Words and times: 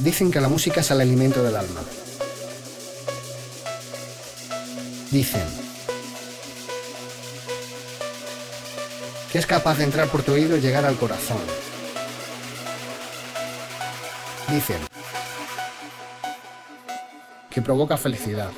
Dicen 0.00 0.30
que 0.30 0.40
la 0.40 0.48
música 0.48 0.80
es 0.80 0.90
el 0.90 1.02
alimento 1.02 1.42
del 1.42 1.56
alma. 1.56 1.80
Dicen 5.10 5.44
que 9.30 9.38
es 9.38 9.46
capaz 9.46 9.76
de 9.76 9.84
entrar 9.84 10.08
por 10.08 10.22
tu 10.22 10.32
oído 10.32 10.56
y 10.56 10.60
llegar 10.60 10.86
al 10.86 10.96
corazón. 10.96 11.36
Dicen 14.48 14.78
que 17.50 17.60
provoca 17.60 17.98
felicidad. 17.98 18.50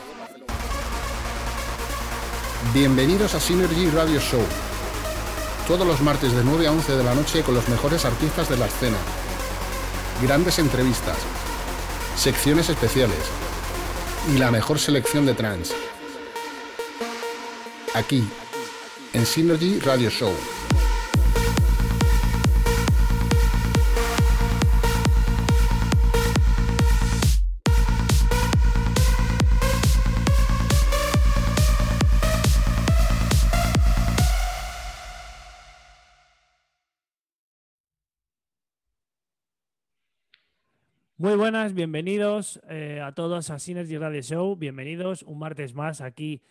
Bienvenidos 2.73 3.35
a 3.35 3.41
Synergy 3.41 3.91
Radio 3.91 4.21
Show. 4.21 4.45
Todos 5.67 5.85
los 5.87 6.01
martes 6.03 6.33
de 6.33 6.45
9 6.45 6.69
a 6.69 6.73
11 6.73 6.97
de 6.97 7.03
la 7.03 7.15
noche 7.15 7.43
con 7.43 7.55
los 7.57 7.69
mejores 7.69 8.05
artistas 8.05 8.49
de 8.49 8.57
la 8.59 8.67
escena. 8.67 8.99
Grandes 10.23 10.61
entrevistas, 10.61 11.17
secciones 12.17 12.69
especiales 12.69 13.19
y 14.33 14.39
la 14.39 14.51
mejor 14.51 14.79
selección 14.79 15.27
de 15.27 15.35
trance. 15.35 15.75
Aquí, 17.95 18.25
en 19.13 19.27
Synergy 19.27 19.81
Radio 19.81 20.11
Show. 20.11 20.33
Bienvenidos 41.75 42.61
eh, 42.69 43.01
a 43.03 43.13
todos 43.13 43.51
a 43.51 43.59
Synergy 43.59 43.97
Radio 43.97 44.21
Show. 44.21 44.57
Bienvenidos 44.57 45.23
un 45.23 45.39
martes 45.39 45.75
más 45.75 46.01
aquí 46.01 46.43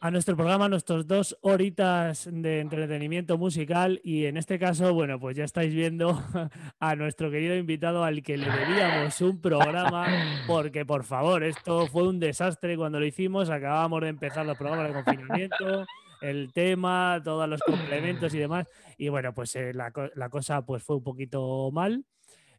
a 0.00 0.10
nuestro 0.10 0.36
programa, 0.36 0.68
nuestros 0.68 1.06
dos 1.06 1.36
horitas 1.42 2.28
de 2.30 2.60
entretenimiento 2.60 3.38
musical. 3.38 4.00
Y 4.02 4.26
en 4.26 4.36
este 4.36 4.58
caso, 4.58 4.94
bueno, 4.94 5.20
pues 5.20 5.36
ya 5.36 5.44
estáis 5.44 5.74
viendo 5.74 6.22
a 6.80 6.96
nuestro 6.96 7.30
querido 7.30 7.56
invitado 7.56 8.04
al 8.04 8.22
que 8.22 8.36
le 8.38 8.50
debíamos 8.50 9.20
un 9.20 9.40
programa, 9.40 10.06
porque 10.46 10.84
por 10.86 11.04
favor, 11.04 11.42
esto 11.44 11.86
fue 11.86 12.08
un 12.08 12.18
desastre 12.18 12.76
cuando 12.76 13.00
lo 13.00 13.06
hicimos. 13.06 13.50
Acabábamos 13.50 14.02
de 14.02 14.08
empezar 14.08 14.46
los 14.46 14.56
programas 14.56 14.88
de 14.88 14.94
confinamiento 15.02 15.86
el 16.22 16.52
tema, 16.52 17.20
todos 17.22 17.48
los 17.48 17.60
complementos 17.60 18.32
y 18.34 18.38
demás. 18.38 18.66
Y 18.96 19.08
bueno, 19.10 19.34
pues 19.34 19.54
eh, 19.56 19.74
la, 19.74 19.92
la, 20.14 20.28
cosa 20.30 20.64
pues 20.64 20.82
fue 20.82 20.96
un 20.96 21.02
poquito 21.02 21.70
mal. 21.70 22.04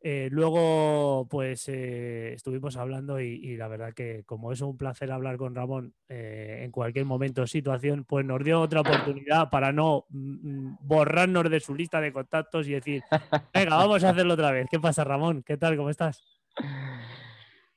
Eh, 0.07 0.29
luego, 0.31 1.27
pues 1.31 1.67
eh, 1.67 2.33
estuvimos 2.33 2.77
hablando 2.77 3.19
y, 3.19 3.57
la 3.57 3.67
verdad 3.67 3.91
que 3.95 4.23
como 4.23 4.51
es 4.51 4.61
un 4.61 4.77
placer 4.77 5.11
hablar 5.11 5.35
con 5.35 5.55
Ramón 5.55 5.95
eh, 6.09 6.61
en 6.63 6.69
cualquier 6.69 7.05
momento 7.05 7.41
o 7.41 7.47
situación, 7.47 8.05
pues 8.05 8.23
nos 8.23 8.43
dio 8.43 8.61
otra 8.61 8.81
oportunidad 8.81 9.49
para 9.49 9.71
no 9.71 10.05
mm, 10.09 10.47
mm, 10.47 10.77
borrarnos 10.81 11.49
de 11.49 11.59
su 11.59 11.73
lista 11.73 11.99
de 12.01 12.13
contactos 12.13 12.67
y 12.67 12.73
decir, 12.73 13.01
venga, 13.51 13.77
vamos 13.77 14.03
a 14.03 14.11
hacerlo 14.11 14.35
otra 14.35 14.51
vez. 14.51 14.67
¿Qué 14.69 14.79
pasa, 14.79 15.03
Ramón? 15.03 15.41
¿Qué 15.41 15.57
tal? 15.57 15.75
¿Cómo 15.75 15.89
estás? 15.89 16.23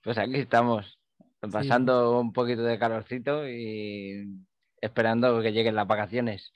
Pues 0.05 0.19
aquí 0.19 0.37
estamos, 0.37 1.01
pasando 1.51 2.21
un 2.21 2.35
poquito 2.35 2.63
de 2.63 2.79
calorcito 2.79 3.49
y 3.49 4.45
esperando 4.83 5.41
que 5.41 5.53
lleguen 5.55 5.77
las 5.77 5.87
vacaciones. 5.87 6.53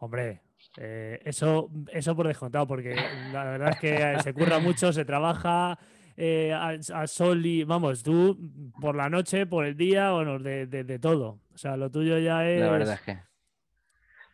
Hombre, 0.00 0.42
eh, 0.76 1.20
eso, 1.24 1.70
eso 1.92 2.16
por 2.16 2.26
descontado, 2.26 2.66
porque 2.66 2.94
la 3.32 3.44
verdad 3.44 3.70
es 3.70 3.78
que 3.78 4.22
se 4.22 4.32
curra 4.32 4.58
mucho, 4.58 4.92
se 4.92 5.04
trabaja 5.04 5.78
eh, 6.16 6.52
a, 6.52 7.06
sol 7.06 7.44
y 7.44 7.64
vamos, 7.64 8.02
tú 8.02 8.38
por 8.80 8.96
la 8.96 9.08
noche, 9.08 9.46
por 9.46 9.64
el 9.64 9.76
día, 9.76 10.12
bueno, 10.12 10.38
de, 10.38 10.66
de, 10.66 10.98
todo. 10.98 11.40
O 11.54 11.58
sea, 11.58 11.76
lo 11.76 11.90
tuyo 11.90 12.18
ya 12.18 12.48
es. 12.48 12.60
La 12.60 12.70
verdad 12.70 12.94
es 12.94 13.00
que. 13.00 13.18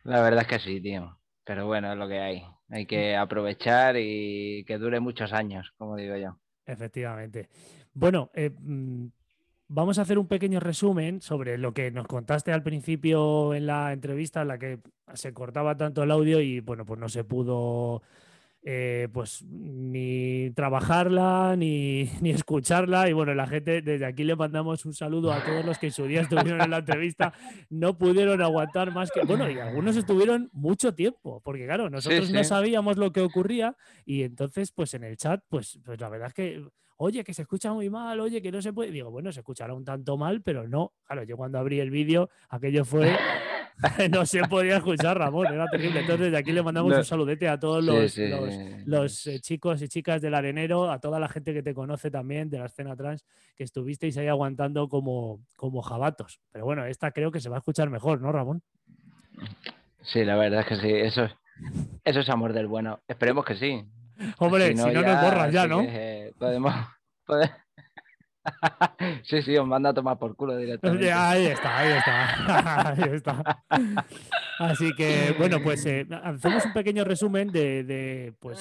La 0.03 0.21
verdad 0.21 0.41
es 0.41 0.47
que 0.47 0.59
sí, 0.59 0.81
tío. 0.81 1.17
Pero 1.43 1.65
bueno, 1.65 1.91
es 1.91 1.97
lo 1.97 2.07
que 2.07 2.19
hay. 2.19 2.43
Hay 2.69 2.85
que 2.85 3.15
aprovechar 3.15 3.95
y 3.97 4.63
que 4.65 4.77
dure 4.77 4.99
muchos 4.99 5.33
años, 5.33 5.73
como 5.77 5.95
digo 5.95 6.15
yo. 6.15 6.37
Efectivamente. 6.65 7.49
Bueno, 7.93 8.29
eh, 8.33 8.51
mm, 8.51 9.07
Vamos 9.71 9.99
a 9.99 10.01
hacer 10.01 10.17
un 10.17 10.27
pequeño 10.27 10.59
resumen 10.59 11.21
sobre 11.21 11.59
lo 11.59 11.75
que 11.75 11.91
nos 11.91 12.07
contaste 12.07 12.51
al 12.51 12.63
principio 12.63 13.53
en 13.53 13.67
la 13.67 13.93
entrevista 13.93 14.41
en 14.41 14.47
la 14.47 14.57
que 14.57 14.79
se 15.13 15.31
cortaba 15.31 15.77
tanto 15.77 16.01
el 16.01 16.09
audio 16.09 16.41
y 16.41 16.59
bueno, 16.59 16.85
pues 16.85 16.99
no 16.99 17.07
se 17.07 17.23
pudo 17.23 18.01
eh, 18.63 19.09
pues 19.13 19.43
ni 19.45 20.49
trabajarla 20.55 21.55
ni, 21.55 22.09
ni, 22.21 22.31
escucharla. 22.31 23.09
Y 23.09 23.13
bueno, 23.13 23.35
la 23.35 23.45
gente, 23.45 23.83
desde 23.83 24.07
aquí 24.07 24.23
le 24.23 24.35
mandamos 24.35 24.85
un 24.85 24.95
saludo 24.95 25.31
a 25.31 25.43
todos 25.43 25.63
los 25.63 25.77
que 25.77 25.85
en 25.87 25.93
su 25.93 26.07
día 26.07 26.21
estuvieron 26.21 26.61
en 26.61 26.71
la 26.71 26.79
entrevista, 26.79 27.31
no 27.69 27.95
pudieron 27.95 28.41
aguantar 28.41 28.91
más 28.91 29.11
que, 29.11 29.23
bueno, 29.23 29.47
y 29.51 29.59
algunos 29.59 29.95
estuvieron 29.95 30.49
mucho 30.51 30.95
tiempo, 30.95 31.41
porque 31.41 31.67
claro, 31.67 31.91
nosotros 31.91 32.31
no 32.31 32.43
sabíamos 32.43 32.97
lo 32.97 33.11
que 33.11 33.21
ocurría. 33.21 33.77
Y 34.03 34.23
entonces 34.23 34.71
pues 34.71 34.95
en 34.95 35.03
el 35.03 35.15
chat, 35.15 35.43
pues, 35.47 35.79
pues 35.85 36.01
la 36.01 36.09
verdad 36.09 36.29
es 36.29 36.33
que 36.33 36.63
oye, 37.01 37.23
que 37.23 37.33
se 37.33 37.43
escucha 37.43 37.73
muy 37.73 37.89
mal, 37.89 38.19
oye, 38.19 38.41
que 38.41 38.51
no 38.51 38.61
se 38.61 38.73
puede. 38.73 38.91
Digo, 38.91 39.09
bueno, 39.09 39.31
se 39.31 39.39
escuchará 39.39 39.73
un 39.73 39.85
tanto 39.85 40.17
mal, 40.17 40.41
pero 40.41 40.67
no. 40.67 40.93
Claro, 41.05 41.23
yo 41.23 41.37
cuando 41.37 41.57
abrí 41.57 41.79
el 41.79 41.89
vídeo, 41.89 42.29
aquello 42.49 42.85
fue. 42.85 43.15
no 44.11 44.25
se 44.25 44.41
podía 44.41 44.77
escuchar, 44.77 45.17
Ramón, 45.17 45.47
era 45.47 45.65
terrible. 45.67 46.01
Entonces, 46.01 46.25
desde 46.25 46.37
aquí 46.37 46.51
le 46.51 46.61
mandamos 46.61 46.93
un 46.93 47.05
saludete 47.05 47.47
a 47.47 47.57
todos 47.57 47.81
los, 47.81 48.17
los, 48.85 49.27
eh, 49.27 49.39
chicos 49.39 49.81
y 49.81 49.87
chicas 49.87 50.21
del 50.21 50.33
arenero, 50.33 50.91
a 50.91 50.99
toda 50.99 51.19
la 51.19 51.29
gente 51.29 51.53
que 51.53 51.63
te 51.63 51.73
conoce 51.73 52.11
también 52.11 52.49
de 52.49 52.59
la 52.59 52.65
escena 52.65 52.95
trans, 52.97 53.25
que 53.55 53.63
estuvisteis 53.63 54.17
ahí 54.17 54.27
aguantando 54.27 54.89
como, 54.89 55.39
como 55.55 55.81
jabatos. 55.81 56.41
Pero 56.51 56.65
bueno, 56.65 56.85
esta 56.85 57.11
creo 57.11 57.31
que 57.31 57.39
se 57.39 57.47
va 57.47 57.55
a 57.55 57.59
escuchar 57.59 57.89
mejor, 57.89 58.19
¿no, 58.19 58.33
Ramón? 58.33 58.61
Sí, 60.01 60.25
la 60.25 60.35
verdad 60.35 60.61
es 60.61 60.67
que 60.67 60.75
sí, 60.75 60.91
eso 60.91 61.23
es, 61.23 61.31
eso 62.03 62.19
es 62.19 62.29
amor 62.29 62.51
del 62.51 62.67
bueno. 62.67 62.99
Esperemos 63.07 63.45
que 63.45 63.55
sí. 63.55 63.85
Hombre, 64.39 64.75
si 64.75 64.75
no, 64.75 65.01
nos 65.01 65.21
borras 65.21 65.51
ya, 65.51 65.67
¿no? 65.67 65.85
podemos, 66.37 66.73
sí, 69.23 69.41
sí, 69.41 69.57
os 69.57 69.67
manda 69.67 69.89
a 69.89 69.93
tomar 69.93 70.17
por 70.17 70.35
culo 70.35 70.57
directamente. 70.57 71.11
Ahí 71.11 71.45
está, 71.47 71.77
ahí 71.77 71.91
está. 71.97 72.89
ahí 72.89 73.15
está. 73.15 73.63
Así 74.59 74.93
que, 74.95 75.35
bueno, 75.37 75.59
pues 75.63 75.85
eh, 75.85 76.07
hacemos 76.23 76.65
un 76.65 76.73
pequeño 76.73 77.03
resumen 77.03 77.51
de, 77.51 78.33
pues, 78.39 78.59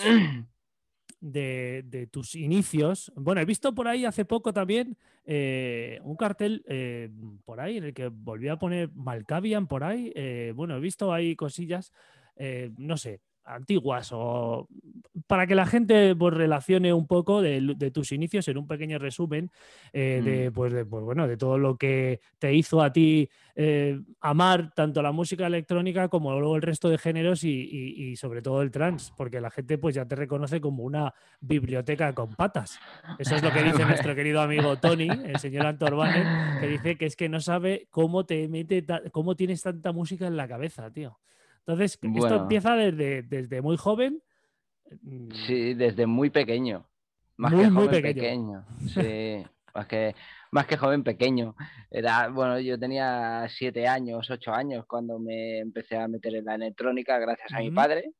de, 1.20 2.08
tus 2.10 2.34
inicios. 2.34 3.12
Bueno, 3.16 3.40
he 3.40 3.44
visto 3.44 3.74
por 3.74 3.88
ahí 3.88 4.04
hace 4.04 4.24
poco 4.24 4.52
también 4.52 4.96
eh, 5.24 6.00
un 6.02 6.16
cartel 6.16 6.64
eh, 6.68 7.10
por 7.44 7.60
ahí 7.60 7.78
en 7.78 7.84
el 7.84 7.94
que 7.94 8.08
volví 8.08 8.48
a 8.48 8.56
poner 8.56 8.90
Malkavian 8.94 9.66
por 9.66 9.84
ahí. 9.84 10.12
bueno, 10.54 10.76
he 10.76 10.80
visto 10.80 11.12
ahí 11.12 11.34
cosillas, 11.36 11.92
no 12.76 12.96
sé, 12.96 13.20
antiguas 13.48 14.10
o 14.12 14.68
para 15.26 15.46
que 15.46 15.54
la 15.54 15.66
gente 15.66 16.14
pues, 16.14 16.34
relacione 16.34 16.92
un 16.92 17.06
poco 17.06 17.42
de, 17.42 17.90
tus 17.92 18.12
inicios 18.12 18.46
en 18.48 18.58
un 18.58 18.66
pequeño 18.66 18.98
resumen 18.98 19.50
eh, 19.92 20.20
de, 20.24 20.50
mm. 20.50 20.52
pues, 20.52 20.72
de, 20.72 20.84
pues, 20.84 21.02
bueno, 21.04 21.26
de 21.26 21.36
todo 21.36 21.58
lo 21.58 21.76
que 21.76 22.20
te 22.38 22.54
hizo 22.54 22.82
a 22.82 22.92
ti 22.92 23.28
eh, 23.56 24.00
amar 24.20 24.72
tanto 24.74 25.02
la 25.02 25.12
música 25.12 25.46
electrónica 25.46 26.08
como 26.08 26.38
luego 26.38 26.56
el 26.56 26.62
resto 26.62 26.88
de 26.88 26.98
géneros 26.98 27.42
y, 27.42 28.14
sobre 28.16 28.42
todo 28.42 28.62
el 28.62 28.70
trans, 28.70 29.12
porque 29.16 29.40
la 29.40 29.50
gente 29.50 29.78
pues 29.78 29.94
ya 29.94 30.04
te 30.04 30.14
reconoce 30.14 30.60
como 30.60 30.84
una 30.84 31.12
biblioteca 31.40 32.12
con 32.14 32.34
patas. 32.34 32.78
Eso 33.18 33.34
es 33.34 33.42
lo 33.42 33.52
que 33.52 33.62
dice 33.62 33.84
nuestro 33.84 34.14
querido 34.14 34.40
amigo 34.40 34.76
Tony, 34.76 35.08
el 35.08 35.38
señor 35.38 35.66
Antorbanen, 35.66 36.60
que 36.60 36.68
dice 36.68 36.96
que 36.96 37.06
es 37.06 37.16
que 37.16 37.28
no 37.28 37.40
sabe 37.40 37.88
cómo 37.90 38.26
te 38.26 38.46
mete, 38.48 38.84
cómo 39.10 39.34
tienes 39.34 39.62
tanta 39.62 39.92
música 39.92 40.26
en 40.26 40.36
la 40.36 40.46
cabeza, 40.46 40.90
tío. 40.90 41.18
Entonces, 41.68 41.98
esto 42.02 42.36
empieza 42.36 42.76
desde, 42.76 43.22
desde 43.24 43.60
muy 43.60 43.76
joven. 43.76 44.22
Mm, 45.02 45.30
sí, 45.46 45.74
desde 45.74 46.06
muy 46.06 46.30
pequeño. 46.30 46.88
Más 47.36 47.52
que 47.52 47.68
joven 47.68 48.02
pequeño. 48.02 48.64
Sí, 48.94 49.44
más 49.74 49.86
que, 49.86 50.14
más 50.50 50.66
que 50.66 50.78
joven 50.78 51.04
pequeño. 51.04 51.54
Era, 51.90 52.28
bueno, 52.28 52.58
yo 52.58 52.78
tenía 52.78 53.46
siete 53.50 53.86
años, 53.86 54.30
ocho 54.30 54.54
años 54.54 54.86
cuando 54.86 55.18
me 55.18 55.58
empecé 55.58 55.98
a 55.98 56.08
meter 56.08 56.36
en 56.36 56.46
la 56.46 56.54
electrónica 56.54 57.18
gracias 57.18 57.52
a 57.52 57.58
mi 57.58 57.70
padre, 57.70 58.12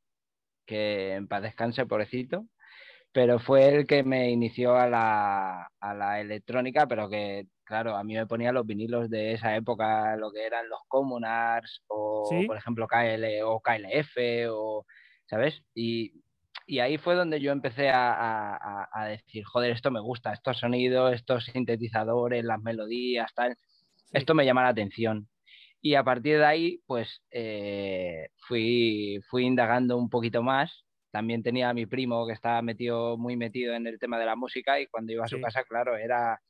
que 0.67 1.15
en 1.15 1.27
paz 1.27 1.41
descanse, 1.41 1.87
pobrecito. 1.87 2.45
Pero 3.13 3.39
fue 3.39 3.75
el 3.75 3.87
que 3.87 4.03
me 4.03 4.31
inició 4.31 4.77
a 4.77 4.87
la, 4.87 5.71
a 5.81 5.95
la 5.95 6.21
electrónica, 6.21 6.87
pero 6.87 7.09
que 7.09 7.47
claro, 7.69 7.97
a 7.97 8.03
mí 8.03 8.15
me 8.15 8.27
ponía 8.27 8.51
los 8.51 8.67
vinilos 8.67 9.11
de 9.11 9.35
esa 9.35 9.55
época, 9.55 10.17
lo 10.17 10.33
que 10.33 10.47
eran 10.47 10.71
los 10.71 10.81
Communards 10.89 11.83
o, 11.89 12.27
por 12.47 12.57
ejemplo, 12.57 12.89
KL 12.89 13.43
o 13.45 13.61
KLF, 13.61 14.17
o, 14.51 14.87
¿sabes? 15.27 15.63
Y, 15.75 16.15
ahí 16.81 16.97
fue 16.97 17.15
donde 17.15 17.41
yo 17.41 17.53
empecé 17.53 17.91
a, 17.93 18.89
decir, 19.09 19.45
joder, 19.45 19.73
esto 19.73 19.91
me 19.91 20.01
gusta, 20.01 20.33
estos 20.33 20.59
sonidos, 20.59 21.13
estos 21.13 21.45
sintetizadores, 21.45 22.43
las 22.43 22.61
melodías, 22.61 23.33
tal, 23.35 23.57
esto 24.13 24.35
me 24.35 24.47
llama 24.47 24.63
la 24.63 24.71
atención. 24.71 25.29
Y 25.83 25.95
a 25.95 26.03
partir 26.03 26.39
de 26.39 26.47
ahí, 26.47 26.83
pues 26.87 27.23
eh, 27.31 28.31
fui, 28.49 29.21
fui 29.29 29.45
indagando 29.45 29.97
un 29.99 30.09
poquito 30.09 30.43
más. 30.43 30.85
También 31.11 31.43
tenía 31.43 31.71
a 31.71 31.75
mi 31.75 31.87
primo 31.87 32.27
que 32.27 32.33
estaba 32.33 32.63
metido, 32.63 33.17
muy 33.19 33.37
metido 33.37 33.75
en 33.75 33.87
el 33.87 33.99
tema 33.99 34.19
de 34.19 34.27
la 34.27 34.37
música 34.37 34.81
y 34.81 34.87
cuando 34.87 35.13
iba 35.13 35.25
a 35.25 35.29
su 35.29 35.41
casa, 35.41 35.65
claro, 35.65 35.97
era 35.97 36.41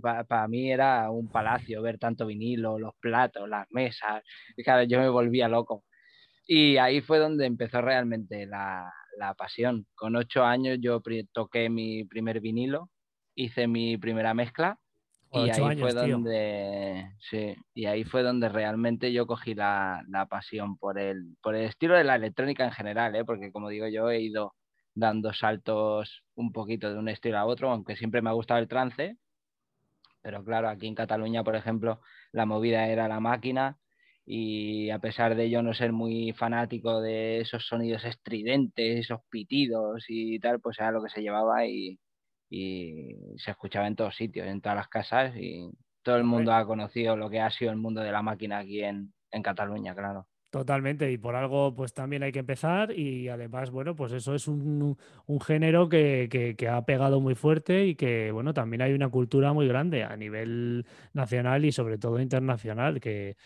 para 0.00 0.48
mí 0.48 0.70
era 0.70 1.10
un 1.10 1.28
palacio 1.28 1.82
ver 1.82 1.98
tanto 1.98 2.26
vinilo, 2.26 2.78
los 2.78 2.94
platos, 3.00 3.48
las 3.48 3.66
mesas. 3.70 4.22
Y 4.56 4.62
claro, 4.62 4.84
yo 4.84 4.98
me 4.98 5.08
volvía 5.08 5.48
loco. 5.48 5.84
Y 6.46 6.76
ahí 6.76 7.00
fue 7.00 7.18
donde 7.18 7.46
empezó 7.46 7.80
realmente 7.80 8.46
la, 8.46 8.92
la 9.18 9.34
pasión. 9.34 9.86
Con 9.94 10.16
ocho 10.16 10.44
años 10.44 10.78
yo 10.80 11.02
toqué 11.32 11.68
mi 11.68 12.04
primer 12.04 12.40
vinilo, 12.40 12.90
hice 13.34 13.66
mi 13.66 13.96
primera 13.96 14.34
mezcla 14.34 14.78
y 15.32 15.50
ahí 15.50 15.76
fue 15.78 15.92
donde 15.92 17.10
sí, 17.18 17.54
y 17.74 17.86
ahí 17.86 18.04
fue 18.04 18.22
donde 18.22 18.48
realmente 18.48 19.12
yo 19.12 19.26
cogí 19.26 19.54
la, 19.54 20.02
la, 20.08 20.26
pasión 20.26 20.76
por 20.78 20.98
el, 20.98 21.36
por 21.42 21.54
el 21.54 21.64
estilo 21.64 21.96
de 21.96 22.04
la 22.04 22.14
electrónica 22.14 22.64
en 22.64 22.72
general, 22.72 23.14
¿eh? 23.16 23.24
porque 23.24 23.52
como 23.52 23.68
digo 23.68 23.86
yo 23.88 24.08
he 24.10 24.20
ido 24.20 24.54
dando 24.94 25.32
saltos 25.32 26.22
un 26.34 26.52
poquito 26.52 26.90
de 26.90 26.98
un 26.98 27.08
estilo 27.08 27.38
a 27.38 27.44
otro, 27.44 27.70
aunque 27.70 27.96
siempre 27.96 28.22
me 28.22 28.30
ha 28.30 28.34
gustado 28.34 28.60
el 28.60 28.68
trance, 28.68 29.16
pero 30.26 30.42
claro, 30.42 30.68
aquí 30.68 30.88
en 30.88 30.96
Cataluña, 30.96 31.44
por 31.44 31.54
ejemplo, 31.54 32.00
la 32.32 32.46
movida 32.46 32.88
era 32.88 33.06
la 33.06 33.20
máquina 33.20 33.78
y 34.24 34.90
a 34.90 34.98
pesar 34.98 35.36
de 35.36 35.48
yo 35.50 35.62
no 35.62 35.72
ser 35.72 35.92
muy 35.92 36.32
fanático 36.32 37.00
de 37.00 37.42
esos 37.42 37.64
sonidos 37.68 38.04
estridentes, 38.04 39.04
esos 39.04 39.20
pitidos 39.30 40.04
y 40.08 40.40
tal, 40.40 40.58
pues 40.60 40.80
era 40.80 40.90
lo 40.90 41.00
que 41.00 41.10
se 41.10 41.22
llevaba 41.22 41.64
y, 41.66 42.00
se 42.50 43.50
escuchaba 43.52 43.86
en 43.86 43.94
todos 43.94 44.16
sitios, 44.16 44.48
en 44.48 44.60
todas 44.60 44.76
las 44.76 44.88
casas 44.88 45.36
y 45.36 45.70
todo 46.02 46.16
el 46.16 46.24
mundo 46.24 46.52
ha 46.52 46.66
conocido 46.66 47.16
lo 47.16 47.30
que 47.30 47.40
ha 47.40 47.50
sido 47.50 47.70
el 47.70 47.76
mundo 47.76 48.00
de 48.00 48.10
la 48.10 48.22
máquina 48.22 48.58
aquí 48.58 48.82
en 48.82 49.12
Cataluña, 49.44 49.94
claro. 49.94 50.26
Totalmente, 50.56 51.12
y 51.12 51.18
por 51.18 51.36
algo 51.36 51.74
pues 51.74 51.92
también 51.92 52.22
hay 52.22 52.32
que 52.32 52.38
empezar 52.38 52.90
y 52.90 53.28
además, 53.28 53.70
bueno, 53.70 53.94
pues 53.94 54.12
eso 54.12 54.34
es 54.34 54.48
un, 54.48 54.96
género 55.44 55.86
que, 55.90 56.56
ha 56.70 56.84
pegado 56.86 57.20
muy 57.20 57.34
fuerte 57.34 57.84
y 57.84 57.94
que, 57.94 58.30
bueno, 58.30 58.54
también 58.54 58.80
hay 58.80 58.94
una 58.94 59.10
cultura 59.10 59.52
muy 59.52 59.68
grande 59.68 60.02
a 60.02 60.16
nivel 60.16 60.86
nacional 61.12 61.66
y 61.66 61.72
sobre 61.72 61.98
todo 61.98 62.20
internacional, 62.20 63.00
que, 63.00 63.36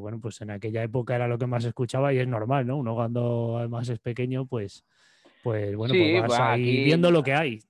bueno, 0.00 0.18
pues 0.20 0.40
en 0.40 0.50
aquella 0.50 0.82
época 0.82 1.14
era 1.14 1.28
lo 1.28 1.38
que 1.38 1.46
más 1.46 1.64
escuchaba 1.64 2.12
y 2.12 2.18
es 2.18 2.26
normal, 2.26 2.66
¿no? 2.66 2.78
Uno 2.78 2.96
cuando 2.96 3.58
además 3.58 3.88
es 3.88 4.00
pequeño, 4.00 4.46
pues, 4.46 4.84
pues 5.44 5.76
bueno, 5.76 5.94
pues 5.94 6.22
vas 6.22 6.40
ahí 6.40 6.82
viendo 6.82 7.12
lo 7.12 7.22
que 7.22 7.32
hay. 7.32 7.60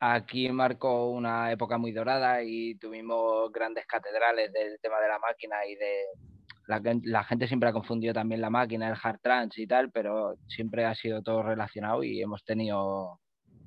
Aquí 0.00 0.50
marcó 0.50 1.10
una 1.10 1.52
época 1.52 1.76
muy 1.76 1.92
dorada 1.92 2.42
y 2.42 2.76
tuvimos 2.76 3.52
grandes 3.52 3.84
catedrales 3.84 4.50
del 4.50 4.78
tema 4.80 4.98
de 4.98 5.08
la 5.08 5.18
máquina 5.18 5.56
y 5.66 5.74
de 5.76 6.04
la, 6.66 7.24
gente 7.24 7.46
siempre 7.46 7.68
ha 7.68 7.72
confundido 7.72 8.14
también 8.14 8.40
la 8.40 8.50
máquina, 8.50 8.88
el 8.88 8.96
hard 9.00 9.20
trance 9.20 9.60
y 9.60 9.66
tal, 9.66 9.90
pero 9.90 10.36
siempre 10.48 10.84
ha 10.84 10.94
sido 10.94 11.22
todo 11.22 11.42
relacionado 11.42 12.02
y 12.02 12.20
hemos 12.20 12.44
tenido 12.44 13.20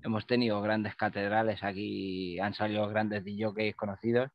hemos 0.04 0.26
tenido 0.26 0.62
grandes 0.62 0.96
catedrales 0.96 1.64
aquí, 1.64 2.40
han 2.40 2.54
salido 2.54 2.88
grandes 2.88 3.24
DJs 3.26 3.76
conocidos 3.76 4.30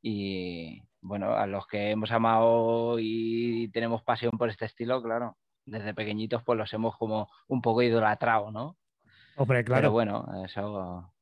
y 0.00 0.82
bueno, 1.00 1.34
a 1.34 1.46
los 1.46 1.66
que 1.66 1.90
hemos 1.90 2.10
amado 2.12 2.96
y 2.98 3.68
tenemos 3.72 4.02
pasión 4.02 4.32
por 4.38 4.48
este 4.48 4.66
estilo, 4.66 5.02
claro, 5.02 5.36
desde 5.66 5.94
pequeñitos 5.94 6.42
pues 6.44 6.58
los 6.58 6.72
hemos 6.72 6.96
como 6.96 7.28
un 7.48 7.60
poco 7.60 7.82
idolatrado, 7.82 8.50
¿no? 8.50 8.76
Hombre, 9.36 9.64
claro. 9.64 9.80
Pero 9.80 9.92
bueno, 9.92 10.26
eso... 10.44 11.12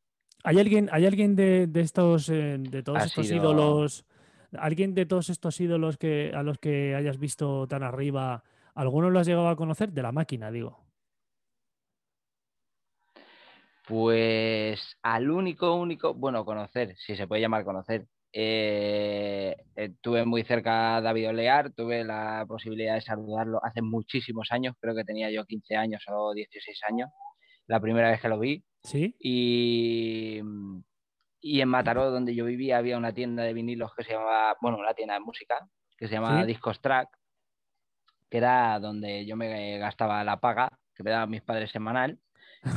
¿Hay 0.44 0.58
alguien, 0.58 0.88
hay 0.92 1.06
alguien 1.06 1.36
de, 1.36 1.68
estos, 1.74 2.28
eh, 2.30 2.56
de 2.58 2.82
todos 2.82 3.04
estos 3.04 3.30
ídolos 3.30 4.06
¿Alguien 4.58 4.94
de 4.94 5.06
todos 5.06 5.30
estos 5.30 5.60
ídolos 5.60 5.96
que, 5.96 6.32
a 6.34 6.42
los 6.42 6.58
que 6.58 6.94
hayas 6.94 7.18
visto 7.18 7.66
tan 7.68 7.82
arriba, 7.82 8.44
alguno 8.74 9.10
lo 9.10 9.18
has 9.18 9.26
llegado 9.26 9.48
a 9.48 9.56
conocer? 9.56 9.92
De 9.92 10.02
la 10.02 10.12
máquina, 10.12 10.50
digo. 10.50 10.84
Pues 13.86 14.96
al 15.02 15.30
único, 15.30 15.74
único, 15.74 16.14
bueno, 16.14 16.44
conocer, 16.44 16.94
si 16.96 17.16
se 17.16 17.26
puede 17.26 17.42
llamar 17.42 17.64
conocer. 17.64 18.06
Eh, 18.32 19.56
tuve 20.00 20.24
muy 20.24 20.44
cerca 20.44 20.96
a 20.96 21.00
David 21.00 21.30
Olear, 21.30 21.72
tuve 21.72 22.04
la 22.04 22.44
posibilidad 22.46 22.94
de 22.94 23.00
saludarlo 23.00 23.58
hace 23.64 23.82
muchísimos 23.82 24.52
años, 24.52 24.76
creo 24.78 24.94
que 24.94 25.02
tenía 25.02 25.30
yo 25.32 25.44
15 25.44 25.74
años 25.74 26.04
o 26.06 26.32
16 26.32 26.80
años, 26.88 27.10
la 27.66 27.80
primera 27.80 28.10
vez 28.10 28.20
que 28.20 28.28
lo 28.28 28.38
vi. 28.38 28.62
Sí. 28.84 29.16
Y, 29.18 30.40
y 31.40 31.60
en 31.60 31.68
Mataró, 31.68 32.10
donde 32.10 32.34
yo 32.34 32.44
vivía, 32.44 32.78
había 32.78 32.98
una 32.98 33.12
tienda 33.12 33.42
de 33.42 33.54
vinilos 33.54 33.94
que 33.94 34.04
se 34.04 34.12
llamaba, 34.12 34.56
bueno, 34.60 34.78
una 34.78 34.94
tienda 34.94 35.14
de 35.14 35.20
música, 35.20 35.68
que 35.96 36.08
se 36.08 36.14
llamaba 36.14 36.44
Discos 36.44 36.80
Track, 36.80 37.08
que 38.28 38.38
era 38.38 38.78
donde 38.78 39.26
yo 39.26 39.36
me 39.36 39.78
gastaba 39.78 40.22
la 40.24 40.40
paga 40.40 40.70
que 41.00 41.04
me 41.04 41.10
daban 41.10 41.30
mis 41.30 41.42
padres 41.42 41.70
semanal. 41.70 42.18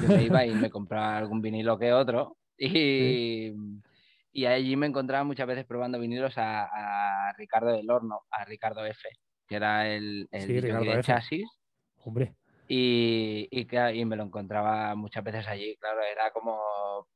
Yo 0.02 0.08
me 0.08 0.24
iba 0.24 0.46
y 0.46 0.54
me 0.54 0.70
compraba 0.70 1.18
algún 1.18 1.42
vinilo 1.42 1.78
que 1.78 1.92
otro. 1.92 2.38
Y, 2.58 3.52
y 4.32 4.46
allí 4.46 4.78
me 4.78 4.88
encontraba 4.88 5.26
muchas 5.26 5.46
veces 5.46 5.66
probando 5.66 6.00
vinilos 6.00 6.34
a, 6.38 7.34
Ricardo 7.38 7.72
del 7.74 7.90
Horno, 7.90 8.22
a 8.32 8.46
Ricardo 8.46 8.86
F, 8.86 9.10
que 9.46 9.56
era 9.56 9.90
el, 9.90 10.30
el 10.32 10.62
de 10.62 11.02
chasis. 11.04 11.50
Hombre. 11.98 12.36
Y, 12.68 13.50
y, 13.52 14.06
me 14.06 14.16
lo 14.16 14.24
encontraba 14.24 14.96
muchas 14.96 15.24
veces 15.24 15.48
allí, 15.48 15.76
claro, 15.78 16.00
era 16.02 16.32
como, 16.32 16.60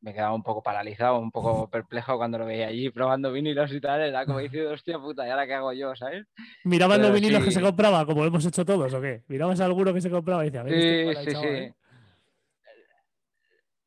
me 0.01 0.13
quedaba 0.13 0.33
un 0.33 0.43
poco 0.43 0.61
paralizado, 0.61 1.19
un 1.19 1.31
poco 1.31 1.69
perplejo 1.71 2.17
cuando 2.17 2.37
lo 2.37 2.45
veía 2.45 2.67
allí 2.67 2.89
probando 2.89 3.31
vinilos 3.31 3.71
y 3.71 3.79
tal, 3.79 4.01
era 4.01 4.25
como 4.25 4.39
diciendo, 4.39 4.71
hostia 4.71 4.99
puta, 4.99 5.25
¿y 5.25 5.29
ahora 5.29 5.47
qué 5.47 5.53
hago 5.53 5.71
yo, 5.73 5.95
sabes? 5.95 6.25
¿Miraban 6.65 7.01
los 7.01 7.13
vinilos 7.13 7.43
que 7.43 7.51
se 7.51 7.61
compraba, 7.61 8.05
como 8.05 8.25
hemos 8.25 8.45
hecho 8.45 8.65
todos, 8.65 8.93
o 8.93 9.01
qué? 9.01 9.23
¿Mirabas 9.27 9.61
alguno 9.61 9.93
que 9.93 10.01
se 10.01 10.09
compraba 10.09 10.43
y 10.43 10.47
decía, 10.47 10.61
a 10.61 10.63
ver, 10.63 10.73
este 10.73 11.25
sí, 11.25 11.31
sí, 11.31 11.37
sí. 11.41 11.73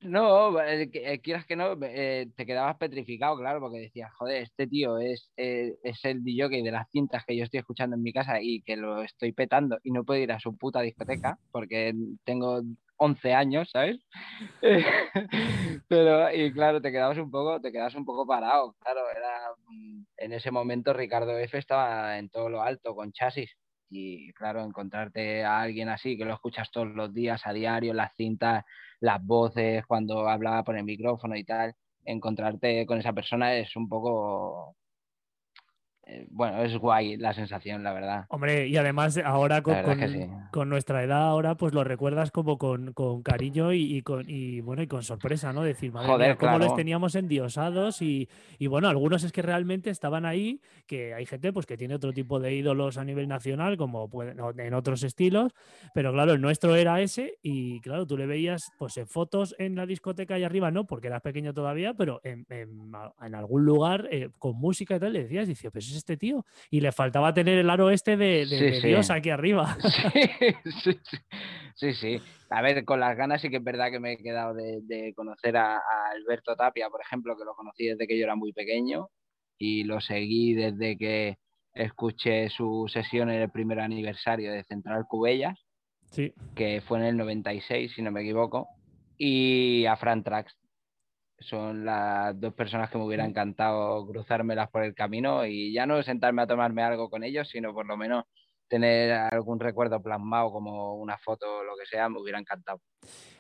No, 0.02 0.58
eh, 0.62 0.88
eh, 0.94 1.20
quieras 1.20 1.44
que 1.44 1.56
no, 1.56 1.76
eh, 1.82 2.26
te 2.34 2.46
quedabas 2.46 2.78
petrificado, 2.78 3.36
claro, 3.36 3.60
porque 3.60 3.80
decías, 3.80 4.10
joder, 4.14 4.42
este 4.44 4.66
tío 4.66 4.96
es, 4.98 5.30
es 5.36 6.04
el 6.04 6.24
DJ 6.24 6.48
de 6.48 6.70
las 6.70 6.88
cintas 6.90 7.24
que 7.26 7.36
yo 7.36 7.44
estoy 7.44 7.60
escuchando 7.60 7.96
en 7.96 8.02
mi 8.02 8.12
casa 8.12 8.40
y 8.40 8.62
que 8.62 8.76
lo 8.76 9.02
estoy 9.02 9.32
petando 9.32 9.78
y 9.82 9.90
no 9.90 10.04
puedo 10.04 10.22
ir 10.22 10.32
a 10.32 10.40
su 10.40 10.56
puta 10.56 10.80
discoteca 10.80 11.38
porque 11.52 11.92
tengo 12.24 12.62
11 12.96 13.34
años, 13.34 13.70
¿sabes? 13.70 13.98
Pero, 15.88 16.34
y 16.34 16.50
claro, 16.52 16.80
te 16.80 16.92
quedabas 16.92 17.18
un 17.18 17.30
poco, 17.30 17.60
te 17.60 17.70
quedabas 17.70 17.94
un 17.94 18.06
poco 18.06 18.26
parado, 18.26 18.74
claro, 18.80 19.00
era, 19.10 19.50
mm, 19.68 20.02
en 20.16 20.32
ese 20.32 20.50
momento 20.50 20.94
Ricardo 20.94 21.36
F 21.38 21.58
estaba 21.58 22.18
en 22.18 22.30
todo 22.30 22.48
lo 22.48 22.62
alto 22.62 22.94
con 22.94 23.12
chasis 23.12 23.54
y 23.90 24.32
claro, 24.32 24.62
encontrarte 24.64 25.44
a 25.44 25.60
alguien 25.60 25.88
así 25.88 26.16
que 26.16 26.24
lo 26.24 26.32
escuchas 26.34 26.70
todos 26.70 26.88
los 26.88 27.12
días 27.12 27.46
a 27.46 27.52
diario, 27.52 27.92
las 27.92 28.14
cintas, 28.16 28.64
las 29.00 29.24
voces, 29.24 29.84
cuando 29.86 30.28
hablaba 30.28 30.64
por 30.64 30.76
el 30.76 30.84
micrófono 30.84 31.36
y 31.36 31.44
tal, 31.44 31.74
encontrarte 32.04 32.86
con 32.86 32.98
esa 32.98 33.12
persona 33.12 33.54
es 33.54 33.76
un 33.76 33.88
poco 33.88 34.76
bueno, 36.30 36.62
es 36.62 36.76
guay 36.76 37.16
la 37.16 37.32
sensación, 37.32 37.82
la 37.82 37.92
verdad. 37.92 38.26
Hombre, 38.28 38.68
y 38.68 38.76
además 38.76 39.18
ahora 39.24 39.62
con, 39.62 40.68
nuestra 40.68 41.02
edad, 41.02 41.22
ahora 41.22 41.56
pues 41.56 41.74
lo 41.74 41.84
recuerdas 41.84 42.30
como 42.30 42.58
con, 42.58 42.92
cariño 43.22 43.72
y, 43.72 44.02
con, 44.02 44.26
bueno, 44.62 44.82
y 44.82 44.86
con 44.86 45.02
sorpresa, 45.02 45.52
¿no? 45.52 45.62
Decir, 45.62 45.92
madre 45.92 46.08
Joder, 46.08 46.36
cómo 46.36 46.58
los 46.58 46.74
teníamos 46.74 47.14
endiosados 47.14 48.02
y, 48.02 48.28
y, 48.58 48.66
bueno, 48.66 48.88
algunos 48.88 49.24
es 49.24 49.32
que 49.32 49.42
realmente 49.42 49.90
estaban 49.90 50.26
ahí, 50.26 50.60
que 50.86 51.14
hay 51.14 51.26
gente 51.26 51.52
pues 51.52 51.66
que 51.66 51.76
tiene 51.76 51.94
otro 51.94 52.12
tipo 52.12 52.40
de 52.40 52.54
ídolos 52.54 52.98
a 52.98 53.04
nivel 53.04 53.28
nacional, 53.28 53.76
como 53.76 54.08
pueden, 54.08 54.38
en 54.58 54.74
otros 54.74 55.02
estilos, 55.02 55.52
pero 55.94 56.12
claro, 56.12 56.32
el 56.32 56.40
nuestro 56.40 56.76
era 56.76 57.00
ese 57.00 57.38
y 57.42 57.80
claro, 57.80 58.06
tú 58.06 58.16
le 58.16 58.26
veías 58.26 58.72
pues 58.78 58.96
en 58.96 59.06
fotos 59.06 59.54
en 59.58 59.74
la 59.74 59.86
discoteca 59.86 60.38
y 60.38 60.44
arriba, 60.44 60.70
no, 60.70 60.86
porque 60.86 61.08
eras 61.08 61.22
pequeño 61.22 61.54
todavía, 61.54 61.94
pero 61.94 62.20
en, 62.24 62.46
algún 63.34 63.64
lugar 63.64 64.08
eh, 64.10 64.30
con 64.38 64.56
música 64.56 64.96
y 64.96 65.00
tal, 65.00 65.12
le 65.12 65.22
decías, 65.22 65.48
dice, 65.48 65.70
pues 65.70 65.90
este 66.00 66.16
tío. 66.16 66.44
Y 66.70 66.80
le 66.80 66.90
faltaba 66.92 67.32
tener 67.32 67.58
el 67.58 67.70
aro 67.70 67.90
este 67.90 68.16
de, 68.16 68.46
Dios 68.82 69.10
aquí 69.10 69.30
arriba. 69.30 69.76
Sí, 71.76 71.94
sí, 71.94 72.20
A 72.50 72.60
ver, 72.60 72.84
con 72.84 73.00
las 73.00 73.16
ganas 73.16 73.40
sí 73.40 73.48
que 73.48 73.56
es 73.56 73.64
verdad 73.64 73.90
que 73.90 74.00
me 74.00 74.12
he 74.12 74.16
quedado 74.18 74.52
de, 74.52 75.14
conocer 75.16 75.56
a, 75.56 75.80
Alberto 76.12 76.54
Tapia, 76.54 76.90
por 76.90 77.00
ejemplo, 77.00 77.38
que 77.38 77.44
lo 77.46 77.54
conocí 77.54 77.86
desde 77.86 78.06
que 78.06 78.18
yo 78.18 78.24
era 78.24 78.36
muy 78.36 78.52
pequeño 78.52 79.08
y 79.56 79.84
lo 79.84 79.98
seguí 80.02 80.52
desde 80.52 80.98
que 80.98 81.38
escuché 81.72 82.50
su 82.50 82.86
sesión 82.92 83.30
en 83.30 83.40
el 83.40 83.50
primer 83.50 83.80
aniversario 83.80 84.52
de 84.52 84.64
Central 84.64 85.06
Cubellas, 85.08 85.58
que 86.54 86.82
fue 86.86 86.98
en 86.98 87.04
el 87.04 87.16
96, 87.16 87.92
si 87.94 88.02
no 88.02 88.10
me 88.10 88.20
equivoco, 88.20 88.68
y 89.16 89.86
a 89.86 89.96
Fran 89.96 90.22
Trax 90.22 90.59
son 91.40 91.84
las 91.84 92.38
dos 92.38 92.54
personas 92.54 92.90
que 92.90 92.98
me 92.98 93.04
hubiera 93.04 93.24
encantado 93.24 94.06
cruzármelas 94.06 94.70
por 94.70 94.84
el 94.84 94.94
camino 94.94 95.46
y 95.46 95.72
ya 95.72 95.86
no 95.86 96.02
sentarme 96.02 96.42
a 96.42 96.46
tomarme 96.46 96.82
algo 96.82 97.08
con 97.08 97.24
ellos, 97.24 97.48
sino 97.48 97.72
por 97.72 97.86
lo 97.86 97.96
menos 97.96 98.24
tener 98.68 99.12
algún 99.12 99.58
recuerdo 99.58 100.00
plasmado 100.00 100.52
como 100.52 100.94
una 100.96 101.18
foto 101.18 101.58
o 101.58 101.64
lo 101.64 101.76
que 101.76 101.86
sea, 101.86 102.08
me 102.08 102.20
hubiera 102.20 102.38
encantado. 102.38 102.80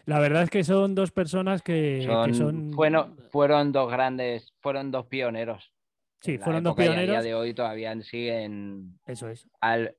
La 0.06 0.18
verdad 0.18 0.42
es 0.42 0.50
que 0.50 0.64
son 0.64 0.94
dos 0.94 1.12
personas 1.12 1.62
que 1.62 2.02
son, 2.32 2.70
Bueno, 2.72 3.14
fueron 3.30 3.70
dos 3.70 3.90
grandes, 3.90 4.52
fueron 4.60 4.90
dos 4.90 5.06
pioneros. 5.06 5.72
Sí, 6.20 6.38
fueron 6.38 6.64
dos 6.64 6.74
pioneros. 6.74 7.14
Y 7.14 7.16
a 7.16 7.20
día 7.20 7.22
de 7.22 7.34
hoy 7.34 7.54
todavía 7.54 7.94
siguen. 8.02 8.98
Eso 9.06 9.28
es. 9.28 9.46
Al, 9.60 9.94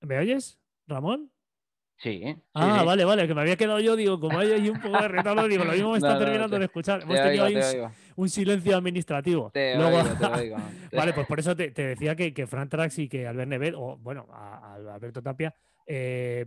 ¿Me 0.00 0.18
oyes, 0.18 0.58
Ramón? 0.86 1.32
Sí. 1.98 2.22
Ah, 2.54 2.84
vale, 2.84 3.04
vale, 3.04 3.26
que 3.26 3.34
me 3.34 3.40
había 3.40 3.56
quedado 3.56 3.80
yo, 3.80 3.96
digo, 3.96 4.20
como 4.20 4.38
hay 4.38 4.52
ahí 4.52 4.68
un 4.68 4.80
poco 4.80 4.96
de 5.02 5.08
retardo, 5.08 5.48
digo, 5.48 5.64
lo 5.64 5.72
mismo 5.72 5.90
me 5.92 5.98
está 5.98 6.16
terminando 6.16 6.56
de 6.56 6.64
escuchar. 6.66 7.02
Hemos 7.02 7.16
tenido 7.16 7.44
ahí 7.44 7.56
un, 8.14 8.28
silencio 8.28 8.76
administrativo. 8.76 9.50
Luego, 9.54 9.98
vale, 10.92 11.12
pues 11.12 11.26
por 11.26 11.40
eso 11.40 11.56
te, 11.56 11.70
decía 11.70 12.14
que, 12.14 12.32
que 12.32 12.46
Fran 12.46 12.68
Trax 12.68 13.00
y 13.00 13.08
que 13.08 13.26
Albert 13.26 13.48
Nevet, 13.48 13.74
o 13.76 13.96
bueno, 13.96 14.28
a, 14.30 14.74
Alberto 14.94 15.22
Tapia, 15.22 15.52
eh, 15.86 16.46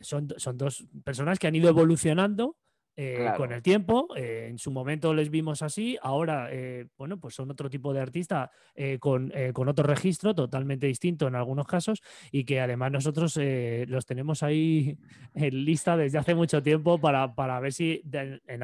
son, 0.00 0.28
son 0.36 0.58
dos 0.58 0.86
personas 1.02 1.38
que 1.38 1.46
han 1.46 1.54
ido 1.54 1.70
evolucionando 1.70 2.56
eh, 3.00 3.30
con 3.36 3.52
el 3.52 3.62
tiempo. 3.62 4.08
Eh, 4.16 4.48
en 4.50 4.58
su 4.58 4.72
momento 4.72 5.14
les 5.14 5.30
vimos 5.30 5.62
así, 5.62 5.96
ahora, 6.02 6.48
eh, 6.50 6.88
bueno, 6.98 7.16
pues 7.20 7.32
son 7.32 7.48
otro 7.48 7.70
tipo 7.70 7.94
de 7.94 8.00
artista 8.00 8.50
con, 8.98 9.32
con, 9.52 9.68
otro 9.68 9.86
registro 9.86 10.34
totalmente 10.34 10.88
distinto 10.88 11.28
en 11.28 11.36
algunos 11.36 11.68
casos 11.68 12.02
y 12.32 12.42
que 12.42 12.60
además 12.60 12.90
nosotros 12.90 13.38
los 13.86 14.04
tenemos 14.04 14.42
ahí 14.42 14.98
en 15.34 15.64
lista 15.64 15.96
desde 15.96 16.18
hace 16.18 16.34
mucho 16.34 16.60
tiempo 16.60 17.00
para, 17.00 17.36
para 17.36 17.60
ver 17.60 17.72
si 17.72 18.02
en, 18.12 18.62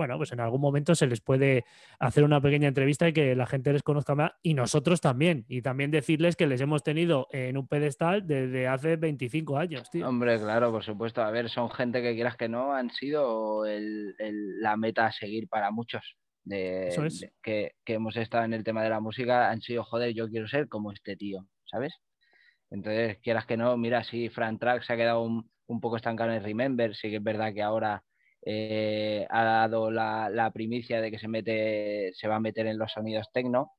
bueno, 0.00 0.16
pues 0.16 0.32
en 0.32 0.40
algún 0.40 0.62
momento 0.62 0.94
se 0.94 1.06
les 1.06 1.20
puede 1.20 1.66
hacer 1.98 2.24
una 2.24 2.40
pequeña 2.40 2.68
entrevista 2.68 3.06
y 3.06 3.12
que 3.12 3.36
la 3.36 3.44
gente 3.44 3.70
les 3.70 3.82
conozca 3.82 4.14
más 4.14 4.32
y 4.42 4.54
nosotros 4.54 5.02
también. 5.02 5.44
Y 5.46 5.60
también 5.60 5.90
decirles 5.90 6.36
que 6.36 6.46
les 6.46 6.62
hemos 6.62 6.82
tenido 6.82 7.26
en 7.32 7.58
un 7.58 7.68
pedestal 7.68 8.26
desde 8.26 8.66
hace 8.66 8.96
25 8.96 9.58
años, 9.58 9.90
tío. 9.90 10.08
Hombre, 10.08 10.38
claro, 10.38 10.72
por 10.72 10.82
supuesto. 10.82 11.20
A 11.20 11.30
ver, 11.30 11.50
son 11.50 11.70
gente 11.70 12.00
que 12.00 12.14
quieras 12.14 12.38
que 12.38 12.48
no, 12.48 12.72
han 12.72 12.88
sido 12.88 13.64
la 13.66 14.76
meta 14.78 15.04
a 15.04 15.12
seguir 15.12 15.48
para 15.48 15.70
muchos. 15.70 16.16
De, 16.42 16.88
que, 17.42 17.74
hemos 17.84 18.16
estado 18.16 18.44
en 18.44 18.54
el 18.54 18.64
tema 18.64 18.82
de 18.82 18.88
la 18.88 19.00
música, 19.00 19.50
han 19.50 19.60
sido, 19.60 19.84
joder, 19.84 20.14
yo 20.14 20.30
quiero 20.30 20.48
ser 20.48 20.66
como 20.66 20.92
este 20.92 21.14
tío, 21.14 21.44
¿sabes? 21.66 21.92
Entonces, 22.70 23.18
quieras 23.18 23.44
que 23.44 23.58
no, 23.58 23.76
mira, 23.76 24.02
si 24.02 24.30
Fran 24.30 24.58
Track 24.58 24.82
se 24.82 24.94
ha 24.94 24.96
quedado 24.96 25.20
un, 25.20 25.50
un 25.66 25.80
poco 25.82 25.96
estancado 25.96 26.30
en 26.30 26.38
el 26.38 26.42
Remember, 26.42 26.96
sí 26.96 27.10
que 27.10 27.16
es 27.16 27.22
verdad 27.22 27.52
que 27.52 27.60
ahora 27.60 28.02
eh, 28.42 29.26
ha 29.28 29.44
dado 29.44 29.90
la, 29.90 30.50
primicia 30.52 31.00
de 31.00 31.10
que 31.10 31.18
se, 31.18 31.28
mete, 31.28 32.12
se 32.14 32.28
va 32.28 32.36
a 32.36 32.40
meter 32.40 32.66
en 32.66 32.78
los 32.78 32.92
sonidos 32.92 33.30
tecno, 33.32 33.72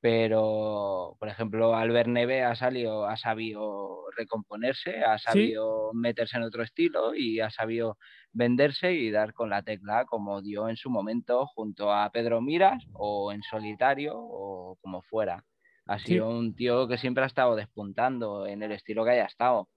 pero 0.00 1.16
por 1.18 1.28
ejemplo 1.28 1.74
Albert 1.76 2.08
Neve 2.08 2.42
ha 2.42 2.54
salido, 2.54 3.06
ha 3.06 3.16
sabido 3.16 4.04
recomponerse, 4.16 5.02
ha 5.04 5.18
sabido 5.18 5.92
meterse 5.94 6.36
en 6.36 6.42
otro 6.42 6.62
estilo 6.62 7.14
y 7.14 7.40
ha 7.40 7.50
sabido 7.50 7.98
venderse 8.32 8.92
y 8.92 9.10
dar 9.10 9.32
con 9.32 9.48
la 9.48 9.62
tecla 9.62 10.04
como 10.04 10.42
dio 10.42 10.68
en 10.68 10.76
su 10.76 10.90
momento 10.90 11.46
junto 11.46 11.92
a 11.92 12.10
Pedro 12.10 12.40
Miras 12.40 12.84
o 12.92 13.32
en 13.32 13.42
solitario 13.42 14.14
o 14.16 14.76
como 14.80 15.02
fuera. 15.02 15.44
Ha 15.86 15.98
sido 15.98 16.28
un 16.28 16.54
tío 16.54 16.86
que 16.86 16.98
siempre 16.98 17.24
ha 17.24 17.26
estado 17.26 17.56
despuntando 17.56 18.46
en 18.46 18.62
el 18.62 18.72
estilo 18.72 19.04
que 19.04 19.10
haya 19.12 19.24
estado. 19.24 19.68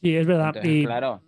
Sí, 0.00 0.16
es 0.16 0.26
verdad. 0.26 0.54
y, 0.62 0.84
claro. 0.84 1.22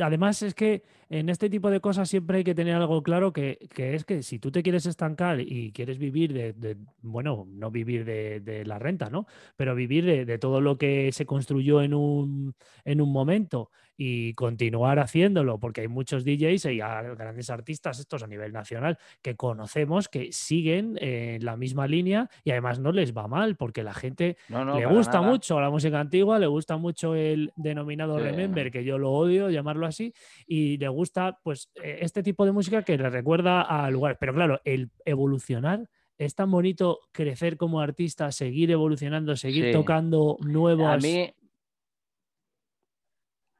Además 0.00 0.42
es 0.42 0.54
que 0.54 0.82
en 1.10 1.28
este 1.28 1.50
tipo 1.50 1.70
de 1.70 1.80
cosas 1.80 2.08
siempre 2.08 2.38
hay 2.38 2.44
que 2.44 2.54
tener 2.54 2.76
algo 2.76 3.02
claro 3.02 3.32
que, 3.32 3.58
es 3.76 4.04
que 4.04 4.22
si 4.22 4.38
tú 4.38 4.52
te 4.52 4.62
quieres 4.62 4.86
estancar 4.86 5.40
y 5.40 5.72
quieres 5.72 5.98
vivir 5.98 6.32
de, 6.32 6.76
bueno, 7.02 7.48
no 7.50 7.70
vivir 7.72 8.04
de, 8.04 8.62
la 8.64 8.78
renta, 8.78 9.10
¿no? 9.10 9.26
Pero 9.56 9.74
vivir 9.74 10.04
de, 10.04 10.38
todo 10.38 10.60
lo 10.60 10.78
que 10.78 11.10
se 11.12 11.26
construyó 11.26 11.82
en 11.82 11.94
un, 11.94 12.54
en 12.84 13.00
un 13.00 13.12
momento 13.12 13.70
y 13.96 14.32
continuar 14.32 14.98
haciéndolo, 14.98 15.58
porque 15.58 15.82
hay 15.82 15.88
muchos 15.88 16.24
DJs 16.24 16.64
y 16.66 16.78
grandes 16.78 17.50
artistas, 17.50 17.98
estos 17.98 18.22
a 18.22 18.26
nivel 18.26 18.50
nacional, 18.50 18.96
que 19.20 19.36
conocemos 19.36 20.08
que 20.08 20.32
siguen 20.32 20.96
en 21.02 21.44
la 21.44 21.56
misma 21.56 21.86
línea 21.86 22.30
y 22.42 22.52
además 22.52 22.78
no 22.78 22.92
les 22.92 23.14
va 23.14 23.28
mal, 23.28 23.56
porque 23.56 23.82
la 23.82 23.92
gente 23.92 24.38
le 24.48 24.86
gusta 24.86 25.20
mucho 25.20 25.60
la 25.60 25.68
música 25.68 26.00
antigua, 26.00 26.38
le 26.38 26.46
gusta 26.46 26.78
mucho 26.78 27.14
el 27.14 27.52
denominado 27.56 28.18
Remember, 28.18 28.70
que 28.70 28.84
yo 28.84 28.96
lo 28.96 29.10
odio 29.10 29.50
llamarlo 29.50 29.86
así, 29.86 30.14
y 30.46 30.78
le 30.78 30.88
gusta 30.88 30.99
pues 31.42 31.70
e, 31.74 31.98
este 32.02 32.22
tipo 32.22 32.44
de 32.44 32.52
música 32.52 32.82
que 32.82 32.96
le 32.96 33.10
recuerda 33.10 33.62
a 33.62 33.90
lugares. 33.90 34.18
Pero 34.20 34.34
claro, 34.34 34.60
el 34.64 34.90
evolucionar 35.04 35.88
es 36.18 36.34
tan 36.34 36.50
bonito 36.50 37.00
crecer 37.12 37.56
como 37.56 37.80
artista, 37.80 38.30
seguir 38.30 38.70
evolucionando, 38.70 39.36
seguir 39.36 39.72
tocando 39.72 40.36
nuevos. 40.40 40.86
A 40.86 40.98
mí. 40.98 41.32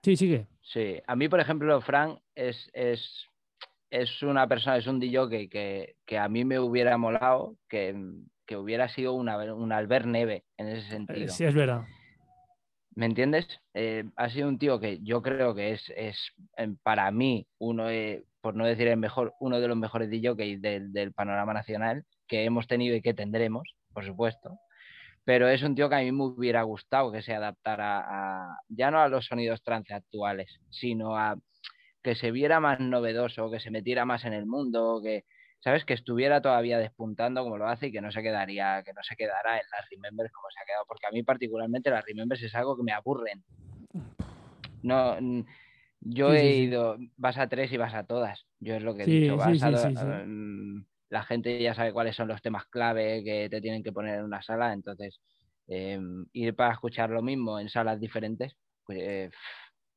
Sí, 0.03 0.17
sigue. 0.17 0.47
Sí, 0.61 1.01
a 1.07 1.17
mí, 1.17 1.29
por 1.29 1.41
ejemplo, 1.41 1.81
Frank 1.81 2.21
es, 2.35 2.71
es, 2.75 3.27
es 3.91 4.23
una 4.23 4.47
persona, 4.47 4.77
es 4.77 4.87
un 4.87 5.01
DJ 5.01 5.49
que, 5.49 5.97
que, 6.05 6.19
a 6.19 6.29
mí 6.29 6.45
me 6.45 6.59
hubiera 6.59 6.97
molado 6.97 7.57
que, 7.69 7.95
que 8.47 8.57
hubiera 8.57 8.89
sido 8.89 9.15
una, 9.15 9.37
un 9.55 9.73
Albert 9.73 10.07
Neve 10.07 10.45
en 10.57 10.69
ese 10.69 10.87
eh, 10.87 10.91
sentido. 10.91 11.29
Sí, 11.29 11.45
es 11.45 11.55
verdad. 11.55 11.87
¿Me 12.95 13.07
entiendes? 13.07 13.47
Eh, 13.75 14.05
ha 14.17 14.29
sido 14.31 14.49
un 14.49 14.59
tío 14.59 14.81
que 14.81 14.99
yo 15.03 15.23
creo 15.23 15.55
que 15.55 15.73
es, 15.73 15.93
es 15.97 16.33
para 16.83 17.11
mí 17.11 17.47
uno, 17.59 17.87
por 18.41 18.57
no 18.57 18.67
decir 18.67 18.89
el 18.89 18.97
mejor, 18.97 19.35
uno 19.41 19.61
de 19.61 19.69
los 19.69 19.77
mejores 19.77 20.11
DJs 20.11 20.61
del, 20.61 20.93
del 20.93 21.13
panorama 21.13 21.55
nacional 21.55 22.05
que 22.27 22.45
hemos 22.45 22.67
tenido 22.67 22.97
y 22.97 23.03
que 23.03 23.15
tendremos, 23.15 23.75
por 23.93 24.05
supuesto. 24.05 24.59
Pero 25.25 25.49
es 25.49 25.63
un 25.63 25.75
tío 25.75 25.89
que 25.89 25.97
a 25.97 26.01
mí 26.01 26.13
me 26.13 26.25
hubiera 26.25 26.63
gustado 26.63 27.13
que 27.13 27.23
se 27.23 27.35
adaptara 27.35 28.59
ya 28.69 28.91
no 28.91 29.01
a 29.01 29.09
los 29.09 29.27
sonidos 29.27 29.63
trance 29.63 29.95
actuales, 29.95 30.61
sino 30.71 31.17
a 31.17 31.37
que 32.03 32.15
se 32.15 32.31
viera 32.31 32.61
más 32.61 32.81
novedoso, 32.81 33.51
que 33.51 33.61
se 33.61 33.71
metiera 33.71 34.05
más 34.05 34.25
en 34.25 34.33
el 34.33 34.47
mundo, 34.47 35.01
que, 35.03 35.25
¿sabes? 35.61 35.85
Que 35.85 35.95
estuviera 35.95 36.41
todavía 36.41 36.79
despuntando 36.79 37.43
como 37.43 37.59
lo 37.59 37.69
hace 37.69 37.89
y 37.89 37.93
que 37.93 38.01
no 38.01 38.11
se 38.11 38.23
quedaría, 38.23 38.83
que 38.85 38.93
no 38.93 39.03
se 39.03 39.15
quedara 39.17 39.57
en 39.57 39.65
las 39.71 39.89
Remembers 39.91 40.33
como 40.33 40.49
se 40.51 40.61
ha 40.61 40.67
quedado, 40.67 40.85
porque 40.87 41.07
a 41.07 41.11
mí 41.11 41.23
particularmente 41.23 41.91
las 41.91 42.05
Remembers 42.05 42.43
es 42.43 42.55
algo 42.55 42.77
que 42.77 42.83
me 42.83 42.93
aburren. 42.93 43.45
No, 44.83 45.17
yo 46.01 46.33
he 46.33 46.55
ido, 46.55 46.97
vas 47.17 47.37
a 47.37 47.49
tres 47.49 47.71
y 47.73 47.77
vas 47.77 47.95
a 47.95 48.05
todas. 48.05 48.47
Yo 48.59 48.75
es 48.75 48.83
lo 48.83 48.95
que 48.95 49.03
he 49.03 49.07
dicho, 49.07 49.37
vas 49.37 49.63
a, 49.63 50.25
mm, 50.27 50.85
la 51.11 51.23
gente 51.25 51.61
ya 51.61 51.75
sabe 51.75 51.93
cuáles 51.93 52.17
son 52.17 52.29
los 52.29 52.41
temas 52.41 52.67
clave 52.67 53.23
que 53.23 53.49
te 53.51 53.61
tienen 53.61 53.83
que 53.83 53.93
poner 53.93 54.19
en 54.19 54.25
una 54.25 54.43
sala, 54.43 54.73
entonces 54.73 55.21
em, 55.67 56.27
ir 56.33 56.55
para 56.57 56.73
escuchar 56.73 57.11
lo 57.11 57.23
mismo 57.23 57.61
en 57.61 57.69
salas 57.69 58.01
diferentes, 58.01 58.57
pues 58.85 59.31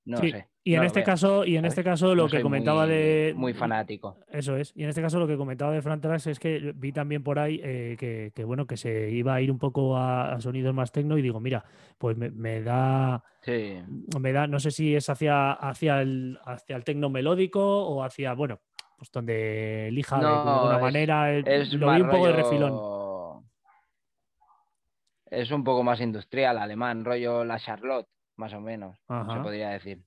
no 0.05 0.17
sé. 0.17 0.47
Y 0.65 0.75
en 0.75 0.83
este 0.83 1.03
caso, 1.03 1.45
y 1.45 1.57
en 1.57 1.65
este 1.65 1.83
caso 1.83 2.15
lo 2.15 2.27
que 2.27 2.41
comentaba 2.41 2.87
de. 2.87 3.33
Muy 3.35 3.53
fanático. 3.53 4.17
Eso 4.29 4.55
es. 4.55 4.71
Y 4.75 4.83
en 4.83 4.89
este 4.89 5.01
caso 5.01 5.19
lo 5.19 5.27
que 5.27 5.35
comentaba 5.35 5.73
de 5.73 5.81
Fran 5.81 6.01
es 6.25 6.39
que 6.39 6.73
vi 6.75 6.93
también 6.93 7.21
por 7.21 7.37
ahí 7.37 7.59
eh, 7.61 8.31
que, 8.33 8.43
bueno, 8.45 8.65
que 8.65 8.77
se 8.77 9.11
iba 9.11 9.35
a 9.35 9.41
ir 9.41 9.51
un 9.51 9.59
poco 9.59 9.97
a, 9.97 10.39
sonidos 10.39 10.73
más 10.73 10.91
tecno 10.91 11.17
y 11.17 11.21
digo, 11.21 11.39
mira, 11.39 11.65
pues 11.97 12.17
me, 12.17 12.61
da. 12.61 13.23
Sí. 13.41 13.81
Me 14.19 14.31
da, 14.31 14.47
no 14.47 14.59
sé 14.59 14.71
si 14.71 14.95
es 14.95 15.09
hacia, 15.09 15.51
hacia 15.51 16.01
el 16.01 16.39
hacia 16.45 16.77
el 16.77 16.83
tecno 16.85 17.09
melódico 17.09 17.61
o 17.61 18.01
hacia, 18.03 18.33
bueno, 18.33 18.61
pues 18.97 19.11
donde 19.11 19.89
elija 19.89 20.17
de 20.19 20.27
alguna 20.27 20.77
manera. 20.79 21.31
lo 21.41 21.93
vi 21.93 22.01
un 22.01 22.09
poco 22.09 22.27
de 22.27 22.33
refilón. 22.33 23.03
Es 25.25 25.51
un 25.51 25.63
poco 25.63 25.83
más 25.83 25.99
industrial, 25.99 26.57
alemán, 26.57 27.03
rollo 27.03 27.43
la 27.43 27.59
Charlotte 27.59 28.07
más 28.35 28.53
o 28.53 28.61
menos, 28.61 28.97
se 29.07 29.39
podría 29.41 29.69
decir. 29.69 30.01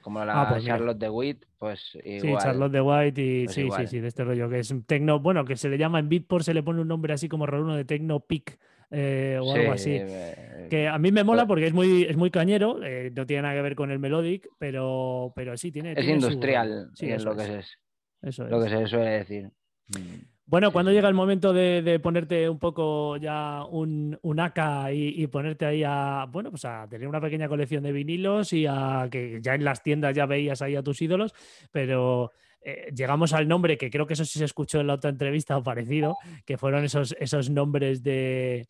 Como 0.00 0.24
la 0.24 0.42
ah, 0.42 0.48
pues 0.48 0.64
Charlotte 0.64 0.98
de 0.98 1.10
White, 1.10 1.46
pues 1.58 1.98
igual. 2.02 2.40
Sí, 2.40 2.46
Charlotte 2.46 2.72
de 2.72 2.80
White 2.80 3.22
y 3.22 3.44
pues 3.44 3.54
sí, 3.54 3.68
sí, 3.76 3.86
sí, 3.86 4.00
de 4.00 4.08
este 4.08 4.24
rollo 4.24 4.48
que 4.48 4.60
es 4.60 4.70
un 4.70 4.84
tecno, 4.84 5.20
bueno, 5.20 5.44
que 5.44 5.56
se 5.56 5.68
le 5.68 5.76
llama 5.76 5.98
en 5.98 6.08
Beatport, 6.08 6.44
se 6.44 6.54
le 6.54 6.62
pone 6.62 6.80
un 6.80 6.88
nombre 6.88 7.12
así 7.12 7.28
como 7.28 7.44
raro, 7.44 7.64
uno 7.64 7.76
de 7.76 7.84
Tecno 7.84 8.20
Peak. 8.20 8.58
Eh, 8.90 9.38
o 9.40 9.52
algo 9.52 9.72
así. 9.72 9.98
Eh, 10.00 10.66
que 10.70 10.88
a 10.88 10.96
mí 10.98 11.12
me 11.12 11.22
mola 11.22 11.42
pues 11.42 11.48
porque 11.48 11.66
es 11.66 11.74
muy, 11.74 12.04
es 12.04 12.16
muy 12.16 12.30
cañero, 12.30 12.82
eh, 12.82 13.12
no 13.14 13.26
tiene 13.26 13.42
nada 13.42 13.54
que 13.54 13.62
ver 13.62 13.74
con 13.74 13.90
el 13.90 13.98
melodic, 13.98 14.48
pero, 14.58 15.32
pero 15.36 15.56
sí 15.58 15.70
tiene. 15.70 15.92
Es 15.92 16.08
industrial, 16.08 16.90
sí, 16.94 17.10
es 17.10 17.22
lo 17.22 17.36
que 17.36 17.58
es. 17.58 17.78
Eso 18.22 18.44
es. 18.44 18.50
Lo 18.50 18.62
que 18.62 18.70
se 18.70 18.86
suele 18.86 19.10
decir. 19.10 19.50
Mm. 19.88 20.37
Bueno, 20.48 20.72
cuando 20.72 20.92
llega 20.92 21.08
el 21.08 21.14
momento 21.14 21.52
de, 21.52 22.00
ponerte 22.02 22.48
un 22.48 22.58
poco 22.58 23.18
ya 23.18 23.64
un, 23.66 24.18
un 24.22 24.40
AK 24.40 24.92
y, 24.94 25.26
ponerte 25.26 25.66
ahí 25.66 25.82
a, 25.84 26.26
bueno, 26.30 26.50
pues 26.50 26.64
a 26.64 26.88
tener 26.88 27.06
una 27.06 27.20
pequeña 27.20 27.48
colección 27.48 27.82
de 27.82 27.92
vinilos 27.92 28.54
y 28.54 28.64
a 28.66 29.08
que 29.10 29.40
ya 29.42 29.54
en 29.54 29.62
las 29.62 29.82
tiendas 29.82 30.16
ya 30.16 30.24
veías 30.24 30.62
ahí 30.62 30.74
a 30.74 30.82
tus 30.82 31.02
ídolos, 31.02 31.34
pero 31.70 32.32
eh, 32.62 32.90
llegamos 32.94 33.34
al 33.34 33.46
nombre 33.46 33.76
que 33.76 33.90
creo 33.90 34.06
que 34.06 34.14
eso 34.14 34.24
sí 34.24 34.38
se 34.38 34.46
escuchó 34.46 34.80
en 34.80 34.86
la 34.86 34.94
otra 34.94 35.10
entrevista 35.10 35.54
o 35.58 35.62
parecido, 35.62 36.16
que 36.46 36.56
fueron 36.56 36.82
esos, 36.82 37.14
esos 37.20 37.50
nombres 37.50 38.02
de, 38.02 38.68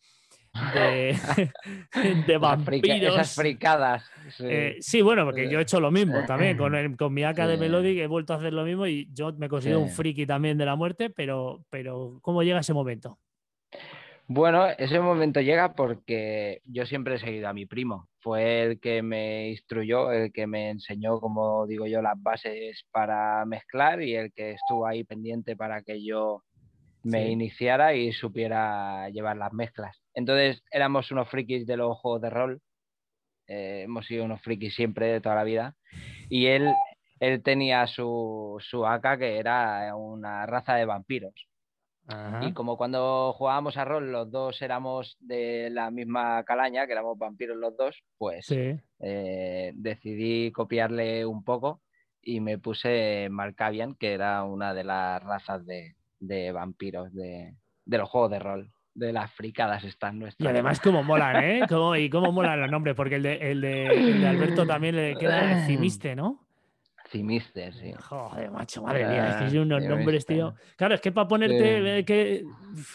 de, 0.73 1.17
de 2.27 2.37
vampiros. 2.37 3.13
Esas 3.13 3.35
fricadas. 3.35 4.09
Eh, 4.39 4.77
sí. 4.79 5.01
bueno, 5.01 5.25
porque 5.25 5.49
yo 5.49 5.59
he 5.59 5.61
hecho 5.61 5.79
lo 5.79 5.91
mismo 5.91 6.25
también. 6.25 6.57
Con, 6.57 6.75
el, 6.75 6.95
con 6.97 7.13
mi 7.13 7.23
AK 7.23 7.37
de 7.37 7.57
Melodic 7.57 7.99
he 7.99 8.07
vuelto 8.07 8.33
a 8.33 8.37
hacer 8.37 8.53
lo 8.53 8.63
mismo 8.63 8.87
y 8.87 9.09
yo 9.13 9.33
me 9.33 9.49
considero 9.49 9.79
un 9.79 9.89
friki 9.89 10.25
también 10.25 10.57
de 10.57 10.65
la 10.65 10.75
muerte, 10.75 11.09
pero, 11.09 11.63
pero 11.69 12.19
¿cómo 12.21 12.43
llega 12.43 12.59
ese 12.59 12.73
momento? 12.73 13.19
Bueno, 14.31 14.67
ese 14.77 14.99
momento 14.99 15.41
llega 15.41 15.73
porque 15.73 16.61
yo 16.65 16.85
siempre 16.85 17.15
he 17.15 17.19
seguido 17.19 17.49
a 17.49 17.53
mi 17.53 17.65
primo. 17.65 18.07
Fue 18.19 18.61
el 18.61 18.79
que 18.79 19.01
me 19.01 19.49
instruyó, 19.49 20.11
el 20.11 20.31
que 20.31 20.45
me 20.45 20.69
enseñó, 20.69 21.19
como 21.19 21.65
digo 21.65 21.87
yo, 21.87 22.03
las 22.03 22.21
bases 22.21 22.85
para 22.91 23.43
mezclar 23.45 24.03
y 24.03 24.15
el 24.15 24.31
que 24.31 24.51
estuvo 24.51 24.85
ahí 24.85 25.03
pendiente 25.03 25.55
para 25.55 25.81
que 25.81 26.05
yo 26.05 26.43
me 27.03 27.29
iniciara 27.29 27.95
y 27.95 28.11
supiera 28.11 29.09
llevar 29.09 29.37
las 29.37 29.53
mezclas. 29.53 29.97
Entonces 30.19 30.63
éramos 30.71 31.11
unos 31.11 31.29
frikis 31.29 31.65
de 31.65 31.77
los 31.77 31.97
juegos 31.97 32.21
de 32.21 32.29
rol. 32.29 32.61
Eh, 33.47 33.81
hemos 33.85 34.05
sido 34.05 34.25
unos 34.25 34.41
frikis 34.41 34.75
siempre 34.75 35.07
de 35.07 35.21
toda 35.21 35.35
la 35.35 35.43
vida. 35.43 35.75
Y 36.29 36.45
él, 36.47 36.71
él 37.19 37.41
tenía 37.41 37.87
su, 37.87 38.57
su 38.59 38.85
AK 38.85 39.17
que 39.17 39.37
era 39.37 39.95
una 39.95 40.45
raza 40.45 40.75
de 40.75 40.85
vampiros. 40.85 41.33
Y 42.41 42.53
como 42.53 42.75
cuando 42.75 43.33
jugábamos 43.33 43.77
a 43.77 43.85
rol 43.85 44.11
los 44.11 44.31
dos 44.31 44.59
éramos 44.63 45.15
de 45.19 45.69
la 45.69 45.91
misma 45.91 46.43
calaña, 46.43 46.87
que 46.87 46.93
éramos 46.93 47.19
vampiros 47.19 47.55
los 47.55 47.77
dos, 47.77 48.01
pues 48.17 48.47
eh, 48.99 49.71
decidí 49.75 50.51
copiarle 50.51 51.23
un 51.23 51.43
poco 51.43 51.81
y 52.21 52.41
me 52.41 52.57
puse 52.57 53.27
Markavian, 53.29 53.93
que 53.93 54.13
era 54.13 54.43
una 54.43 54.73
de 54.73 54.83
las 54.83 55.23
razas 55.23 55.63
de, 55.67 55.95
de 56.19 56.51
vampiros 56.51 57.13
de, 57.13 57.53
de, 57.85 57.97
los 57.97 58.09
juegos 58.09 58.31
de 58.31 58.39
rol. 58.39 58.71
De 58.99 59.13
las 59.13 59.31
fricadas 59.31 59.83
están 59.83 60.19
nuestras. 60.19 60.45
Y 60.45 60.49
además, 60.49 60.79
como 60.79 61.03
molan, 61.03 61.43
¿eh? 61.43 61.61
y 61.97 62.09
cómo 62.09 62.31
molan 62.31 62.59
los 62.59 62.69
nombres, 62.69 62.95
porque 62.95 63.15
el 63.15 63.23
de, 63.23 63.51
el 63.51 63.61
de, 63.61 63.85
el 63.87 64.21
de 64.21 64.27
Alberto 64.27 64.67
también 64.67 64.95
le 64.95 65.15
queda 65.15 65.65
Cimiste, 65.65 66.15
¿no? 66.15 66.49
Cimister, 67.09 67.73
sí. 67.73 67.91
Joder, 67.97 68.51
macho, 68.51 68.83
madre 68.83 69.07
mía, 69.07 69.29
es 69.29 69.35
que 69.37 69.49
son 69.49 69.59
unos 69.59 69.83
nombres, 69.83 70.25
tío. 70.25 70.53
Claro, 70.75 70.95
es 70.95 71.01
que 71.01 71.11
para 71.11 71.27
ponerte, 71.27 72.05
¿qué, 72.05 72.45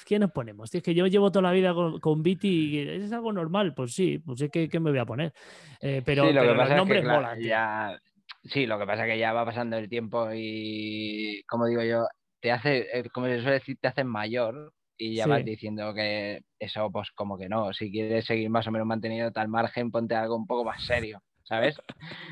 ¿qué 0.06 0.18
nos 0.18 0.30
ponemos? 0.30 0.72
es 0.72 0.82
que 0.82 0.94
yo 0.94 1.06
llevo 1.06 1.30
toda 1.30 1.42
la 1.42 1.52
vida 1.52 1.74
con, 1.74 1.98
con 1.98 2.22
Viti 2.22 2.48
y 2.48 2.78
es 2.78 3.12
algo 3.12 3.32
normal, 3.32 3.74
pues 3.74 3.92
sí, 3.92 4.18
pues 4.18 4.40
es 4.40 4.50
que 4.50 4.68
¿qué 4.68 4.78
me 4.78 4.90
voy 4.90 5.00
a 5.00 5.04
poner? 5.04 5.32
Eh, 5.80 6.02
pero, 6.04 6.30
los 6.30 6.70
nombres 6.70 7.04
molan. 7.04 7.40
Ya, 7.40 7.98
sí, 8.44 8.66
lo 8.66 8.78
que 8.78 8.86
pasa 8.86 9.04
es 9.04 9.12
que 9.12 9.18
ya 9.18 9.32
va 9.32 9.44
pasando 9.44 9.76
el 9.76 9.88
tiempo 9.88 10.28
y, 10.32 11.42
como 11.48 11.66
digo 11.66 11.82
yo, 11.82 12.06
te 12.40 12.52
hace, 12.52 12.86
eh, 12.92 13.08
como 13.12 13.26
se 13.26 13.40
suele 13.40 13.54
decir, 13.54 13.78
te 13.80 13.88
haces 13.88 14.04
mayor 14.04 14.72
y 14.96 15.16
ya 15.16 15.26
vas 15.26 15.44
diciendo 15.44 15.92
que 15.94 16.42
eso, 16.58 16.90
pues 16.90 17.10
como 17.12 17.36
que 17.36 17.48
no. 17.48 17.72
Si 17.72 17.90
quieres 17.90 18.24
seguir 18.24 18.50
más 18.50 18.66
o 18.66 18.70
menos 18.70 18.86
mantenido 18.86 19.32
tal 19.32 19.48
margen, 19.48 19.90
ponte 19.90 20.14
algo 20.14 20.36
un 20.36 20.46
poco 20.46 20.64
más 20.64 20.84
serio. 20.84 21.22
¿sabes? 21.44 21.76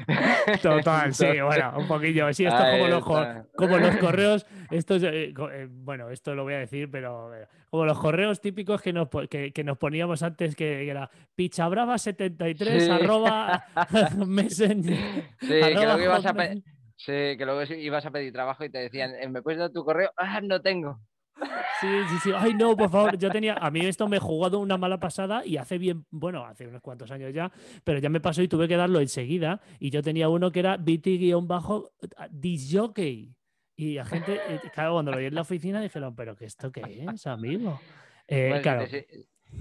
Total, 0.62 1.14
sí, 1.14 1.40
bueno, 1.40 1.74
un 1.78 1.86
poquillo. 1.86 2.32
Sí, 2.32 2.44
esto 2.44 2.64
es 2.64 2.72
como 2.72 2.88
los, 2.88 3.04
como 3.54 3.78
los, 3.78 3.96
correos, 4.00 4.46
esto 4.70 4.96
eh, 4.96 5.32
eh, 5.52 5.68
bueno, 5.70 6.10
esto 6.10 6.34
lo 6.34 6.44
voy 6.44 6.54
a 6.54 6.58
decir, 6.58 6.90
pero 6.90 7.34
eh, 7.34 7.46
como 7.70 7.84
los 7.84 7.98
correos 7.98 8.40
típicos 8.40 8.80
que 8.80 8.92
nos, 8.92 9.08
que, 9.28 9.64
nos 9.64 9.78
poníamos 9.78 10.22
antes, 10.22 10.56
que, 10.56 10.88
era 10.88 11.10
pichabrava73 11.36 12.88
arroba 12.88 13.64
messenger. 14.26 14.96
Sí, 15.40 15.48
que 15.48 15.74
luego 15.74 16.00
ibas 16.00 16.26
a 16.26 16.34
sí, 16.96 17.36
que 17.36 17.44
luego 17.44 17.62
ibas 17.74 18.06
a 18.06 18.10
pedir 18.10 18.32
trabajo 18.32 18.64
y 18.64 18.70
te 18.70 18.78
decían, 18.78 19.12
¿me 19.30 19.42
puedes 19.42 19.60
dar 19.60 19.70
tu 19.70 19.84
correo? 19.84 20.10
Ah, 20.16 20.40
no 20.40 20.60
tengo. 20.60 21.00
Sí, 21.80 21.88
sí, 22.08 22.18
sí. 22.22 22.30
Ay, 22.36 22.54
no, 22.54 22.76
por 22.76 22.90
favor. 22.90 23.18
Yo 23.18 23.28
tenía. 23.30 23.54
A 23.54 23.70
mí 23.70 23.80
esto 23.80 24.06
me 24.08 24.18
he 24.18 24.20
jugado 24.20 24.58
una 24.58 24.76
mala 24.76 25.00
pasada 25.00 25.42
y 25.44 25.56
hace 25.56 25.78
bien. 25.78 26.04
Bueno, 26.10 26.44
hace 26.44 26.66
unos 26.66 26.80
cuantos 26.80 27.10
años 27.10 27.34
ya, 27.34 27.50
pero 27.84 27.98
ya 27.98 28.08
me 28.08 28.20
pasó 28.20 28.40
y 28.42 28.48
tuve 28.48 28.68
que 28.68 28.76
darlo 28.76 29.00
enseguida. 29.00 29.60
Y 29.78 29.90
yo 29.90 30.02
tenía 30.02 30.28
uno 30.28 30.52
que 30.52 30.60
era 30.60 30.78
BT-disjockey. 30.78 33.34
Y 33.76 33.94
la 33.94 34.04
gente, 34.04 34.38
eh, 34.48 34.60
claro, 34.72 34.92
cuando 34.92 35.12
lo 35.12 35.18
vi 35.18 35.26
en 35.26 35.34
la 35.34 35.40
oficina 35.40 35.80
dijeron, 35.80 36.14
¿pero 36.14 36.36
qué 36.36 36.44
esto 36.44 36.70
qué 36.70 37.06
es, 37.12 37.26
amigo? 37.26 37.80
Eh, 38.28 38.60
claro. 38.62 38.86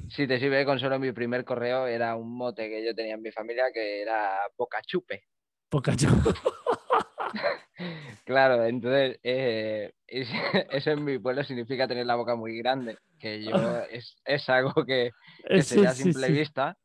Si 0.10 0.28
te, 0.28 0.40
sirve 0.40 0.66
con 0.66 0.80
solo 0.80 1.00
mi 1.00 1.12
primer 1.12 1.44
correo, 1.44 1.88
era 1.88 2.16
un 2.16 2.36
mote 2.36 2.70
que 2.70 2.86
yo 2.86 2.94
tenía 2.94 3.16
en 3.16 3.22
mi 3.22 3.32
familia 3.32 3.66
que 3.74 4.02
era 4.02 4.38
Boca 4.58 4.82
Chupe. 4.82 5.24
Boca 5.72 5.96
Chupe. 5.96 6.32
Claro, 8.26 8.66
entonces 8.66 9.20
eh, 9.24 9.94
eso 10.08 10.92
en 10.92 11.04
mi 11.04 11.18
pueblo 11.18 11.44
significa 11.44 11.88
tener 11.88 12.06
la 12.06 12.16
boca 12.16 12.36
muy 12.36 12.58
grande, 12.58 12.98
que 13.20 13.44
yo 13.44 13.56
es, 13.90 14.50
algo 14.50 14.86
que, 14.86 15.12
que 15.48 15.64
se 15.64 15.86
a 15.88 15.94
simple 15.94 16.30
vista 16.30 16.78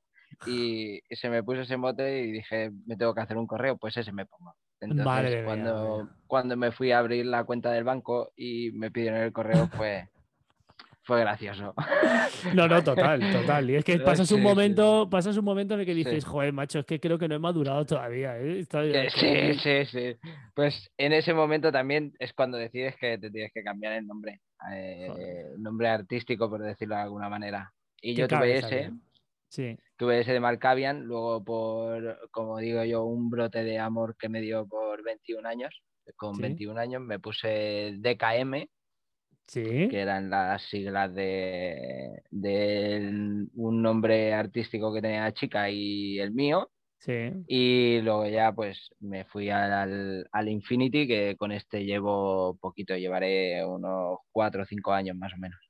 y, 0.47 1.00
se 1.11 1.28
me 1.28 1.43
puso 1.43 1.62
ese 1.62 1.76
mote 1.76 2.23
y 2.23 2.33
dije, 2.33 2.71
me 2.87 2.97
tengo 2.97 3.14
que 3.14 3.21
hacer 3.21 3.37
un 3.37 3.47
correo, 3.47 3.76
pues 3.76 3.96
ese 3.96 4.12
me 4.12 4.27
pongo. 4.27 4.55
Entonces, 4.81 5.44
cuando, 5.44 6.09
cuando 6.27 6.57
me 6.57 6.70
fui 6.70 6.92
a 6.92 6.99
abrir 6.99 7.27
la 7.27 7.44
cuenta 7.44 7.70
del 7.72 7.85
banco 7.85 8.33
y 8.37 8.70
me 8.72 8.90
pidieron 8.90 9.20
el 9.20 9.33
correo, 9.33 9.70
pues 9.77 10.07
fue 11.07 11.21
gracioso. 11.21 11.73
No, 12.55 12.69
no, 12.69 12.83
total, 12.83 13.21
total. 13.33 13.71
Y 13.71 13.77
es 13.77 13.85
que 13.85 13.99
pasas 13.99 14.31
un 14.33 14.42
momento, 14.42 15.09
pasas 15.11 15.37
un 15.37 15.45
momento 15.45 15.75
en 15.75 15.81
el 15.81 15.87
que 15.87 15.95
dices, 15.95 16.25
joder, 16.25 16.53
macho, 16.53 16.81
es 16.81 16.87
que 16.87 17.01
creo 17.01 17.19
que 17.19 17.29
no 17.29 17.37
he 17.37 17.38
madurado 17.38 17.85
todavía. 17.85 18.38
¿eh? 18.38 18.64
Sí, 19.14 19.55
sí, 19.55 19.85
sí. 19.87 20.16
Pues 20.55 20.90
en 20.99 21.12
ese 21.12 21.33
momento 21.33 21.73
también 21.73 22.12
es 22.19 22.33
cuando 22.33 22.59
decides 22.59 22.97
que 22.97 23.19
te 23.19 23.31
tienes 23.31 23.53
que 23.53 23.62
cambiar 23.62 23.95
el 23.95 24.07
nombre. 24.07 24.40
Eh, 24.73 25.53
nombre 25.59 25.88
artístico, 25.88 26.49
por 26.51 26.62
decirlo 26.62 26.97
de 26.97 27.03
alguna 27.03 27.29
manera. 27.29 27.73
Y 28.01 28.14
yo 28.14 28.29
tuve 28.29 28.59
ese. 28.59 28.90
Sí. 29.49 29.79
Tuve 29.97 30.21
ese 30.21 30.33
de 30.33 30.40
Marcavian, 30.40 31.05
luego 31.05 31.42
por, 31.42 32.29
como 32.31 32.59
digo 32.59 32.85
yo, 32.85 33.05
un 33.05 33.31
brote 33.31 33.64
de 33.64 33.79
amor 33.79 34.16
que 34.19 34.29
me 34.29 34.40
dio 34.40 34.66
por 34.66 35.03
21 35.03 35.49
años. 35.49 35.83
Con 36.16 36.37
21 36.37 36.79
años 36.79 37.03
me 37.03 37.19
puse 37.19 37.95
DKM, 37.99 38.69
que 39.52 40.00
eran 40.00 40.30
las 40.30 40.62
siglas 40.62 41.14
de, 41.14 42.22
un 43.54 43.82
nombre 43.82 44.35
artístico 44.35 44.92
que 44.92 45.00
tenía 45.00 45.24
la 45.24 45.35
chica 45.35 45.70
y 45.70 46.18
el 46.18 46.32
mío. 46.32 46.70
Y 47.46 48.00
luego 48.00 48.26
ya 48.26 48.52
pues 48.52 48.90
me 48.98 49.24
fui 49.26 49.48
al, 49.48 50.26
al, 50.32 50.48
Infinity, 50.48 51.06
que 51.06 51.37
con 51.37 51.52
este 51.52 51.85
llevo 51.85 52.56
poquito, 52.61 52.96
llevaré 52.96 53.64
unos 53.64 54.18
cuatro 54.32 54.62
o 54.62 54.66
cinco 54.66 54.92
años 54.92 55.16
más 55.16 55.32
o 55.32 55.37
menos, 55.37 55.61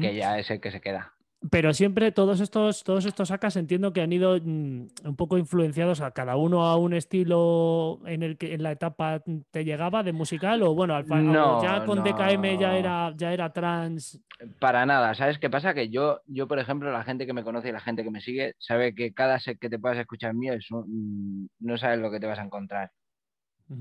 que 0.00 0.14
ya 0.14 0.38
es 0.38 0.50
el 0.50 0.60
que 0.60 0.70
se 0.70 0.80
queda. 0.80 1.12
Pero 1.50 1.72
siempre 1.72 2.10
todos 2.10 2.40
estos, 2.40 2.82
todos 2.82 3.04
estos 3.04 3.30
acas 3.30 3.54
entiendo 3.54 3.92
que 3.92 4.00
han 4.00 4.12
ido 4.12 4.36
mm, 4.36 4.86
un 5.04 5.16
poco 5.16 5.38
influenciados 5.38 6.00
a 6.00 6.10
cada 6.10 6.34
uno 6.34 6.64
a 6.64 6.76
un 6.76 6.94
estilo 6.94 8.00
en 8.06 8.24
el 8.24 8.36
que 8.36 8.54
en 8.54 8.64
la 8.64 8.72
etapa 8.72 9.22
te 9.52 9.64
llegaba 9.64 10.02
de 10.02 10.12
musical 10.12 10.62
o 10.64 10.74
bueno, 10.74 11.00
ya 11.62 11.84
con 11.84 12.02
DKM 12.02 12.58
ya 12.58 12.76
era, 12.76 13.12
ya 13.16 13.32
era 13.32 13.52
trans. 13.52 14.20
Para 14.58 14.84
nada, 14.84 15.14
¿sabes 15.14 15.38
qué 15.38 15.48
pasa? 15.48 15.74
Que 15.74 15.90
yo, 15.90 16.22
yo, 16.26 16.48
por 16.48 16.58
ejemplo, 16.58 16.90
la 16.90 17.04
gente 17.04 17.24
que 17.24 17.32
me 17.32 17.44
conoce 17.44 17.68
y 17.68 17.72
la 17.72 17.80
gente 17.80 18.02
que 18.02 18.10
me 18.10 18.20
sigue 18.20 18.54
sabe 18.58 18.92
que 18.92 19.14
cada 19.14 19.38
set 19.38 19.60
que 19.60 19.70
te 19.70 19.78
puedas 19.78 19.98
escuchar 19.98 20.34
mío 20.34 20.54
es 20.54 20.66
no 20.70 21.78
sabes 21.78 22.00
lo 22.00 22.10
que 22.10 22.18
te 22.18 22.26
vas 22.26 22.40
a 22.40 22.44
encontrar. 22.44 22.90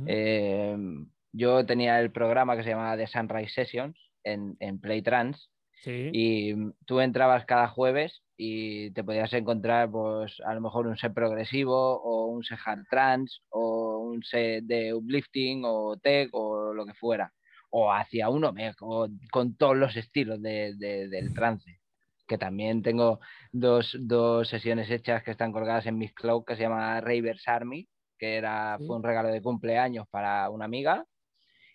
Em, 0.05 1.07
yo 1.31 1.65
tenía 1.65 1.99
el 1.99 2.11
programa 2.11 2.55
que 2.55 2.63
se 2.63 2.69
llamaba 2.69 2.97
The 2.97 3.07
Sunrise 3.07 3.53
Sessions 3.53 3.97
en, 4.23 4.55
en 4.59 4.79
Play 4.79 5.01
Trans 5.01 5.49
y 5.85 6.53
tú 6.85 6.99
entrabas 6.99 7.45
cada 7.45 7.67
jueves 7.67 8.21
y 8.35 8.91
te 8.91 9.03
podías 9.03 9.31
encontrar, 9.33 9.89
pues, 9.89 10.39
a 10.45 10.53
lo 10.53 10.61
mejor 10.61 10.87
un 10.87 10.97
set 10.97 11.13
progresivo 11.13 12.01
o 12.01 12.27
un 12.27 12.43
set 12.43 12.59
hard 12.65 12.85
trance 12.89 13.39
o 13.49 13.99
un 13.99 14.23
set 14.23 14.63
de 14.63 14.93
uplifting 14.93 15.63
o 15.65 15.97
tech 15.97 16.29
o 16.33 16.73
lo 16.73 16.85
que 16.85 16.93
fuera. 16.93 17.33
O 17.69 17.91
hacia 17.91 18.29
uno 18.29 18.53
o 18.81 19.07
con 19.31 19.55
todos 19.55 19.75
los 19.75 19.95
estilos 19.95 20.41
de, 20.41 20.75
del 20.75 21.33
trance. 21.33 21.79
Que 22.27 22.37
también 22.37 22.81
tengo 22.81 23.19
dos, 23.51 23.95
dos, 23.99 24.49
sesiones 24.49 24.89
hechas 24.89 25.23
que 25.23 25.31
están 25.31 25.51
colgadas 25.51 25.85
en 25.85 25.97
mis 25.97 26.13
cloud 26.13 26.43
que 26.45 26.55
se 26.55 26.63
llama 26.63 26.99
Ravers 27.01 27.47
Army, 27.47 27.87
que 28.17 28.35
era, 28.35 28.77
fue 28.85 28.95
un 28.95 29.03
regalo 29.03 29.29
de 29.29 29.41
cumpleaños 29.41 30.07
para 30.09 30.49
una 30.49 30.65
amiga. 30.65 31.05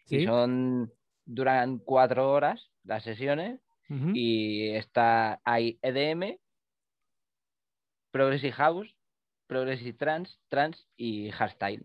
Y 0.08 0.26
son, 0.26 0.92
duran 1.24 1.78
cuatro 1.78 2.30
horas 2.30 2.70
las 2.84 3.02
sesiones 3.04 3.61
y 3.88 4.70
está, 4.70 5.40
hay 5.44 5.78
EDM, 5.82 6.38
Progressive 8.10 8.52
House, 8.52 8.96
Progressive 9.46 9.92
Trans, 9.92 10.40
Trans 10.48 10.86
y 10.96 11.30
Hardstyle. 11.30 11.84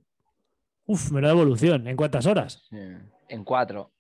Uf, 0.86 1.12
da 1.22 1.32
evolución. 1.32 1.88
¿En 1.88 1.98
cuántas 1.98 2.26
horas? 2.26 2.68
En 2.72 3.44
cuatro. 3.44 3.92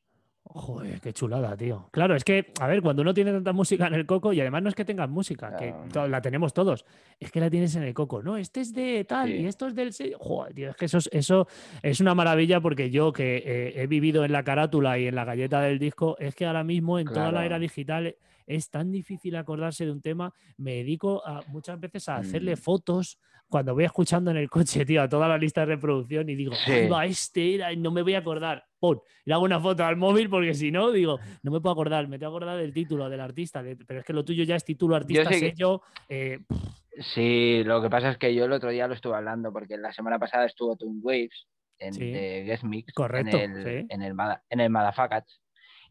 Joder, 0.58 1.00
qué 1.00 1.13
chulada, 1.13 1.56
tío. 1.56 1.88
Claro, 1.91 2.15
es 2.15 2.24
que, 2.24 2.52
a 2.60 2.67
ver, 2.67 2.82
cuando 2.82 3.04
uno 3.04 3.13
tiene 3.13 3.32
tanta 3.32 3.54
música 3.54 3.88
en 3.88 3.93
el 3.93 4.06
coco, 4.06 4.34
y 4.34 4.41
además 4.41 4.63
no 4.63 4.70
es 4.70 4.76
que 4.76 4.86
tengas 4.86 5.10
música, 5.10 5.56
que 5.56 5.74
la 6.08 6.22
tenemos 6.22 6.54
todos, 6.54 6.84
es 7.20 7.32
que 7.32 7.39
la 7.39 7.50
tienes 7.50 7.76
en 7.76 7.84
el 7.84 7.93
coco. 7.93 8.24
No, 8.24 8.38
este 8.38 8.62
es 8.62 8.74
de 8.74 9.06
tal 9.06 9.30
y 9.30 9.46
esto 9.46 9.67
es 9.67 9.76
del. 9.76 9.93
Joder, 10.17 10.54
tío, 10.54 10.70
es 10.72 10.76
que 10.76 10.86
eso, 10.86 10.98
eso 11.12 11.48
es 11.82 12.00
una 12.00 12.15
maravilla 12.15 12.60
porque 12.60 12.89
yo 12.89 13.13
que 13.13 13.38
eh, 13.46 13.82
he 13.82 13.88
vivido 13.88 14.26
en 14.26 14.32
la 14.32 14.43
carátula 14.43 14.98
y 14.98 15.08
en 15.08 15.15
la 15.15 15.26
galleta 15.26 15.62
del 15.62 15.80
disco, 15.80 16.17
es 16.20 16.36
que 16.36 16.46
ahora 16.46 16.63
mismo 16.63 17.00
en 17.00 17.08
toda 17.08 17.32
la 17.32 17.46
era 17.46 17.60
digital 17.60 18.15
es 18.48 18.70
tan 18.70 18.92
difícil 18.92 19.36
acordarse 19.36 19.86
de 19.86 19.92
un 19.92 20.02
tema. 20.02 20.34
Me 20.58 20.76
dedico 20.76 21.26
a, 21.26 21.44
muchas 21.50 21.80
veces 21.80 22.10
a 22.10 22.16
hacerle 22.16 22.56
mm. 22.56 22.58
fotos 22.58 23.20
cuando 23.50 23.74
voy 23.74 23.86
escuchando 23.86 24.32
en 24.32 24.38
el 24.38 24.50
coche, 24.50 24.86
tío, 24.86 25.02
a 25.02 25.10
toda 25.10 25.28
la 25.28 25.38
lista 25.38 25.62
de 25.62 25.68
reproducción 25.68 26.30
y 26.30 26.36
digo, 26.36 26.54
sí. 26.54 26.88
va, 26.88 27.06
este 27.06 27.56
era, 27.56 27.74
no 27.76 27.92
me 27.92 28.02
voy 28.02 28.16
a 28.16 28.20
acordar. 28.20 28.66
Pon, 28.80 29.00
le 29.26 29.34
hago 29.34 29.44
una 29.44 29.60
foto 29.60 29.86
al 29.86 29.96
móvil 29.96 30.30
porque 30.30 30.54
si 30.54 30.72
no, 30.72 30.92
digo, 30.92 31.20
no 31.44 31.52
me 31.52 31.62
puedo 31.62 31.72
acordar, 31.72 32.08
me 32.08 32.20
tengo 32.20 32.34
que 32.34 32.38
acordar 32.38 32.58
del 32.58 32.74
título, 32.74 33.10
del 33.10 33.22
artista, 33.22 33.64
pero 33.88 34.02
es 34.02 34.06
que 34.06 34.14
lo 34.14 34.26
tuyo 34.26 34.44
ya 34.44 34.56
es 34.56 34.66
título, 34.66 34.96
artista, 34.96 35.32
sello. 35.32 35.82
Eh, 36.10 36.40
sí, 37.00 37.64
lo 37.64 37.82
que 37.82 37.90
pasa 37.90 38.12
es 38.12 38.18
que 38.18 38.36
yo 38.36 38.46
el 38.46 38.52
otro 38.52 38.70
día 38.70 38.88
lo 38.88 38.94
estuve 38.94 39.16
hablando 39.16 39.52
porque 39.52 39.78
la 39.78 39.94
semana 39.94 40.20
pasada 40.20 40.46
estuvo 40.46 40.76
Toon 40.76 41.00
Waves 41.02 41.48
en 41.80 41.94
de 41.94 42.44
Guest 42.46 42.64
Mix 42.64 42.94
Correcto, 42.94 43.38
en 43.38 43.56
el, 43.56 43.86
en 43.90 44.02
el, 44.02 44.16
en 44.50 44.60
el 44.60 44.70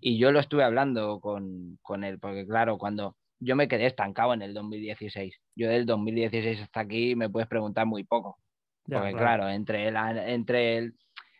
y 0.00 0.18
yo 0.18 0.32
lo 0.32 0.40
estuve 0.40 0.64
hablando 0.64 1.20
con, 1.20 1.78
con 1.82 2.04
él, 2.04 2.18
porque 2.18 2.46
claro, 2.46 2.78
cuando 2.78 3.16
yo 3.38 3.56
me 3.56 3.68
quedé 3.68 3.86
estancado 3.86 4.34
en 4.34 4.42
el 4.42 4.54
2016. 4.54 5.38
Yo 5.54 5.68
del 5.68 5.86
2016 5.86 6.62
hasta 6.62 6.80
aquí 6.80 7.14
me 7.14 7.28
puedes 7.28 7.48
preguntar 7.48 7.86
muy 7.86 8.04
poco. 8.04 8.38
Porque 8.84 9.12
claro, 9.12 9.48
entre, 9.48 9.88
el, 9.88 9.96
entre 9.96 10.78
el 10.78 10.94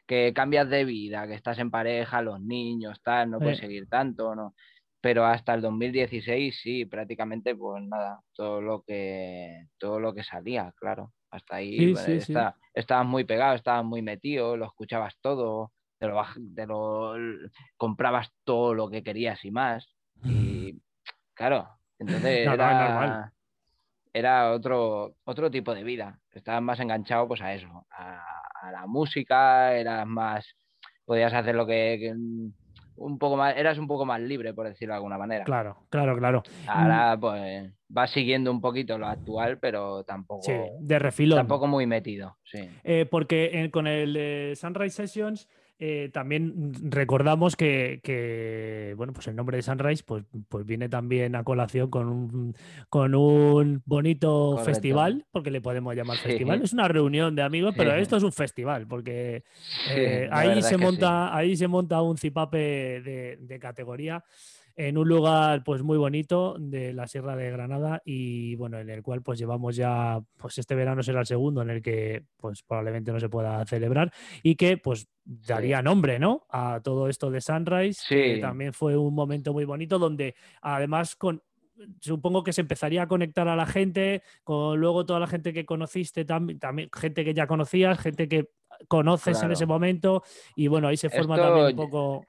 que 0.07 0.33
cambias 0.35 0.69
de 0.69 0.85
vida, 0.85 1.27
que 1.27 1.35
estás 1.35 1.59
en 1.59 1.71
pareja, 1.71 2.23
los 2.23 2.41
niños, 2.41 3.01
tal, 3.03 3.31
no 3.31 3.39
puedes 3.39 3.59
seguir 3.59 3.89
tanto, 3.89 4.35
¿no? 4.35 4.55
Pero 5.01 5.25
hasta 5.25 5.55
el 5.55 5.61
2016 5.61 6.59
sí, 6.61 6.85
prácticamente 6.87 7.55
pues 7.55 7.83
nada, 7.85 8.21
todo 8.35 8.61
lo 8.61 8.83
que 8.83 9.67
todo 9.79 10.01
lo 10.01 10.13
que 10.13 10.25
salía, 10.25 10.73
claro. 10.77 11.13
Hasta 11.31 11.57
ahí 11.57 11.95
estabas 12.75 13.07
muy 13.07 13.25
pegado, 13.25 13.55
estabas 13.55 13.85
muy 13.85 14.03
metido, 14.03 14.57
lo 14.57 14.67
escuchabas 14.67 15.15
todo, 15.21 15.73
te 15.99 16.07
lo, 16.07 16.23
te 16.55 16.67
lo 16.67 17.15
comprabas 17.77 18.31
todo 18.45 18.75
lo 18.75 18.89
que 18.89 19.03
querías 19.03 19.45
y 19.45 19.51
más. 19.51 19.89
Y 20.25 20.81
claro, 21.35 21.69
entonces 21.99 22.47
era, 22.47 23.33
era 24.13 24.53
otro, 24.53 25.15
otro 25.25 25.51
tipo 25.51 25.75
de 25.75 25.85
vida. 25.85 26.19
Estabas 26.33 26.63
más 26.63 26.81
enganchado 26.81 27.29
pues 27.29 27.41
a 27.41 27.55
eso, 27.55 27.87
a, 27.91 28.23
la 28.73 28.87
música, 28.87 29.75
eras 29.75 30.07
más, 30.07 30.57
podías 31.05 31.33
hacer 31.33 31.55
lo 31.55 31.67
que, 31.67 32.13
un 32.97 33.19
poco 33.19 33.37
más, 33.37 33.57
eras 33.57 33.79
un 33.79 33.87
poco 33.87 34.05
más 34.05 34.21
libre, 34.21 34.55
por 34.55 34.67
decirlo 34.67 34.95
de 34.95 34.97
alguna 34.97 35.19
manera. 35.19 35.45
Claro, 35.45 35.87
claro, 35.89 36.17
claro. 36.17 36.43
Ahora, 36.67 37.17
pues, 37.21 37.73
vas 37.89 38.11
siguiendo 38.11 38.51
un 38.51 38.61
poquito 38.61 38.99
lo 38.99 39.07
actual, 39.07 39.59
pero 39.59 40.03
tampoco. 40.05 40.43
Sí, 40.43 40.55
de 40.81 40.99
refilón. 40.99 41.39
Tampoco 41.39 41.67
muy 41.67 41.87
metido, 41.87 42.39
sí. 42.43 42.69
Eh, 42.83 43.07
porque 43.09 43.71
con 43.73 43.87
el 43.87 44.57
Sunrise 44.57 44.97
Sessions 44.97 45.49
eh, 45.79 46.11
también 46.13 46.73
recordamos 46.91 47.55
que, 47.55 48.95
bueno, 48.97 49.13
pues 49.13 49.27
el 49.27 49.37
nombre 49.37 49.59
de 49.59 49.63
Sunrise 49.63 50.03
pues, 50.05 50.25
pues 50.49 50.65
viene 50.65 50.89
también 50.89 51.37
a 51.37 51.45
colación 51.45 51.91
con 51.91 52.09
un, 52.09 52.57
con 52.89 53.15
un 53.15 53.83
bonito 53.85 54.59
festival, 54.65 55.27
porque 55.31 55.51
le 55.51 55.61
podemos 55.61 55.95
llamar 55.95 56.17
festival. 56.17 56.63
Es 56.63 56.73
una 56.73 56.89
reunión 56.89 57.35
de 57.35 57.43
amigos, 57.43 57.75
pero 57.77 57.95
esto 57.95 58.17
es 58.17 58.23
un 58.23 58.33
festival, 58.33 58.87
porque 58.87 59.45
eh, 59.91 60.29
ahí, 60.33 60.63
se 60.63 60.79
monta, 60.79 61.37
ahí 61.37 61.57
se 61.57 61.69
monta 61.69 62.01
un 62.01 62.17
cipape 62.17 62.59
de, 63.03 63.39
de 63.41 63.59
categoría 63.59 64.25
en 64.77 64.99
un 64.99 65.09
lugar 65.09 65.65
pues 65.65 65.83
muy 65.83 65.97
bonito 65.97 66.57
de 66.59 66.93
la 66.93 67.09
Sierra 67.09 67.35
de 67.35 67.51
Granada 67.51 68.03
y 68.05 68.55
bueno, 68.57 68.79
en 68.79 68.91
el 68.91 69.03
cual 69.03 69.23
pues 69.23 69.39
llevamos 69.39 69.75
ya, 69.75 70.21
pues 70.37 70.59
este 70.59 70.75
verano 70.75 71.03
será 71.03 71.21
el 71.21 71.27
segundo 71.27 71.63
en 71.63 71.71
el 71.71 71.83
que 71.83 72.25
pues 72.37 72.63
probablemente 72.63 73.11
no 73.11 73.19
se 73.19 73.31
pueda 73.31 73.65
celebrar 73.65 74.13
y 74.43 74.55
que 74.55 74.77
pues 74.77 75.09
daría 75.25 75.81
nombre, 75.81 76.19
¿no? 76.19 76.47
A 76.51 76.81
todo 76.85 77.09
esto 77.09 77.31
de 77.31 77.41
Sunrise, 77.41 78.03
que 78.07 78.39
también 78.39 78.75
fue 78.75 78.97
un 78.97 79.15
momento 79.15 79.55
muy 79.55 79.65
bonito 79.65 79.99
donde 79.99 80.35
además 80.61 81.17
con 81.17 81.43
supongo 82.01 82.43
que 82.43 82.53
se 82.53 82.63
empezaría 82.63 83.03
a 83.03 83.09
conectar 83.09 83.49
a 83.49 83.57
la 83.57 83.67
gente, 83.67 84.23
con 84.45 84.79
luego 84.79 85.05
toda 85.05 85.21
la 85.21 85.27
gente 85.27 85.53
que 85.53 85.67
conociste, 85.67 86.25
también, 86.25 86.59
gente 86.95 87.25
que 87.25 87.35
ya 87.35 87.47
conocías, 87.47 87.99
gente 87.99 88.29
que 88.29 88.51
conoces 88.89 89.43
en 89.43 89.53
ese 89.53 89.67
momento, 89.67 90.23
y 90.55 90.69
bueno, 90.69 90.89
ahí 90.89 90.97
se 90.97 91.11
forma 91.11 91.37
también 91.37 91.67
un 91.67 91.77
poco 91.77 92.25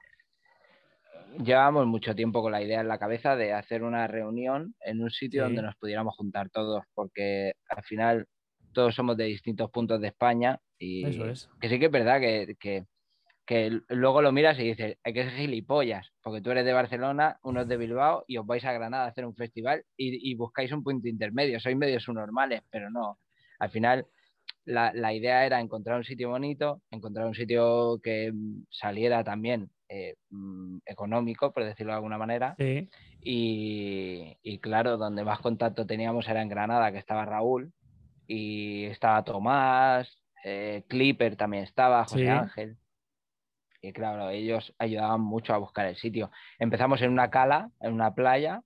llevamos 1.38 1.86
mucho 1.86 2.14
tiempo 2.14 2.42
con 2.42 2.52
la 2.52 2.62
idea 2.62 2.80
en 2.80 2.88
la 2.88 2.98
cabeza 2.98 3.36
de 3.36 3.52
hacer 3.52 3.82
una 3.82 4.06
reunión 4.06 4.74
en 4.80 5.02
un 5.02 5.10
sitio 5.10 5.44
donde 5.44 5.62
nos 5.62 5.76
pudiéramos 5.76 6.14
juntar 6.16 6.50
todos, 6.50 6.84
porque 6.94 7.52
al 7.68 7.82
final 7.84 8.26
todos 8.72 8.94
somos 8.94 9.16
de 9.16 9.24
distintos 9.24 9.70
puntos 9.70 10.00
de 10.00 10.08
España 10.08 10.58
y 10.78 11.02
que 11.60 11.68
sí 11.68 11.78
que 11.78 11.86
es 11.86 11.90
verdad 11.90 12.20
que, 12.20 12.56
que, 12.60 12.84
que, 13.46 13.80
luego 13.88 14.22
lo 14.22 14.32
miras 14.32 14.58
y 14.58 14.64
dices, 14.64 14.96
hay 15.02 15.12
que 15.12 15.24
ser 15.24 15.32
gilipollas, 15.32 16.12
porque 16.22 16.40
tú 16.40 16.50
eres 16.50 16.64
de 16.64 16.72
Barcelona, 16.72 17.38
uno 17.42 17.62
es 17.62 17.68
de 17.68 17.76
Bilbao 17.76 18.24
y 18.26 18.36
os 18.36 18.46
vais 18.46 18.64
a 18.64 18.72
Granada 18.72 19.04
a 19.04 19.08
hacer 19.08 19.26
un 19.26 19.34
festival 19.34 19.84
y, 19.96 20.30
y 20.30 20.34
buscáis 20.34 20.72
un 20.72 20.82
punto 20.82 21.08
intermedio, 21.08 21.60
sois 21.60 21.76
medios 21.76 22.02
subnormales, 22.02 22.62
pero 22.70 22.90
no, 22.90 23.18
al 23.58 23.70
final 23.70 24.06
la, 24.64 24.92
la, 24.92 25.14
idea 25.14 25.46
era 25.46 25.60
encontrar 25.60 25.96
un 25.96 26.04
sitio 26.04 26.28
bonito, 26.28 26.82
encontrar 26.90 27.26
un 27.26 27.34
sitio 27.34 27.98
que 28.02 28.32
saliera 28.70 29.24
también 29.24 29.70
eh, 29.88 30.16
mm, 30.30 30.78
económico, 30.86 31.52
por 31.52 31.64
decirlo 31.64 31.92
de 31.92 31.96
alguna 31.96 32.18
manera. 32.18 32.56
Y, 33.20 34.58
claro, 34.60 34.96
donde 34.96 35.24
más 35.24 35.40
contacto 35.40 35.86
teníamos 35.86 36.28
era 36.28 36.42
en 36.42 36.48
Granada, 36.48 36.92
que 36.92 36.98
estaba 36.98 37.24
Raúl, 37.24 37.72
y 38.26 38.84
estaba 38.84 39.24
Tomás, 39.24 40.18
eh, 40.44 40.84
Clipper 40.88 41.36
también 41.36 41.64
estaba, 41.64 42.04
José 42.04 42.28
Ángel. 42.28 42.76
Y 43.80 43.92
claro, 43.92 44.30
ellos 44.30 44.74
ayudaban 44.78 45.20
mucho 45.20 45.54
a 45.54 45.58
buscar 45.58 45.86
el 45.86 45.96
sitio. 45.96 46.30
Empezamos 46.58 47.00
en 47.02 47.10
una 47.10 47.30
cala, 47.30 47.70
en 47.80 47.92
una 47.92 48.14
playa, 48.14 48.62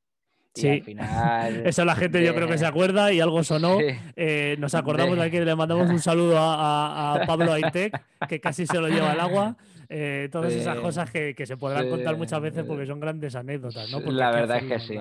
Sí. 0.55 0.69
al 0.69 0.83
final. 0.83 1.63
Eso 1.67 1.85
la 1.85 1.97
gente 1.97 2.23
yo 2.25 2.35
creo 2.35 2.47
que 2.47 2.59
se 2.59 2.67
acuerda 2.67 3.13
y 3.13 3.21
algo 3.21 3.43
sonó. 3.43 3.79
Eh, 3.81 4.57
nos 4.59 4.75
acordamos 4.75 5.17
de... 5.17 5.25
aquí, 5.25 5.41
le 5.41 5.57
mandamos 5.57 5.89
un 5.89 5.99
saludo 5.99 6.39
a, 6.39 7.15
a 7.15 7.27
Pablo 7.27 7.53
Aitek, 7.53 7.99
que 8.29 8.41
casi 8.41 8.67
se 8.67 8.79
lo 8.79 8.89
lleva 8.89 9.13
al 9.13 9.21
agua. 9.21 9.57
Eh, 9.95 10.31
todas 10.33 10.55
esas 10.55 10.79
cosas 10.79 11.11
que, 11.11 11.35
se 11.45 11.57
podrán 11.59 11.91
contar 11.91 12.17
muchas 12.17 12.41
veces 12.41 12.65
porque 12.65 12.87
son 12.87 12.99
grandes 12.99 13.37
anécdotas, 13.37 13.91
¿no? 13.91 14.01
la 14.11 14.31
verdad 14.31 14.57
es 14.57 14.65
que 14.65 14.79
sí. 14.81 14.99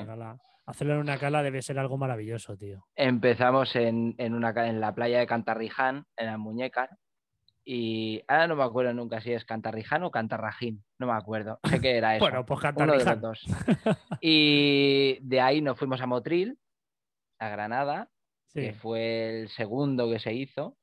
hacerlo 0.66 0.94
en 0.96 1.00
una 1.00 1.18
cala 1.18 1.42
debe 1.42 1.62
ser 1.62 1.80
algo 1.80 1.98
maravilloso, 1.98 2.58
tío. 2.58 2.86
Empezamos 2.96 3.74
en, 3.78 4.16
una, 4.20 4.50
en 4.68 4.82
la 4.82 4.94
playa 4.94 5.20
de 5.20 5.28
Cantarriján, 5.28 6.06
en 6.18 6.26
la 6.26 6.38
Muñeca, 6.38 6.90
y 7.64 8.22
ahora 8.28 8.48
no 8.48 8.58
me 8.58 8.64
acuerdo 8.64 8.94
nunca 8.94 9.22
si 9.22 9.32
es 9.32 9.46
Cantarriján 9.46 10.04
o 10.04 10.12
Cantarrajín, 10.12 10.84
no 11.00 11.08
me 11.08 11.14
acuerdo. 11.14 11.62
Sé 11.70 11.80
que 11.80 11.96
era 11.96 12.16
eso. 12.18 12.26
bueno, 12.26 12.46
pues 12.46 12.60
Cantarriján. 12.60 13.22
dos. 13.22 13.46
Y 14.20 15.20
de 15.22 15.40
ahí 15.40 15.62
nos 15.62 15.80
fuimos 15.80 16.02
a 16.02 16.06
Motril, 16.06 16.58
a 17.40 17.48
Granada, 17.48 18.10
que 18.54 18.74
fue 18.74 19.42
el 19.42 19.50
segundo 19.50 20.10
que 20.10 20.20
se 20.20 20.34
hizo. 20.34 20.76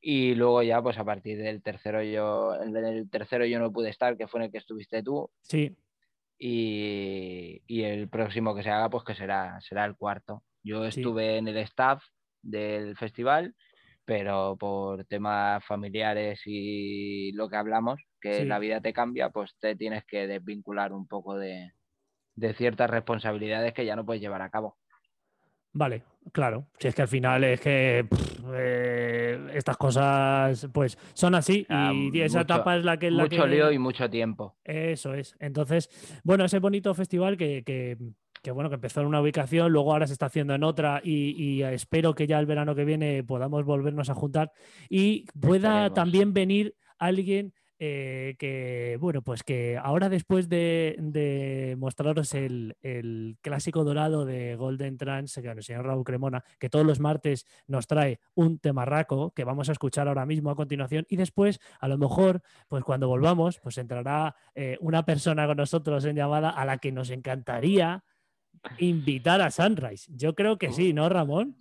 Y 0.00 0.34
luego 0.34 0.62
ya, 0.62 0.80
pues 0.80 0.98
a 0.98 1.04
partir 1.04 1.38
del 1.38 1.62
tercero 1.62 2.02
yo, 2.02 2.54
en 2.62 2.76
el 2.76 3.10
tercero 3.10 3.44
yo 3.44 3.58
no 3.58 3.72
pude 3.72 3.90
estar, 3.90 4.16
que 4.16 4.28
fue 4.28 4.40
en 4.40 4.46
el 4.46 4.52
que 4.52 4.58
estuviste 4.58 5.02
tú. 5.02 5.30
Sí. 5.42 5.76
Y, 6.38 7.60
el 7.82 8.08
próximo 8.08 8.54
que 8.54 8.62
se 8.62 8.70
haga, 8.70 8.88
pues 8.90 9.04
que 9.04 9.14
será, 9.14 9.60
será 9.60 9.84
el 9.84 9.96
cuarto. 9.96 10.44
Yo 10.62 10.84
estuve 10.84 11.38
en 11.38 11.48
el 11.48 11.56
staff 11.58 12.02
del 12.42 12.96
festival, 12.96 13.54
pero 14.04 14.56
por 14.56 15.04
temas 15.04 15.64
familiares 15.64 16.40
y 16.46 17.32
lo 17.32 17.48
que 17.48 17.56
hablamos, 17.56 18.00
que 18.20 18.44
la 18.44 18.58
vida 18.58 18.80
te 18.80 18.92
cambia, 18.92 19.30
pues 19.30 19.56
te 19.58 19.74
tienes 19.74 20.04
que 20.04 20.26
desvincular 20.26 20.92
un 20.92 21.06
poco 21.06 21.36
de, 21.36 21.72
de 22.36 22.54
ciertas 22.54 22.88
responsabilidades 22.88 23.74
que 23.74 23.84
ya 23.84 23.96
no 23.96 24.06
puedes 24.06 24.22
llevar 24.22 24.42
a 24.42 24.50
cabo. 24.50 24.76
Vale, 25.78 26.02
claro. 26.32 26.66
Si 26.76 26.88
es 26.88 26.94
que 26.94 27.02
al 27.02 27.08
final 27.08 27.44
es 27.44 27.60
que 27.60 28.04
eh, 28.52 29.48
estas 29.54 29.76
cosas 29.76 30.66
pues 30.72 30.98
son 31.14 31.36
así 31.36 31.64
ah, 31.68 31.92
y 31.94 32.20
esa 32.20 32.40
etapa 32.40 32.76
es 32.76 32.84
la 32.84 32.98
que... 32.98 33.12
La 33.12 33.22
mucho 33.22 33.46
lío 33.46 33.70
y 33.70 33.78
mucho 33.78 34.10
tiempo. 34.10 34.56
Eso 34.64 35.14
es. 35.14 35.36
Entonces, 35.38 35.88
bueno, 36.24 36.44
ese 36.44 36.58
bonito 36.58 36.92
festival 36.94 37.36
que, 37.36 37.62
que, 37.62 38.50
bueno, 38.50 38.70
que 38.70 38.74
empezó 38.74 39.02
en 39.02 39.06
una 39.06 39.20
ubicación, 39.20 39.70
luego 39.70 39.92
ahora 39.92 40.08
se 40.08 40.14
está 40.14 40.26
haciendo 40.26 40.52
en 40.52 40.64
otra 40.64 41.00
y, 41.04 41.62
espero 41.62 42.12
que 42.12 42.26
ya 42.26 42.40
el 42.40 42.46
verano 42.46 42.74
que 42.74 42.84
viene 42.84 43.22
podamos 43.22 43.64
volvernos 43.64 44.10
a 44.10 44.14
juntar 44.14 44.50
y 44.88 45.26
pueda 45.40 45.94
también 45.94 46.32
venir 46.32 46.74
alguien 46.98 47.54
eh, 47.80 48.34
que, 48.38 48.96
bueno, 49.00 49.22
pues 49.22 49.44
que 49.44 49.78
ahora 49.80 50.08
después 50.08 50.48
de, 50.48 51.76
mostraros 51.78 52.34
el, 52.34 52.76
clásico 53.40 53.84
dorado 53.84 54.24
de 54.24 54.56
Golden 54.56 54.96
Trans, 54.96 55.34
que 55.34 55.48
el 55.48 55.62
señor 55.62 55.86
Raúl 55.86 56.04
Cremona, 56.04 56.44
que 56.58 56.68
todos 56.68 56.84
los 56.84 56.98
martes 56.98 57.46
nos 57.66 57.86
trae 57.86 58.18
un 58.34 58.58
temarraco 58.58 59.30
que 59.30 59.44
vamos 59.44 59.68
a 59.68 59.72
escuchar 59.72 60.08
ahora 60.08 60.26
mismo 60.26 60.50
a 60.50 60.56
continuación, 60.56 61.06
y 61.08 61.16
después, 61.16 61.60
a 61.80 61.88
lo 61.88 61.98
mejor, 61.98 62.42
pues 62.68 62.82
cuando 62.82 63.06
volvamos, 63.06 63.60
pues 63.60 63.78
entrará 63.78 64.34
eh, 64.54 64.76
una 64.80 65.04
persona 65.04 65.46
con 65.46 65.56
nosotros 65.56 66.04
en 66.04 66.16
llamada 66.16 66.50
a 66.50 66.64
la 66.64 66.78
que 66.78 66.90
nos 66.90 67.10
encantaría 67.10 68.02
invitar 68.78 69.40
a 69.40 69.50
Sunrise. 69.50 70.10
Yo 70.14 70.34
creo 70.34 70.58
que 70.58 70.72
sí, 70.72 70.92
¿no, 70.92 71.08
Ramón? 71.08 71.56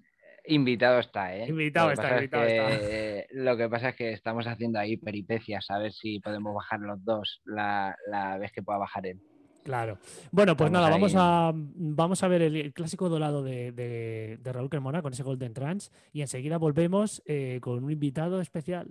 Invitado 0.47 0.99
está, 0.99 1.35
¿eh? 1.35 1.47
Invitado 1.47 1.91
está, 1.91 2.15
invitado 2.15 2.43
está. 2.45 3.25
Lo 3.33 3.57
que 3.57 3.67
pasa 3.67 3.89
es 3.89 3.95
que 3.95 4.13
estamos 4.13 4.47
haciendo 4.47 4.79
ahí 4.79 4.97
peripecias, 4.97 5.69
a 5.69 5.77
ver 5.77 5.91
si 5.91 6.19
podemos 6.19 6.55
bajar 6.55 6.79
los 6.79 7.03
dos 7.03 7.41
la, 7.45 7.95
vez 8.39 8.51
que 8.51 8.63
pueda 8.63 8.79
bajar 8.79 9.05
él. 9.07 9.19
Claro. 9.63 9.99
Bueno, 10.31 10.55
pues 10.55 10.71
nada, 10.71 10.89
vamos 10.89 11.13
a, 11.17 11.51
vamos 11.53 12.23
a 12.23 12.27
ver 12.29 12.41
el, 12.41 12.73
clásico 12.73 13.09
dorado 13.09 13.43
de, 13.43 13.73
de, 13.73 14.37
de, 14.41 14.53
Raúl 14.53 14.69
Cremona 14.69 15.01
con 15.01 15.11
ese 15.11 15.23
Golden 15.23 15.53
Trans 15.53 15.91
y 16.13 16.21
enseguida 16.21 16.57
volvemos 16.57 17.21
eh, 17.25 17.59
con 17.61 17.83
un 17.83 17.91
invitado 17.91 18.39
especial. 18.39 18.87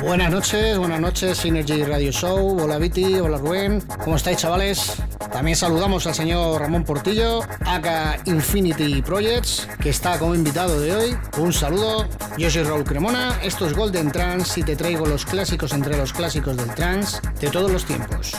Buenas 0.00 0.30
noches, 0.30 0.78
buenas 0.78 1.00
noches, 1.00 1.38
Synergy 1.38 1.82
Radio 1.82 2.12
Show. 2.12 2.60
Hola 2.62 2.78
Viti, 2.78 3.14
hola 3.14 3.38
Rubén. 3.38 3.82
¿Cómo 4.04 4.16
estáis, 4.16 4.38
chavales? 4.38 5.02
También 5.32 5.56
saludamos 5.56 6.06
al 6.06 6.14
señor 6.14 6.60
Ramón 6.60 6.84
Portillo, 6.84 7.40
acá 7.64 8.18
Infinity 8.26 9.02
Projects, 9.02 9.68
que 9.80 9.90
está 9.90 10.18
como 10.18 10.34
invitado 10.34 10.80
de 10.80 10.94
hoy. 10.94 11.16
Un 11.38 11.52
saludo. 11.52 12.06
Yo 12.38 12.50
soy 12.50 12.62
Raúl 12.62 12.84
Cremona, 12.84 13.38
esto 13.42 13.66
es 13.66 13.74
Golden 13.74 14.10
Trans 14.12 14.56
y 14.58 14.62
te 14.62 14.76
traigo 14.76 15.06
los 15.06 15.24
clásicos 15.24 15.72
entre 15.72 15.96
los 15.96 16.12
clásicos 16.12 16.56
del 16.56 16.74
trans 16.74 17.20
de 17.40 17.50
todos 17.50 17.70
los 17.70 17.84
tiempos. 17.84 18.32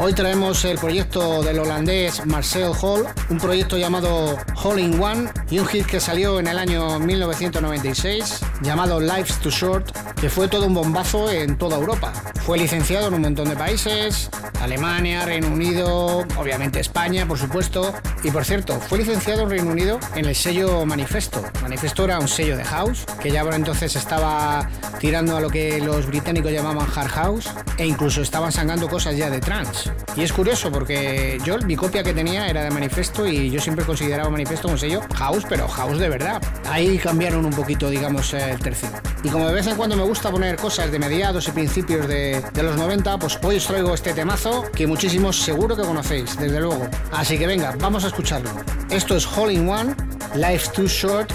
Hoy 0.00 0.12
traemos 0.12 0.64
el 0.64 0.78
proyecto 0.78 1.42
del 1.42 1.58
holandés 1.58 2.24
Marcel 2.24 2.70
Hall, 2.80 3.04
un 3.30 3.38
proyecto 3.38 3.76
llamado 3.76 4.38
Hall 4.62 4.78
in 4.78 5.02
One 5.02 5.28
y 5.50 5.58
un 5.58 5.66
hit 5.66 5.86
que 5.86 5.98
salió 5.98 6.38
en 6.38 6.46
el 6.46 6.56
año 6.56 7.00
1996 7.00 8.38
llamado 8.62 9.00
Life's 9.00 9.40
Too 9.40 9.50
Short, 9.50 9.90
que 10.20 10.30
fue 10.30 10.46
todo 10.46 10.66
un 10.66 10.74
bombazo 10.78 11.28
en 11.28 11.58
toda 11.58 11.76
Europa. 11.76 12.12
Fue 12.46 12.56
licenciado 12.56 13.08
en 13.08 13.14
un 13.14 13.22
montón 13.22 13.48
de 13.48 13.56
países, 13.56 14.30
Alemania, 14.60 15.24
Reino 15.24 15.48
Unido, 15.48 16.24
obviamente 16.36 16.78
España, 16.78 17.26
por 17.26 17.36
supuesto. 17.36 17.92
Y 18.22 18.30
por 18.30 18.44
cierto, 18.44 18.78
fue 18.80 18.98
licenciado 18.98 19.42
en 19.42 19.50
Reino 19.50 19.70
Unido 19.72 19.98
en 20.14 20.26
el 20.26 20.36
sello 20.36 20.86
Manifesto. 20.86 21.42
Manifesto 21.62 22.04
era 22.04 22.20
un 22.20 22.28
sello 22.28 22.56
de 22.56 22.64
house, 22.64 23.04
que 23.20 23.32
ya 23.32 23.42
por 23.42 23.54
entonces 23.54 23.96
estaba 23.96 24.68
tirando 25.00 25.36
a 25.36 25.40
lo 25.40 25.50
que 25.50 25.80
los 25.80 26.06
británicos 26.06 26.52
llamaban 26.52 26.86
hard 26.94 27.08
house, 27.08 27.50
e 27.76 27.84
incluso 27.84 28.22
estaban 28.22 28.52
sacando 28.52 28.88
cosas 28.88 29.16
ya 29.16 29.30
de 29.30 29.40
trance. 29.40 29.90
Y 30.16 30.22
es 30.22 30.32
curioso 30.32 30.70
porque 30.70 31.38
yo, 31.44 31.58
mi 31.58 31.74
copia 31.74 32.04
que 32.04 32.14
tenía 32.14 32.48
era 32.48 32.62
de 32.62 32.70
Manifesto 32.70 33.26
y 33.26 33.50
yo 33.50 33.60
siempre 33.60 33.84
consideraba 33.84 34.30
Manifesto 34.30 34.68
un 34.68 34.78
sello 34.78 35.00
house, 35.16 35.44
pero 35.48 35.66
house 35.66 35.98
de 35.98 36.08
verdad. 36.08 36.40
Ahí 36.70 36.98
cambiaron 36.98 37.44
un 37.44 37.52
poquito, 37.52 37.90
digamos, 37.90 38.32
el 38.34 38.58
tercio. 38.60 38.88
Y 39.24 39.28
como 39.28 39.48
de 39.48 39.54
vez 39.54 39.66
en 39.66 39.76
cuando 39.76 39.96
me 39.96 40.04
gusta 40.04 40.30
poner 40.30 40.57
cosas 40.58 40.90
de 40.90 40.98
mediados 40.98 41.48
y 41.48 41.52
principios 41.52 42.06
de, 42.06 42.42
los 42.62 42.76
90, 42.76 43.18
pues 43.18 43.38
hoy 43.42 43.56
os 43.56 43.66
traigo 43.66 43.94
este 43.94 44.12
temazo 44.12 44.64
que 44.74 44.86
muchísimos 44.86 45.40
seguro 45.40 45.76
que 45.76 45.82
conocéis, 45.82 46.38
desde 46.38 46.60
luego. 46.60 46.86
Así 47.12 47.38
que 47.38 47.46
venga, 47.46 47.74
vamos 47.78 48.04
a 48.04 48.08
escucharlo. 48.08 48.50
Esto 48.90 49.16
es 49.16 49.26
Hall 49.26 49.50
in 49.50 49.68
One, 49.68 49.94
Life 50.34 50.70
Too 50.74 50.86
Short, 50.86 51.30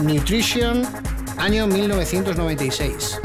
Nutrition, 0.00 0.82
año 1.38 1.66
1996. 1.66 3.20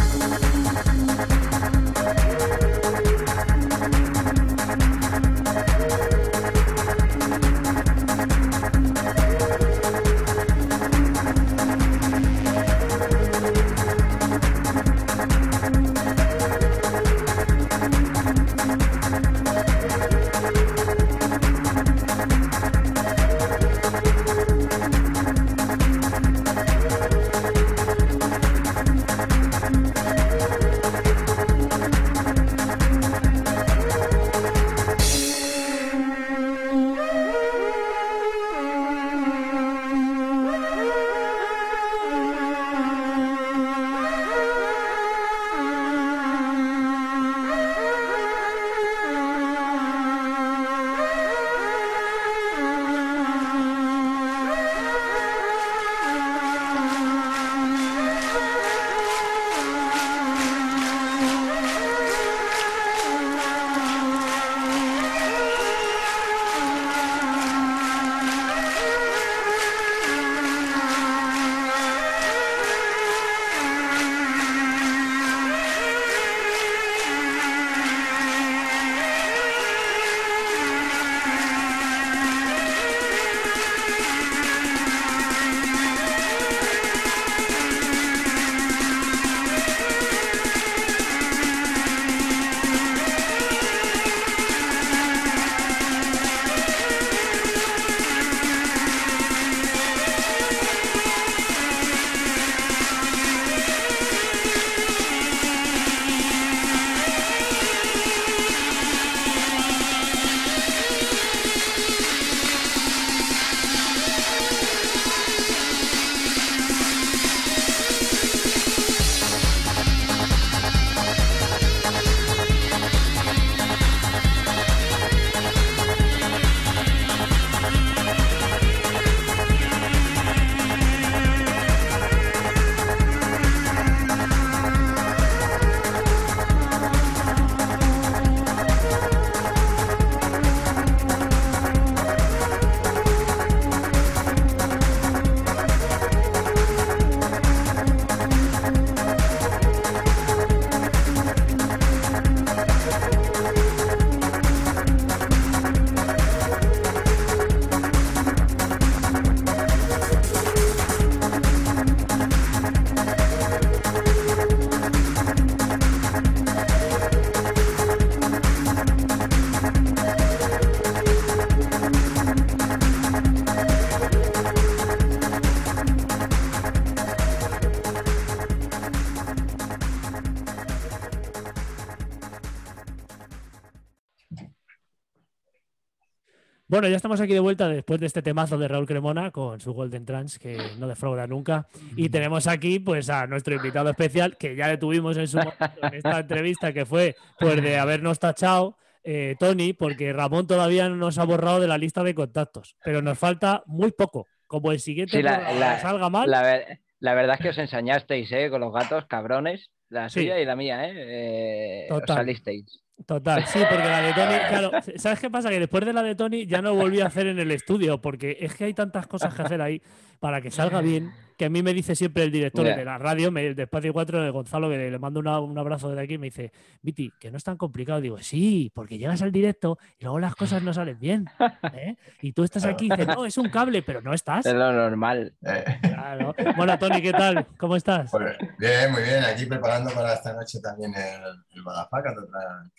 Bueno, 186.67 186.87
ya 186.87 186.95
estamos 186.95 187.19
aquí 187.19 187.33
de 187.33 187.39
vuelta 187.39 187.67
después 187.67 187.99
de 187.99 188.07
este 188.07 188.21
temazo 188.21 188.57
de 188.57 188.67
Raúl 188.67 188.87
Cremona 188.87 189.31
con 189.31 189.59
su 189.59 189.73
Golden 189.73 190.05
Trans, 190.05 190.39
que 190.39 190.57
no 190.79 190.87
defrauda 190.87 191.27
nunca. 191.27 191.67
Y 191.97 192.09
tenemos 192.09 192.47
aquí 192.47 192.79
pues 192.79 193.09
a 193.09 193.27
nuestro 193.27 193.55
invitado 193.55 193.89
especial, 193.89 194.37
que 194.37 194.55
ya 194.55 194.69
le 194.69 194.77
tuvimos 194.77 195.17
en 195.17 195.27
su 195.27 195.39
en 195.39 195.93
esta 195.93 196.19
entrevista, 196.19 196.71
que 196.71 196.85
fue 196.85 197.15
pues 197.39 197.61
de 197.61 197.77
habernos 197.77 198.19
tachado. 198.19 198.77
Eh, 199.05 199.35
Tony, 199.37 199.73
porque 199.73 200.13
Ramón 200.13 200.47
todavía 200.47 200.87
no 200.87 200.95
nos 200.95 201.17
ha 201.17 201.25
borrado 201.25 201.59
de 201.59 201.67
la 201.67 201.77
lista 201.77 202.03
de 202.03 202.15
contactos, 202.15 202.77
pero 202.85 203.01
nos 203.01 203.19
falta 203.19 203.63
muy 203.65 203.91
poco. 203.91 204.27
Como 204.47 204.71
el 204.71 204.79
siguiente 204.79 205.21
salga 205.21 206.09
mal. 206.09 206.29
La, 206.29 207.13
verdad 207.13 207.35
es 207.35 207.41
que 207.41 207.49
os 207.49 207.57
ensañasteis 207.57 208.31
¿eh? 208.31 208.49
con 208.49 208.61
los 208.61 208.71
gatos, 208.71 209.05
cabrones, 209.07 209.71
la 209.89 210.09
suya 210.09 210.39
y 210.39 210.45
la 210.45 210.55
mía, 210.55 210.87
¿eh? 210.87 211.87
eh 211.87 212.01
salisteis. 212.07 212.82
Total, 213.05 213.45
sí, 213.47 213.59
porque 213.69 213.85
la 213.85 214.01
de 214.01 214.13
Tony, 214.13 214.35
claro, 214.49 214.71
¿sabes 214.97 215.19
qué 215.19 215.29
pasa? 215.29 215.49
Que 215.49 215.59
después 215.59 215.85
de 215.85 215.93
la 215.93 216.03
de 216.03 216.15
Tony 216.15 216.45
ya 216.45 216.61
no 216.61 216.73
volví 216.73 217.01
a 217.01 217.07
hacer 217.07 217.27
en 217.27 217.39
el 217.39 217.51
estudio, 217.51 217.99
porque 218.01 218.37
es 218.39 218.55
que 218.55 218.65
hay 218.65 218.73
tantas 218.73 219.07
cosas 219.07 219.33
que 219.33 219.41
hacer 219.41 219.61
ahí 219.61 219.81
para 220.19 220.41
que 220.41 220.51
salga 220.51 220.81
bien 220.81 221.11
que 221.37 221.45
a 221.45 221.49
mí 221.49 221.61
me 221.63 221.73
dice 221.73 221.95
siempre 221.95 222.23
el 222.23 222.31
director 222.31 222.65
de 222.65 222.85
la 222.85 222.97
radio, 222.97 223.31
me, 223.31 223.53
de 223.53 223.63
Espacio 223.63 223.93
4, 223.93 224.31
Gonzalo, 224.31 224.69
que 224.69 224.77
le 224.77 224.99
mando 224.99 225.19
un 225.19 225.57
abrazo 225.57 225.89
desde 225.89 226.03
aquí, 226.03 226.17
me 226.17 226.27
dice, 226.27 226.51
Viti, 226.81 227.11
que 227.19 227.31
no 227.31 227.37
es 227.37 227.43
tan 227.43 227.57
complicado. 227.57 228.01
Digo, 228.01 228.17
sí, 228.19 228.71
porque 228.73 228.97
llegas 228.97 229.21
al 229.21 229.31
directo 229.31 229.77
y 229.99 230.03
luego 230.03 230.19
las 230.19 230.35
cosas 230.35 230.63
no 230.63 230.73
salen 230.73 230.99
bien. 230.99 231.25
¿eh? 231.73 231.95
Y 232.21 232.33
tú 232.33 232.43
estás 232.43 232.65
aquí 232.65 232.87
y 232.87 232.89
dices, 232.89 233.07
no, 233.07 233.25
es 233.25 233.37
un 233.37 233.49
cable, 233.49 233.83
pero 233.83 234.01
no 234.01 234.13
estás. 234.13 234.45
Es 234.45 234.53
lo 234.53 234.71
normal. 234.71 235.33
Claro. 235.81 236.35
Bueno, 236.55 236.77
Tony, 236.77 237.01
¿qué 237.01 237.11
tal? 237.11 237.45
¿Cómo 237.57 237.75
estás? 237.75 238.11
Pues, 238.11 238.37
bien, 238.57 238.91
muy 238.91 239.03
bien. 239.03 239.23
Aquí 239.23 239.45
preparando 239.45 239.91
para 239.91 240.13
esta 240.13 240.33
noche 240.33 240.59
también 240.59 240.93
el, 240.95 241.23
el 241.55 241.63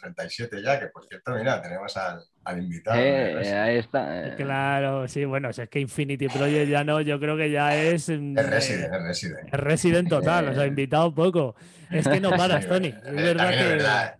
37 0.01 0.63
ya, 0.63 0.79
que 0.79 0.87
por 0.87 1.07
cierto, 1.07 1.33
mira, 1.35 1.61
tenemos 1.61 1.97
al, 1.97 2.23
al 2.45 2.63
invitado. 2.63 3.01
Eh, 3.01 3.57
ahí 3.57 3.77
está. 3.77 4.29
Eh. 4.29 4.35
Claro, 4.37 5.09
sí, 5.09 5.25
bueno, 5.25 5.53
si 5.53 5.63
es 5.63 5.69
que 5.69 5.81
Infinity 5.81 6.29
Project 6.29 6.69
ya 6.69 6.85
no, 6.85 7.01
yo 7.01 7.19
creo 7.19 7.37
que 7.37 7.51
ya 7.51 7.75
es. 7.77 8.09
Mm, 8.09 8.39
es 8.39 8.51
Resident, 8.51 8.95
es 8.95 9.03
Resident. 9.03 9.55
Es 9.55 9.61
Resident 9.61 10.09
total, 10.09 10.49
os 10.49 10.59
ha 10.59 10.67
invitado 10.67 11.15
poco. 11.15 11.55
Es 11.91 12.07
que 12.07 12.21
no 12.21 12.31
paras, 12.31 12.67
Tony. 12.67 12.89
Es 12.89 13.15
verdad 13.15 13.51
que. 13.51 13.65
verdad. 13.65 14.17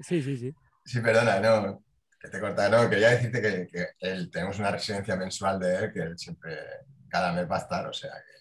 Sí, 0.00 0.22
sí, 0.22 0.36
sí. 0.36 0.54
Sí, 0.84 1.00
perdona, 1.00 1.40
no. 1.40 1.82
Que 2.20 2.28
te 2.28 2.40
corta, 2.40 2.68
no, 2.70 2.88
quería 2.88 3.10
decirte 3.10 3.42
que, 3.42 3.66
que 3.66 3.86
él, 4.00 4.30
tenemos 4.30 4.58
una 4.58 4.70
residencia 4.70 5.14
mensual 5.14 5.60
de 5.60 5.76
él 5.76 5.92
que 5.92 6.00
él 6.00 6.18
siempre, 6.18 6.56
cada 7.08 7.32
mes 7.32 7.50
va 7.50 7.56
a 7.56 7.60
estar, 7.60 7.86
o 7.86 7.92
sea 7.92 8.12
que 8.12 8.33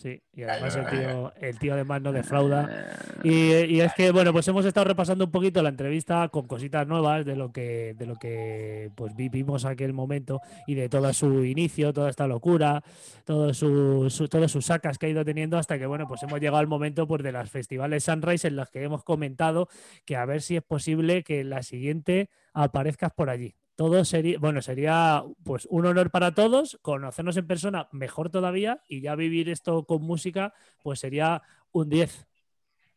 Sí, 0.00 0.22
y 0.32 0.44
además 0.44 0.76
el 0.76 0.86
tío, 0.86 1.32
el 1.42 1.58
tío 1.58 1.74
además 1.74 2.00
no 2.00 2.10
defrauda. 2.10 2.88
Y, 3.22 3.52
y, 3.52 3.80
es 3.82 3.92
que, 3.92 4.10
bueno, 4.12 4.32
pues 4.32 4.48
hemos 4.48 4.64
estado 4.64 4.84
repasando 4.84 5.26
un 5.26 5.30
poquito 5.30 5.62
la 5.62 5.68
entrevista 5.68 6.26
con 6.30 6.46
cositas 6.46 6.86
nuevas 6.86 7.26
de 7.26 7.36
lo 7.36 7.52
que, 7.52 7.94
de 7.98 8.06
lo 8.06 8.16
que 8.16 8.90
pues 8.94 9.14
vivimos 9.14 9.66
aquel 9.66 9.92
momento 9.92 10.40
y 10.66 10.74
de 10.74 10.88
todo 10.88 11.12
su 11.12 11.44
inicio, 11.44 11.92
toda 11.92 12.08
esta 12.08 12.26
locura, 12.26 12.82
todo 13.26 13.52
su, 13.52 14.08
todas 14.30 14.50
sus 14.50 14.64
sacas 14.64 14.96
que 14.96 15.04
ha 15.04 15.10
ido 15.10 15.22
teniendo 15.22 15.58
hasta 15.58 15.78
que, 15.78 15.84
bueno, 15.84 16.08
pues 16.08 16.22
hemos 16.22 16.40
llegado 16.40 16.56
al 16.56 16.66
momento 16.66 17.06
pues, 17.06 17.22
de 17.22 17.32
las 17.32 17.50
festivales 17.50 18.04
Sunrise 18.04 18.48
en 18.48 18.56
las 18.56 18.70
que 18.70 18.82
hemos 18.82 19.04
comentado 19.04 19.68
que 20.06 20.16
a 20.16 20.24
ver 20.24 20.40
si 20.40 20.56
es 20.56 20.62
posible 20.62 21.22
que 21.24 21.44
la 21.44 21.62
siguiente 21.62 22.30
aparezcas 22.54 23.12
por 23.12 23.28
allí 23.28 23.54
todo 23.80 24.04
sería, 24.04 24.38
bueno, 24.38 24.60
sería 24.60 25.24
pues 25.42 25.66
un 25.70 25.86
honor 25.86 26.10
para 26.10 26.34
todos, 26.34 26.78
conocernos 26.82 27.38
en 27.38 27.46
persona 27.46 27.88
mejor 27.92 28.28
todavía 28.28 28.82
y 28.86 29.00
ya 29.00 29.14
vivir 29.14 29.48
esto 29.48 29.86
con 29.86 30.02
música, 30.02 30.52
pues 30.82 31.00
sería 31.00 31.40
un 31.72 31.88
10. 31.88 32.26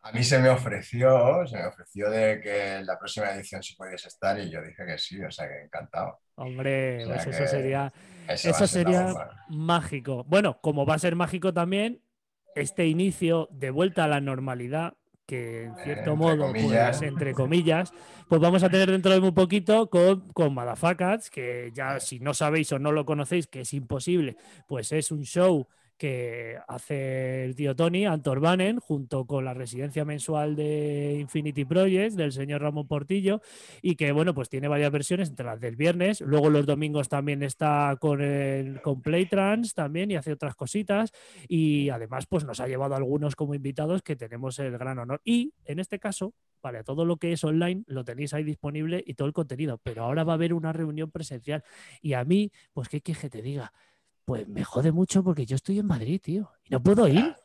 A 0.01 0.11
mí 0.11 0.25
se 0.25 0.39
me 0.39 0.49
ofreció, 0.49 1.47
se 1.47 1.55
me 1.55 1.67
ofreció 1.67 2.09
de 2.09 2.41
que 2.41 2.75
en 2.75 2.85
la 2.85 2.99
próxima 2.99 3.31
edición 3.31 3.63
si 3.63 3.77
pudiese 3.77 4.09
estar 4.09 4.37
y 4.37 4.49
yo 4.49 4.61
dije 4.61 4.85
que 4.85 4.97
sí, 4.97 5.23
o 5.23 5.31
sea 5.31 5.47
que 5.47 5.63
encantado. 5.63 6.19
Hombre, 6.35 7.05
pues 7.07 7.27
eso 7.27 7.47
sería, 7.47 7.93
eso 8.27 8.67
sería 8.67 9.13
mágico. 9.47 10.25
Bueno, 10.25 10.59
como 10.59 10.85
va 10.85 10.95
a 10.95 10.99
ser 10.99 11.15
mágico 11.15 11.53
también 11.53 12.01
este 12.55 12.87
inicio 12.87 13.47
de 13.53 13.69
vuelta 13.69 14.03
a 14.03 14.09
la 14.09 14.19
normalidad, 14.19 14.97
que 15.25 15.63
en 15.63 15.75
cierto 15.77 16.15
modo, 16.15 16.51
pues, 16.51 17.01
entre 17.01 17.33
comillas, 17.33 17.93
pues 18.27 18.41
vamos 18.41 18.63
a 18.63 18.69
tener 18.69 18.91
dentro 18.91 19.11
de 19.11 19.19
muy 19.21 19.31
poquito 19.31 19.89
con, 19.89 20.21
con 20.33 20.53
Madafacats, 20.53 21.29
que 21.29 21.71
ya 21.73 21.99
si 21.99 22.19
no 22.19 22.33
sabéis 22.33 22.71
o 22.71 22.79
no 22.79 22.91
lo 22.91 23.05
conocéis, 23.05 23.47
que 23.47 23.61
es 23.61 23.73
imposible, 23.73 24.37
pues 24.67 24.91
es 24.91 25.11
un 25.11 25.23
show 25.23 25.67
que 25.97 26.57
hace 26.67 27.45
el 27.45 27.55
tío 27.55 27.75
Tony, 27.75 28.05
Antor 28.05 28.39
Banen, 28.39 28.79
junto 28.79 29.25
con 29.25 29.45
la 29.45 29.53
residencia 29.53 30.05
mensual 30.05 30.55
de 30.55 31.17
Infinity 31.19 31.65
Projects 31.65 32.15
del 32.15 32.31
señor 32.31 32.61
Ramón 32.61 32.87
Portillo, 32.87 33.41
y 33.81 33.95
que 33.95 34.11
bueno, 34.11 34.33
pues 34.33 34.49
tiene 34.49 34.67
varias 34.67 34.91
versiones, 34.91 35.29
entre 35.29 35.45
las 35.45 35.59
del 35.59 35.75
viernes, 35.75 36.21
luego 36.21 36.49
los 36.49 36.65
domingos 36.65 37.09
también 37.09 37.43
está 37.43 37.95
con 37.99 38.21
el 38.21 38.81
con 38.81 39.01
Playtrans 39.01 39.73
también 39.73 40.11
y 40.11 40.15
hace 40.15 40.31
otras 40.31 40.55
cositas, 40.55 41.11
y 41.47 41.89
además 41.89 42.25
pues 42.27 42.43
nos 42.43 42.59
ha 42.59 42.67
llevado 42.67 42.95
algunos 42.95 43.35
como 43.35 43.55
invitados 43.55 44.01
que 44.01 44.15
tenemos 44.15 44.59
el 44.59 44.77
gran 44.77 44.99
honor. 44.99 45.21
Y 45.23 45.53
en 45.65 45.79
este 45.79 45.99
caso, 45.99 46.33
para 46.61 46.83
todo 46.83 47.03
lo 47.05 47.17
que 47.17 47.33
es 47.33 47.43
online 47.43 47.83
lo 47.87 48.05
tenéis 48.05 48.33
ahí 48.33 48.43
disponible 48.43 49.03
y 49.05 49.15
todo 49.15 49.27
el 49.27 49.33
contenido, 49.33 49.79
pero 49.83 50.03
ahora 50.03 50.23
va 50.23 50.33
a 50.33 50.35
haber 50.35 50.53
una 50.53 50.71
reunión 50.71 51.11
presencial. 51.11 51.63
Y 52.01 52.13
a 52.13 52.23
mí, 52.23 52.51
pues 52.71 52.87
qué 52.87 53.01
que 53.01 53.29
te 53.29 53.41
diga, 53.41 53.73
pues 54.25 54.47
me 54.47 54.63
jode 54.63 54.91
mucho 54.91 55.23
porque 55.23 55.45
yo 55.45 55.55
estoy 55.55 55.79
en 55.79 55.85
Madrid, 55.85 56.21
tío. 56.21 56.51
Y 56.63 56.69
no 56.71 56.81
puedo 56.81 57.07
ir. 57.07 57.35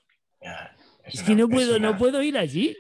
es, 1.05 1.23
que 1.23 1.35
no 1.35 1.49
puedo, 1.49 1.79
no 1.79 1.97
puedo 1.97 2.23
ir 2.23 2.39
allí. 2.39 2.77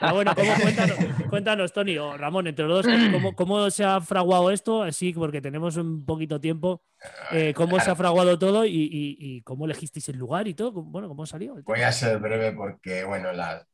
Ah, 0.00 0.12
bueno, 0.12 0.32
cuéntanos, 1.30 1.72
Tony 1.72 1.96
o 1.96 2.16
Ramón, 2.16 2.48
entre 2.48 2.66
los 2.66 2.84
dos, 2.84 2.94
¿cómo, 3.12 3.36
¿cómo, 3.36 3.70
se 3.70 3.84
ha 3.84 4.00
fraguado 4.00 4.50
esto? 4.50 4.82
Así, 4.82 5.12
porque 5.12 5.40
tenemos 5.40 5.76
un 5.76 6.04
poquito 6.04 6.40
tiempo. 6.40 6.82
Eh, 7.30 7.54
¿Cómo 7.54 7.78
se 7.78 7.90
ha 7.90 7.94
fraguado 7.94 8.38
todo 8.38 8.64
y, 8.66 9.40
cómo 9.44 9.66
elegisteis 9.66 10.08
el 10.08 10.16
lugar 10.16 10.48
y 10.48 10.54
todo? 10.54 10.72
Bueno, 10.72 11.08
¿cómo 11.08 11.26
salió? 11.26 11.54
Voy 11.62 11.82
a 11.82 11.92
ser 11.92 12.18
breve 12.18 12.52
porque, 12.52 13.04
bueno, 13.04 13.32
la, 13.32 13.64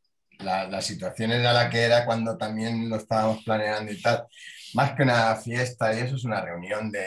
la, 0.41 0.83
situación 0.83 1.33
era 1.33 1.55
la 1.55 1.71
que 1.71 1.81
era 1.81 2.05
cuando 2.05 2.37
también 2.37 2.89
lo 2.91 2.97
estábamos 2.97 3.43
planeando 3.43 3.91
y 3.91 4.01
tal 4.01 4.27
más 4.75 4.93
que 4.93 5.03
una 5.03 5.35
fiesta 5.37 5.93
y 5.93 6.01
eso 6.01 6.17
es 6.17 6.25
una 6.25 6.41
reunión 6.41 6.91
de, 6.91 7.01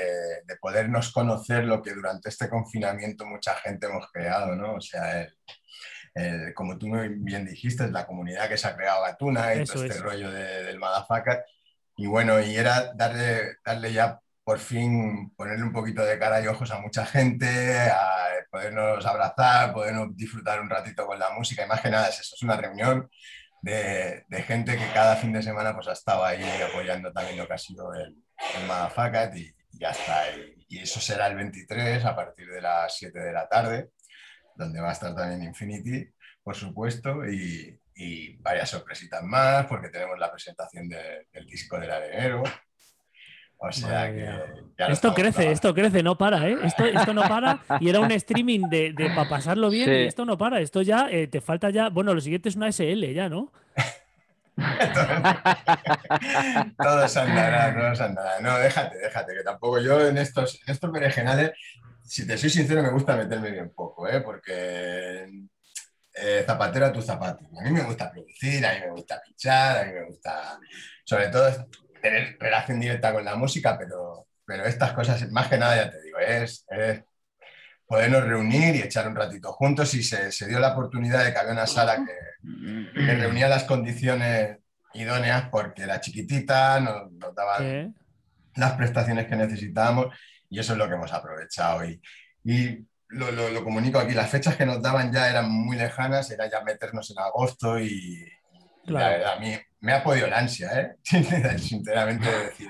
de, 0.45 0.56
podernos 0.60 1.12
conocer 1.12 1.63
lo 1.63 1.82
que 1.82 1.93
durante 1.93 2.30
este 2.30 2.50
confinamiento 2.50 3.26
mucha 3.26 3.56
gente 3.56 3.88
hemos 3.88 4.12
creado, 4.12 4.56
¿no? 4.56 4.76
O 4.76 4.82
sea, 4.82 5.21
el, 5.21 6.54
como 6.54 6.78
tú 6.78 6.88
bien 7.17 7.45
dijiste, 7.45 7.86
es 7.86 7.91
la 7.91 8.06
comunidad 8.06 8.50
que 8.50 8.58
se 8.58 8.67
ha 8.67 8.76
creado 8.76 9.04
Gatuna 9.04 9.56
y 9.56 9.63
todo 9.65 9.84
este 9.84 10.00
rollo 10.00 10.32
del 10.32 10.80
Madafacat. 10.80 11.45
Y 11.97 12.08
bueno, 12.08 12.41
y 12.41 12.56
era 12.56 12.93
darle, 12.93 13.58
darle 13.63 13.93
ya 13.93 14.19
por 14.43 14.60
fin 14.60 15.32
ponerle 15.36 15.63
un 15.63 15.71
poquito 15.71 16.04
de 16.04 16.17
cara 16.17 16.41
y 16.41 16.47
ojos 16.47 16.71
a 16.71 16.80
mucha 16.80 17.06
gente, 17.06 17.80
a 17.89 18.28
podernos 18.50 19.06
abrazar, 19.06 19.71
podernos 19.74 20.15
disfrutar 20.15 20.60
un 20.60 20.69
ratito 20.69 21.06
con 21.06 21.19
la 21.19 21.30
música. 21.32 21.63
Y 21.63 21.67
más 21.67 21.82
que 21.82 21.89
nada 21.89 22.10
es 22.10 22.19
eso, 22.19 22.36
es 22.36 22.43
una 22.43 22.58
reunión 22.58 23.10
de, 23.62 24.26
gente 24.45 24.78
que 24.78 24.91
cada 24.93 25.15
fin 25.15 25.34
de 25.34 25.43
semana 25.43 25.74
pues 25.74 25.88
ha 25.88 25.93
estado 25.93 26.26
ahí 26.26 26.43
apoyando 26.62 27.12
también 27.12 27.38
lo 27.38 27.47
que 27.47 27.54
ha 27.54 27.58
sido 27.58 27.93
el, 27.93 28.15
el 28.56 29.38
y, 29.38 29.54
ya 29.71 29.91
está. 29.91 30.36
Y, 30.36 30.65
y, 30.67 30.80
eso 30.80 31.00
será 31.00 31.28
el 31.28 31.36
23 31.36 32.04
a 32.06 32.15
partir 32.15 32.50
de 32.50 32.62
las 32.62 32.97
7 32.97 33.19
de 33.19 33.34
la 33.34 33.47
tarde, 33.47 33.91
donde 34.56 34.82
va 34.82 34.89
a 34.89 34.93
estar 34.93 35.15
también 35.15 35.43
Infinity, 35.43 36.10
por 36.43 36.56
supuesto, 36.56 37.26
y, 37.26 37.80
y 37.95 38.36
varias 38.38 38.69
sorpresitas 38.69 39.24
más, 39.24 39.67
porque 39.67 39.89
tenemos 39.89 40.17
la 40.17 40.32
presentación 40.32 40.89
del 40.89 41.45
disco 41.45 41.80
del 41.80 41.91
arenero, 41.91 42.43
o 43.63 43.71
sea 43.71 44.12
que. 44.12 44.28
esto 44.91 45.13
crece, 45.13 45.52
esto 45.52 45.71
crece, 45.74 46.02
no 46.02 46.17
para, 46.17 46.50
¿eh? 46.50 46.58
Esto, 46.63 46.86
esto 46.86 47.13
no 47.13 47.21
para. 47.21 47.62
Y 47.80 47.89
era 47.89 48.00
un 48.00 48.12
streaming 48.12 48.69
de, 48.69 48.93
de 48.93 49.10
para 49.10 49.30
pasarlo 49.30 49.69
bien 49.69 49.88
y 49.88 50.08
esto 50.08 50.26
no 50.26 50.38
para. 50.38 50.60
Esto 50.60 50.82
ya 50.82 51.08
eh, 51.12 51.28
te 51.28 51.41
falta 51.41 51.69
ya. 51.69 51.89
Bueno, 51.89 52.15
lo 52.15 52.21
siguiente 52.21 52.50
es 52.50 52.56
una 52.56 52.71
SL 52.71 53.13
ya, 53.13 53.30
¿no? 53.30 53.52
todo 56.78 57.08
se 57.08 57.19
andará, 57.19 57.76
todo 57.76 57.95
se 57.95 58.04
andará. 58.04 58.39
No, 58.41 58.58
déjate, 58.58 58.97
déjate, 58.97 59.34
que 59.36 59.43
tampoco 59.43 59.80
yo 59.80 60.08
en 60.08 60.17
estos, 60.17 60.60
en 60.65 60.74
estos 60.74 60.91
berenjenales, 60.91 61.52
si 62.04 62.26
te 62.26 62.38
soy 62.38 62.50
sincero, 62.50 62.82
me 62.82 62.89
gusta 62.89 63.15
meterme 63.15 63.52
bien 63.52 63.71
poco, 63.76 64.08
¿eh? 64.08 64.21
Porque 64.21 65.28
eh, 66.15 66.43
zapatero 66.45 66.88
a 66.88 66.91
tu 66.91 67.02
zapato. 67.02 67.45
A 67.58 67.63
mí 67.63 67.71
me 67.71 67.84
gusta 67.84 68.12
producir, 68.12 68.65
a 68.65 68.74
mí 68.74 68.80
me 68.82 68.91
gusta 68.91 69.21
pinchar, 69.24 69.78
a 69.78 69.86
mí 69.86 69.93
me 69.93 70.06
gusta, 70.06 70.60
sobre 71.06 71.28
todo, 71.28 71.67
tener 72.02 72.38
relación 72.40 72.80
directa 72.80 73.14
con 73.14 73.24
la 73.24 73.36
música, 73.36 73.78
pero, 73.78 74.28
pero 74.46 74.66
estas 74.66 74.94
cosas, 74.94 75.30
más 75.32 75.48
que 75.48 75.58
nada, 75.58 75.76
ya 75.76 75.92
te 75.92 76.02
digo, 76.02 76.20
es, 76.20 76.66
podernos 77.86 78.24
reunir 78.24 78.76
y 78.76 78.82
echar 78.82 79.08
un 79.08 79.16
ratito 79.16 79.52
juntos 79.54 79.94
y 79.94 80.04
se, 80.04 80.32
se, 80.32 80.48
dio 80.48 80.60
la 80.60 80.72
oportunidad 80.74 81.26
de 81.26 81.34
que 81.34 81.40
había 81.40 81.52
una 81.52 81.68
sala 81.68 81.98
que, 81.98 82.94
que 82.94 83.16
reunía 83.16 83.50
las 83.50 83.66
condiciones 83.66 84.58
idóneas 84.94 85.50
porque 85.50 85.84
era 85.84 86.00
chiquitita, 86.00 86.80
nos, 86.80 87.12
nos 87.12 87.36
daban 87.36 87.96
las 88.56 88.74
prestaciones 88.74 89.28
que 89.28 89.36
necesitábamos 89.36 90.16
y 90.50 90.60
eso 90.60 90.74
es 90.74 90.78
lo 90.78 90.88
que 90.88 90.96
hemos 90.96 91.14
aprovechado. 91.14 91.86
Y, 91.86 92.02
y 92.44 92.86
lo, 93.10 93.32
lo, 93.32 93.50
lo, 93.50 93.64
comunico 93.64 94.00
aquí, 94.00 94.14
las 94.14 94.30
fechas 94.30 94.56
que 94.56 94.66
nos 94.66 94.82
daban 94.82 95.12
ya 95.12 95.30
eran 95.30 95.50
muy 95.50 95.78
lejanas, 95.78 96.32
era 96.32 96.50
ya 96.50 96.62
meternos 96.62 97.12
en 97.12 97.20
agosto 97.20 97.80
y, 97.80 98.26
a 98.88 99.39
mí 99.39 99.58
me 99.80 99.94
ha 99.94 100.04
podido 100.04 100.28
la 100.28 100.39
ansia, 100.39 100.70
¿eh? 100.80 100.96
sinceramente, 101.60 102.30
decir, 102.30 102.67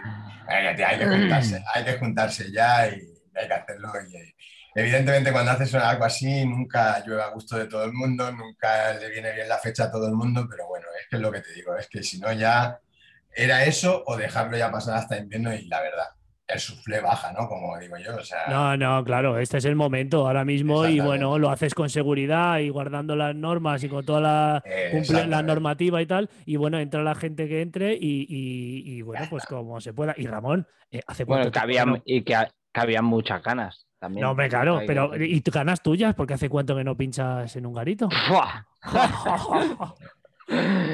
hay 0.47 0.97
que 0.99 1.05
juntarse, 1.05 1.63
hay 1.73 1.83
que 1.83 1.97
juntarse 1.97 2.51
ya 2.51 2.87
y 2.87 3.01
hay 3.35 3.47
que 3.47 3.53
hacerlo. 3.53 3.91
Y, 4.09 4.33
evidentemente, 4.75 5.31
cuando 5.31 5.51
haces 5.51 5.73
algo 5.75 6.05
así, 6.05 6.45
nunca 6.45 7.03
llueve 7.05 7.23
a 7.23 7.29
gusto 7.29 7.57
de 7.57 7.67
todo 7.67 7.83
el 7.85 7.93
mundo, 7.93 8.31
nunca 8.31 8.93
le 8.93 9.09
viene 9.09 9.33
bien 9.33 9.49
la 9.49 9.57
fecha 9.57 9.85
a 9.85 9.91
todo 9.91 10.07
el 10.07 10.13
mundo, 10.13 10.47
pero 10.49 10.67
bueno, 10.67 10.87
es 10.99 11.07
que 11.09 11.15
es 11.17 11.21
lo 11.21 11.31
que 11.31 11.41
te 11.41 11.53
digo, 11.53 11.75
es 11.75 11.87
que 11.87 12.03
si 12.03 12.19
no 12.19 12.31
ya 12.31 12.79
era 13.33 13.63
eso 13.65 14.03
o 14.05 14.17
dejarlo 14.17 14.57
ya 14.57 14.71
pasar 14.71 14.97
hasta 14.97 15.17
invierno 15.17 15.53
y 15.53 15.65
la 15.67 15.81
verdad, 15.81 16.07
el 16.53 16.59
suflé 16.59 16.99
baja, 16.99 17.31
¿no? 17.33 17.47
Como 17.47 17.77
digo 17.79 17.97
yo. 17.97 18.11
No, 18.49 18.77
no, 18.77 19.03
claro, 19.03 19.39
este 19.39 19.57
es 19.57 19.65
el 19.65 19.75
momento 19.75 20.27
ahora 20.27 20.45
mismo 20.45 20.85
y 20.85 20.99
bueno, 20.99 21.37
lo 21.37 21.49
haces 21.49 21.73
con 21.73 21.89
seguridad 21.89 22.59
y 22.59 22.69
guardando 22.69 23.15
las 23.15 23.35
normas 23.35 23.83
y 23.83 23.89
con 23.89 24.05
toda 24.05 24.21
la, 24.21 24.63
la 25.27 25.43
normativa 25.43 26.01
y 26.01 26.05
tal. 26.05 26.29
Y 26.45 26.55
bueno, 26.55 26.79
entra 26.79 27.03
la 27.03 27.15
gente 27.15 27.47
que 27.47 27.61
entre 27.61 27.97
y, 27.99 29.01
bueno, 29.01 29.25
pues 29.29 29.45
como 29.45 29.81
se 29.81 29.93
pueda. 29.93 30.13
Y 30.17 30.27
Ramón, 30.27 30.67
eh, 30.91 31.01
hace 31.07 31.23
bueno, 31.23 31.51
que 31.51 31.59
había, 31.59 31.85
y 32.05 32.23
que, 32.23 32.35
había 32.73 33.01
muchas 33.01 33.41
ganas. 33.43 33.87
También, 33.99 34.25
no, 34.25 34.33
me 34.33 34.49
claro, 34.49 34.81
pero 34.87 35.15
¿y 35.15 35.41
ganas 35.41 35.83
tuyas? 35.83 36.15
Porque 36.15 36.33
hace 36.33 36.49
cuánto 36.49 36.75
que 36.75 36.83
no 36.83 36.97
pinchas 36.97 37.55
en 37.55 37.67
un 37.67 37.73
garito. 37.73 38.09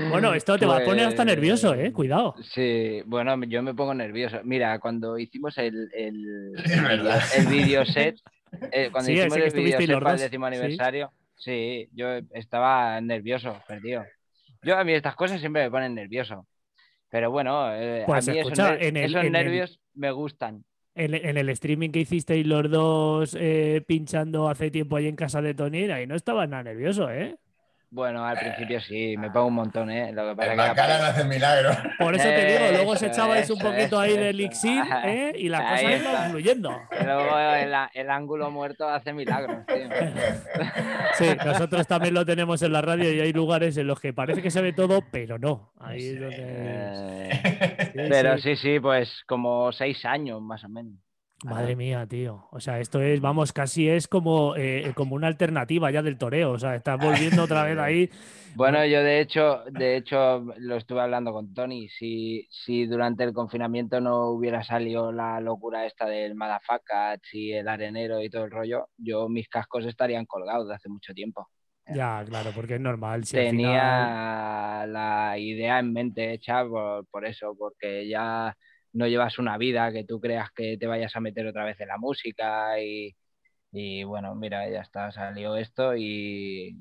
bueno, 0.10 0.34
esto 0.34 0.58
te 0.58 0.66
va 0.66 0.78
a 0.78 0.84
poner 0.84 1.06
hasta 1.06 1.26
nervioso, 1.26 1.74
¿eh? 1.74 1.92
Cuidado. 1.92 2.36
Sí, 2.42 3.02
bueno, 3.06 3.42
yo 3.46 3.62
me 3.64 3.74
pongo 3.74 3.94
nervioso. 3.94 4.40
Mira, 4.44 4.80
cuando 4.80 5.18
hicimos 5.18 5.58
el, 5.58 5.90
el, 5.94 6.54
el 7.38 7.48
video 7.48 7.86
set, 7.86 8.18
eh, 8.72 8.90
cuando 8.92 9.12
hicimos 9.12 9.38
el 9.38 9.52
video 9.52 9.80
set 9.80 10.00
para 10.00 10.14
el 10.14 10.20
décimo 10.20 10.46
aniversario, 10.46 11.12
¿Sí? 11.36 11.90
yo 11.94 12.08
estaba 12.32 13.00
nervioso, 13.02 13.62
perdido. 13.68 14.06
Yo 14.64 14.78
a 14.78 14.84
mí 14.84 14.94
estas 14.94 15.16
cosas 15.16 15.40
siempre 15.40 15.64
me 15.64 15.72
ponen 15.72 15.96
nervioso. 15.96 16.48
Pero 17.10 17.32
bueno, 17.32 17.74
eh, 17.74 18.04
pues 18.06 18.28
a 18.28 18.32
mí 18.32 18.40
escucha, 18.40 18.74
esos, 18.74 18.88
en 18.88 18.98
el, 18.98 19.16
esos 19.16 19.32
nervios 19.32 19.80
me 19.94 20.12
gustan. 20.12 20.64
En, 20.94 21.14
en, 21.14 21.38
el 21.38 21.50
streaming 21.50 21.92
que 21.92 22.00
hicisteis 22.00 22.46
los 22.46 22.70
dos 22.70 23.38
eh, 23.40 23.84
pinchando 23.88 24.50
hace 24.50 24.72
tiempo 24.72 24.98
ahí 24.98 25.08
en 25.08 25.16
casa 25.16 25.42
de 25.42 25.54
Tony, 25.54 25.84
ahí 25.92 26.08
no 26.08 26.16
estaba 26.16 26.48
nada 26.48 26.64
nervioso, 26.64 27.10
¿eh? 27.12 27.38
Bueno, 27.90 28.26
al 28.26 28.38
principio 28.38 28.82
sí, 28.82 29.16
me 29.18 29.32
pongo 29.32 29.48
un 29.48 29.54
montón, 29.54 29.90
¿eh? 29.90 30.12
Lo 30.12 30.30
que 30.30 30.36
pasa 30.36 30.56
la 30.56 30.76
cara 30.76 31.00
no 31.00 31.06
hace 31.06 31.24
milagro. 31.24 31.70
Por 31.98 32.16
eso 32.16 32.26
te 32.26 32.46
digo, 32.46 32.72
luego 32.72 32.92
os 32.92 33.02
echabais 33.02 33.50
un 33.50 33.60
poquito 33.60 33.98
ahí 33.98 34.18
de 34.18 34.30
elixir 34.30 34.84
¿eh? 35.06 35.32
y 35.38 35.48
la 35.48 35.70
cosa 35.70 35.96
iba 35.96 36.30
fluyendo. 36.30 36.82
Luego 37.06 37.40
el, 37.40 37.74
el, 37.94 38.10
ángulo 38.10 38.52
muerto 38.52 38.90
hace 38.90 39.14
milagros, 39.14 39.66
tío. 39.66 39.88
Sí, 41.14 41.26
nosotros 41.46 41.88
también 41.88 42.14
lo 42.14 42.26
tenemos 42.26 42.62
en 42.62 42.74
la 42.74 42.82
radio 42.82 43.12
y 43.12 43.22
hay 43.22 43.34
lugares 43.34 43.78
en 43.78 43.88
los 43.88 44.00
que 44.00 44.14
parece 44.14 44.42
que 44.42 44.52
se 44.52 44.62
ve 44.62 44.74
todo, 44.74 45.02
pero 45.10 45.40
no. 45.40 45.72
Ahí 45.80 46.10
es 46.10 46.20
donde... 46.20 46.38
Eh, 46.40 47.30
sí, 47.94 48.02
pero 48.10 48.38
sí. 48.38 48.56
sí, 48.58 48.80
pues 48.80 49.24
como 49.26 49.72
seis 49.72 50.04
años 50.06 50.42
más 50.42 50.64
o 50.64 50.70
menos. 50.70 51.07
Madre 51.44 51.76
mía, 51.76 52.06
tío. 52.08 52.48
O 52.52 52.60
sea, 52.60 52.80
esto 52.80 53.02
es, 53.02 53.22
vamos, 53.22 53.54
casi 53.54 53.88
es 53.88 54.08
como, 54.08 54.56
eh, 54.56 54.92
como 54.96 55.16
una 55.16 55.28
alternativa 55.28 55.92
ya 55.92 56.02
del 56.02 56.18
toreo. 56.18 56.52
O 56.52 56.60
sea, 56.60 56.76
estás 56.76 57.00
volviendo 57.00 57.44
otra 57.44 57.64
vez 57.64 57.78
ahí. 57.78 58.10
Bueno, 58.58 58.84
yo 58.88 59.04
de 59.04 59.20
hecho, 59.20 59.62
de 59.70 59.98
hecho, 59.98 60.40
lo 60.58 60.78
estuve 60.78 61.02
hablando 61.02 61.32
con 61.32 61.54
Tony. 61.54 61.90
Si, 61.90 62.48
si 62.50 62.88
durante 62.88 63.24
el 63.24 63.32
confinamiento 63.32 64.02
no 64.02 64.30
hubiera 64.30 64.64
salido 64.64 65.12
la 65.12 65.40
locura 65.40 65.86
esta 65.86 66.08
del 66.08 66.34
Madafaka 66.34 67.20
y 67.32 67.52
el 67.52 67.68
arenero 67.68 68.20
y 68.20 68.32
todo 68.32 68.46
el 68.46 68.52
rollo, 68.52 68.90
yo 68.98 69.30
mis 69.30 69.48
cascos 69.48 69.86
estarían 69.86 70.26
colgados 70.26 70.68
de 70.68 70.74
hace 70.74 70.90
mucho 70.90 71.14
tiempo. 71.14 71.48
Ya, 71.86 72.26
claro, 72.28 72.50
porque 72.56 72.76
es 72.76 72.82
normal. 72.82 73.26
Si 73.26 73.38
Tenía 73.38 74.86
la 74.88 75.38
idea 75.38 75.78
en 75.78 75.94
mente 75.94 76.34
hecha 76.34 76.66
por, 76.66 77.06
por 77.08 77.28
eso, 77.28 77.56
porque 77.56 78.08
ya 78.08 78.58
no 78.98 79.08
llevas 79.08 79.38
una 79.38 79.58
vida 79.58 79.92
que 79.92 80.04
tú 80.04 80.20
creas 80.20 80.52
que 80.52 80.78
te 80.78 80.88
vayas 80.88 81.16
a 81.16 81.20
meter 81.20 81.46
otra 81.46 81.64
vez 81.64 81.80
en 81.80 81.88
la 81.88 81.98
música 81.98 82.82
y, 82.82 83.16
y 83.72 84.04
bueno, 84.04 84.34
mira, 84.34 84.68
ya 84.70 84.82
está, 84.82 85.12
salió 85.12 85.56
esto 85.56 85.96
y 85.96 86.76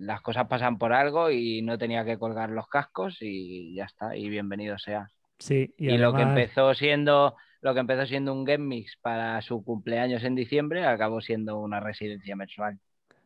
las 0.00 0.20
cosas 0.20 0.46
pasan 0.46 0.76
por 0.76 0.92
algo 0.92 1.30
y 1.30 1.62
no 1.62 1.78
tenía 1.78 2.04
que 2.04 2.18
colgar 2.18 2.50
los 2.50 2.68
cascos 2.68 3.16
y 3.20 3.74
ya 3.74 3.84
está, 3.84 4.14
y 4.14 4.28
bienvenido 4.28 4.78
sea. 4.78 5.08
Sí, 5.38 5.74
y, 5.78 5.96
lo 5.96 6.14
que 6.14 6.22
empezó 6.22 6.74
siendo 6.74 7.34
lo 7.60 7.72
que 7.72 7.80
empezó 7.80 8.04
siendo 8.04 8.34
un 8.34 8.44
game 8.44 8.66
mix 8.66 8.98
para 9.00 9.40
su 9.40 9.64
cumpleaños 9.64 10.22
en 10.22 10.34
diciembre 10.34 10.84
acabó 10.84 11.22
siendo 11.22 11.58
una 11.58 11.80
residencia 11.80 12.36
mensual. 12.36 12.78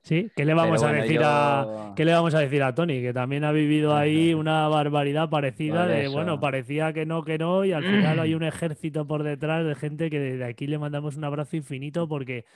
Sí, 0.08 0.30
¿qué 0.34 0.46
le 0.46 0.54
vamos 0.54 0.82
a 0.82 0.90
decir 0.90 1.20
a 1.22 1.92
qué 1.94 2.06
le 2.06 2.14
vamos 2.14 2.34
a 2.34 2.38
decir 2.38 2.62
a 2.62 2.74
Tony? 2.74 3.02
Que 3.02 3.12
también 3.12 3.44
ha 3.44 3.52
vivido 3.52 3.94
ahí 3.94 4.32
una 4.32 4.66
barbaridad 4.66 5.28
parecida 5.28 5.86
de 5.86 6.08
bueno, 6.08 6.40
parecía 6.40 6.94
que 6.94 7.04
no, 7.04 7.22
que 7.24 7.36
no, 7.36 7.62
y 7.66 7.72
al 7.72 7.84
final 7.84 8.18
hay 8.18 8.34
un 8.34 8.42
ejército 8.42 9.06
por 9.06 9.22
detrás 9.22 9.66
de 9.66 9.74
gente 9.74 10.08
que 10.08 10.18
desde 10.18 10.46
aquí 10.46 10.66
le 10.66 10.78
mandamos 10.78 11.18
un 11.18 11.24
abrazo 11.24 11.56
infinito 11.56 12.08
porque, 12.08 12.46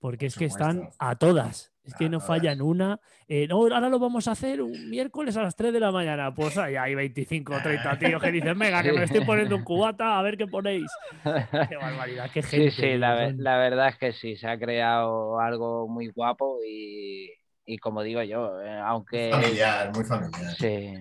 porque 0.00 0.26
es 0.26 0.34
que 0.34 0.46
están 0.46 0.88
a 0.98 1.14
todas. 1.14 1.75
Es 1.86 1.94
que 1.94 2.08
no 2.08 2.18
fallan 2.20 2.60
una. 2.60 2.98
Eh, 3.28 3.46
no, 3.46 3.56
ahora 3.56 3.88
lo 3.88 3.98
vamos 3.98 4.26
a 4.26 4.32
hacer 4.32 4.60
un 4.60 4.90
miércoles 4.90 5.36
a 5.36 5.42
las 5.42 5.54
3 5.54 5.72
de 5.72 5.80
la 5.80 5.92
mañana. 5.92 6.34
Pues 6.34 6.58
ahí 6.58 6.74
hay 6.74 6.94
25 6.96 7.54
o 7.54 7.60
30 7.60 7.98
tíos 7.98 8.20
que 8.22 8.32
dicen, 8.32 8.58
venga, 8.58 8.82
que 8.82 8.92
me 8.92 9.04
estoy 9.04 9.24
poniendo 9.24 9.56
un 9.56 9.62
cubata, 9.62 10.18
a 10.18 10.22
ver 10.22 10.36
qué 10.36 10.46
ponéis. 10.46 10.90
Qué 11.24 11.76
barbaridad, 11.76 12.30
qué 12.32 12.42
gente. 12.42 12.70
Sí, 12.70 12.80
sí, 12.80 12.98
la, 12.98 13.32
la, 13.36 13.58
verdad 13.58 13.88
es 13.88 13.96
que 13.96 14.12
sí, 14.12 14.36
se 14.36 14.48
ha 14.48 14.58
creado 14.58 15.38
algo 15.40 15.88
muy 15.88 16.08
guapo 16.08 16.58
y, 16.66 17.30
y 17.64 17.78
como 17.78 18.02
digo 18.02 18.22
yo, 18.22 18.60
eh, 18.60 18.78
aunque... 18.84 19.30
Familiar, 19.30 19.92
muy 19.94 20.04
familiar. 20.04 20.54
Sí. 20.58 20.94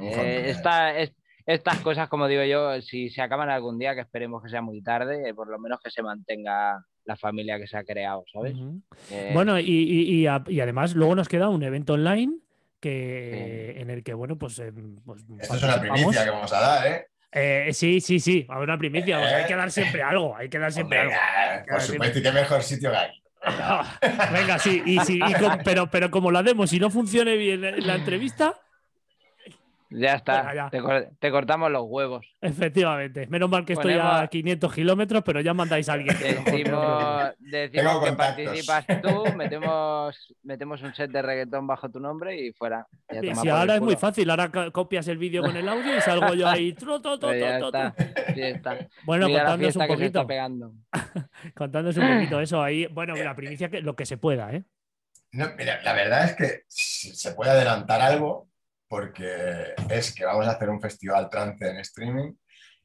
Eh, 0.00 0.44
esta, 0.46 0.96
es, 0.96 1.12
estas 1.46 1.80
cosas, 1.80 2.08
como 2.08 2.28
digo 2.28 2.44
yo, 2.44 2.80
si 2.82 3.10
se 3.10 3.22
acaban 3.22 3.50
algún 3.50 3.78
día, 3.78 3.94
que 3.94 4.02
esperemos 4.02 4.42
que 4.42 4.50
sea 4.50 4.62
muy 4.62 4.82
tarde, 4.82 5.34
por 5.34 5.48
lo 5.48 5.58
menos 5.58 5.80
que 5.82 5.90
se 5.90 6.02
mantenga 6.02 6.84
la 7.04 7.16
familia 7.16 7.58
que 7.58 7.66
se 7.66 7.76
ha 7.76 7.84
creado, 7.84 8.24
¿sabes? 8.32 8.54
Eh, 9.10 9.30
bueno, 9.34 9.58
y, 9.58 9.64
y, 9.64 10.22
y, 10.22 10.60
además 10.60 10.94
luego 10.94 11.14
nos 11.14 11.28
queda 11.28 11.48
un 11.48 11.62
evento 11.62 11.94
online 11.94 12.34
que, 12.80 13.80
en 13.80 13.90
el 13.90 14.02
que, 14.02 14.14
bueno, 14.14 14.38
pues... 14.38 14.62
Pues 15.04 15.24
Esto 15.40 15.56
es 15.56 15.62
una 15.62 15.80
primicia 15.80 16.24
que 16.24 16.30
vamos 16.30 16.52
a 16.52 16.60
dar, 16.60 16.86
¿eh? 16.86 17.06
Eh, 17.32 17.70
sí, 17.72 18.00
sí, 18.00 18.18
sí, 18.18 18.44
a 18.48 18.58
una 18.58 18.76
primicia. 18.76 19.18
hay 19.18 19.46
que 19.46 19.54
dar 19.54 19.70
siempre 19.70 20.02
algo, 20.02 20.36
hay 20.36 20.48
que 20.48 20.58
dar 20.58 20.72
siempre 20.72 20.98
algo. 20.98 21.14
Por 21.68 21.80
supuesto, 21.80 22.18
y 22.18 22.22
qué 22.22 22.32
mejor 22.32 22.62
sitio 22.62 22.90
que 22.90 22.96
hay. 22.96 23.10
Venga, 24.32 24.58
sí, 24.58 24.82
y, 24.84 24.98
sí 25.00 25.18
pero, 25.64 25.90
pero 25.90 26.10
como 26.10 26.30
la 26.30 26.42
demos 26.42 26.72
y 26.74 26.80
no 26.80 26.90
funcione 26.90 27.36
bien 27.36 27.86
la 27.86 27.94
entrevista, 27.94 28.60
ya 29.90 30.14
está, 30.14 30.70
Te, 31.18 31.30
cortamos 31.30 31.70
los 31.70 31.84
huevos. 31.86 32.24
Efectivamente. 32.40 33.26
Menos 33.26 33.50
mal 33.50 33.64
que 33.64 33.72
estoy 33.72 33.94
a 34.00 34.26
500 34.30 34.72
kilómetros, 34.72 35.22
pero 35.24 35.40
ya 35.40 35.52
mandáis 35.52 35.88
a 35.88 35.94
alguien. 35.94 36.16
Decimos, 36.18 37.32
decimos 37.38 38.04
que 38.04 38.12
participas 38.12 38.86
tú, 39.02 39.24
metemos, 39.36 40.34
metemos 40.44 40.82
un 40.82 40.94
set 40.94 41.10
de 41.10 41.22
reggaetón 41.22 41.66
bajo 41.66 41.90
tu 41.90 41.98
nombre 41.98 42.36
y 42.36 42.52
fuera. 42.52 42.86
si 43.10 43.48
ahora 43.48 43.76
es 43.76 43.80
muy 43.80 43.96
fácil, 43.96 44.30
ahora 44.30 44.50
copias 44.70 45.08
el 45.08 45.18
vídeo 45.18 45.42
con 45.42 45.56
el 45.56 45.68
audio 45.68 45.96
y 45.96 46.00
salgo 46.00 46.34
yo 46.34 46.46
ahí. 46.46 46.74
Bueno, 49.04 49.28
contándonos 49.28 49.76
un 49.76 49.86
poquito. 49.86 50.26
contándonos 51.54 51.96
un 51.96 52.14
poquito 52.14 52.40
eso 52.40 52.62
ahí. 52.62 52.86
Bueno, 52.86 53.16
la 53.16 53.34
primicia, 53.34 53.70
que 53.70 53.80
lo 53.80 53.96
que 53.96 54.06
se 54.06 54.16
pueda, 54.16 54.52
¿eh? 54.52 54.64
No, 55.32 55.48
mira, 55.56 55.80
la 55.82 55.92
verdad 55.92 56.24
es 56.24 56.34
que 56.34 56.64
se 56.68 57.32
puede 57.32 57.52
adelantar 57.52 58.00
algo, 58.00 58.49
porque 58.90 59.72
es 59.88 60.12
que 60.12 60.24
vamos 60.24 60.48
a 60.48 60.50
hacer 60.50 60.68
un 60.68 60.80
festival 60.80 61.30
trance 61.30 61.64
en 61.64 61.76
streaming 61.76 62.34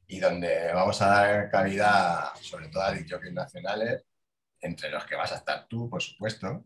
y 0.06 0.20
donde 0.20 0.72
vamos 0.72 1.02
a 1.02 1.08
dar 1.08 1.50
calidad 1.50 2.32
sobre 2.40 2.68
todo 2.68 2.84
a 2.84 2.94
jockeys 2.94 3.32
nacionales, 3.32 4.04
entre 4.60 4.88
los 4.88 5.04
que 5.04 5.16
vas 5.16 5.32
a 5.32 5.38
estar 5.38 5.66
tú, 5.66 5.90
por 5.90 6.00
supuesto, 6.00 6.64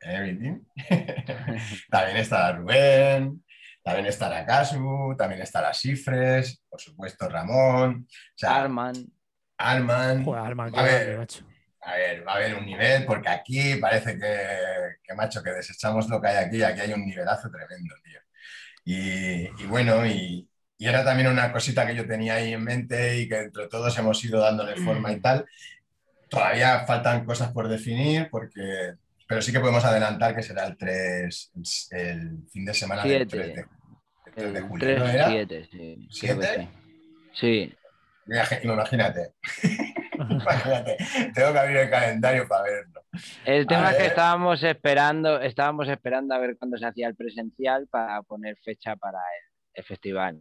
everything. 0.00 0.64
también 1.90 2.16
estará 2.16 2.56
Rubén, 2.56 3.44
también 3.82 4.06
estará 4.06 4.46
Casu, 4.46 5.14
también 5.18 5.42
estará 5.42 5.74
Cifres, 5.74 6.64
por 6.66 6.80
supuesto 6.80 7.28
Ramón, 7.28 8.08
o 8.42 8.46
Arman. 8.46 8.94
Arman. 9.58 10.26
Arman 10.34 10.74
a, 10.74 10.82
ver, 10.82 11.28
a 11.82 11.92
ver, 11.94 12.26
va 12.26 12.32
a 12.32 12.36
haber 12.36 12.54
un 12.54 12.64
nivel, 12.64 13.04
porque 13.04 13.28
aquí 13.28 13.74
parece 13.74 14.18
que, 14.18 14.96
que, 15.02 15.14
macho, 15.14 15.42
que 15.42 15.50
desechamos 15.50 16.08
lo 16.08 16.22
que 16.22 16.28
hay 16.28 16.36
aquí, 16.46 16.62
aquí 16.62 16.80
hay 16.80 16.94
un 16.94 17.04
nivelazo 17.04 17.50
tremendo, 17.50 17.94
tío. 18.02 18.18
Y, 18.90 19.66
bueno, 19.66 20.06
y, 20.06 20.48
era 20.78 21.04
también 21.04 21.28
una 21.28 21.52
cosita 21.52 21.86
que 21.86 21.94
yo 21.94 22.06
tenía 22.06 22.36
ahí 22.36 22.54
en 22.54 22.64
mente 22.64 23.18
y 23.18 23.28
que 23.28 23.40
entre 23.40 23.68
todos 23.68 23.98
hemos 23.98 24.24
ido 24.24 24.40
dándole 24.40 24.76
forma 24.76 25.12
y 25.12 25.16
mm. 25.16 25.20
tal. 25.20 25.44
Todavía 26.30 26.86
faltan 26.86 27.26
cosas 27.26 27.52
por 27.52 27.68
definir, 27.68 28.28
porque, 28.30 28.94
pero 29.26 29.42
sí 29.42 29.52
que 29.52 29.60
podemos 29.60 29.84
adelantar 29.84 30.34
que 30.34 30.42
será 30.42 30.66
el 30.66 30.78
3, 30.78 31.52
el 31.90 32.38
fin 32.50 32.64
de 32.64 32.72
semana 32.72 33.04
del 33.04 33.28
3 33.28 33.46
de, 33.46 33.60
el 33.60 34.34
3 34.34 34.52
de 34.54 34.60
julio. 34.62 34.86
3, 34.86 34.98
¿no 34.98 35.08
era? 35.08 35.28
7, 35.28 35.68
sí. 35.70 36.08
¿7? 36.10 36.68
Sí. 37.34 37.74
Imagínate. 38.62 39.34
Imagínate. 40.30 40.96
Tengo 41.34 41.52
que 41.52 41.58
abrir 41.58 41.76
el 41.76 41.90
calendario 41.90 42.48
para 42.48 42.64
verlo. 42.64 43.04
El 43.44 43.66
tema 43.66 43.90
es 43.90 43.96
que 43.96 44.06
estábamos 44.06 44.62
esperando, 44.62 45.40
estábamos 45.40 45.88
esperando 45.88 46.34
a 46.34 46.38
ver 46.38 46.56
cuándo 46.58 46.76
se 46.76 46.86
hacía 46.86 47.08
el 47.08 47.16
presencial 47.16 47.86
para 47.88 48.22
poner 48.22 48.56
fecha 48.62 48.96
para 48.96 49.18
el, 49.74 49.84
festival. 49.84 50.40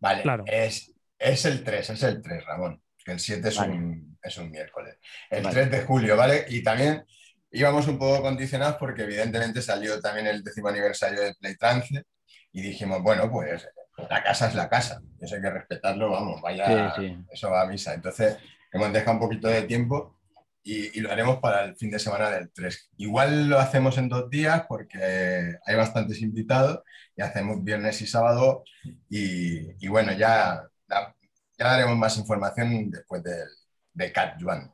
Vale, 0.00 0.22
claro. 0.22 0.44
es, 0.46 0.94
es 1.18 1.44
el 1.44 1.62
3, 1.62 1.90
es 1.90 2.02
el 2.02 2.22
3, 2.22 2.44
Ramón. 2.46 2.82
El 3.04 3.20
7 3.20 3.48
es, 3.48 3.58
un, 3.58 4.18
es 4.22 4.38
un 4.38 4.50
miércoles. 4.50 4.96
El 5.28 5.48
3 5.48 5.70
de 5.70 5.82
julio, 5.82 6.16
¿vale? 6.16 6.46
Y 6.48 6.62
también 6.62 7.04
íbamos 7.50 7.86
un 7.86 7.98
poco 7.98 8.22
condicionados 8.22 8.76
porque 8.76 9.02
evidentemente 9.02 9.60
salió 9.60 10.00
también 10.00 10.26
el 10.26 10.42
décimo 10.42 10.68
aniversario 10.68 11.20
de 11.20 11.34
Playtrance 11.34 12.04
y 12.52 12.62
dijimos, 12.62 13.02
bueno, 13.02 13.30
pues 13.30 13.68
la 14.08 14.22
casa 14.22 14.48
es 14.48 14.54
la 14.54 14.68
casa, 14.68 15.00
eso 15.20 15.34
hay 15.34 15.42
que 15.42 15.50
respetarlo, 15.50 16.10
vamos, 16.10 16.40
vaya, 16.40 16.94
eso 17.30 17.50
va 17.50 17.62
a 17.62 17.66
misa. 17.66 17.94
Entonces 17.94 18.36
hemos 18.72 18.92
dejado 18.92 19.12
un 19.12 19.20
poquito 19.20 19.48
de 19.48 19.62
tiempo 19.62 20.16
y, 20.64 21.00
lo 21.00 21.10
haremos 21.10 21.38
para 21.38 21.64
el 21.64 21.76
fin 21.76 21.90
de 21.90 21.98
semana 21.98 22.30
del 22.30 22.50
3. 22.50 22.90
Igual 22.98 23.48
lo 23.48 23.58
hacemos 23.58 23.98
en 23.98 24.08
dos 24.08 24.30
días 24.30 24.64
porque 24.68 25.56
hay 25.64 25.76
bastantes 25.76 26.22
invitados 26.22 26.80
y 27.16 27.22
hacemos 27.22 27.62
viernes 27.62 28.00
y 28.00 28.06
sábado 28.06 28.64
y, 29.08 29.86
bueno, 29.88 30.12
ya, 30.12 30.62
ya, 30.88 31.14
daremos 31.58 31.96
más 31.96 32.16
información 32.16 32.90
después 32.90 33.22
del 33.22 33.48
de 33.94 34.12
Cat 34.12 34.40
Juan. 34.42 34.72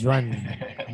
Juan. 0.00 0.32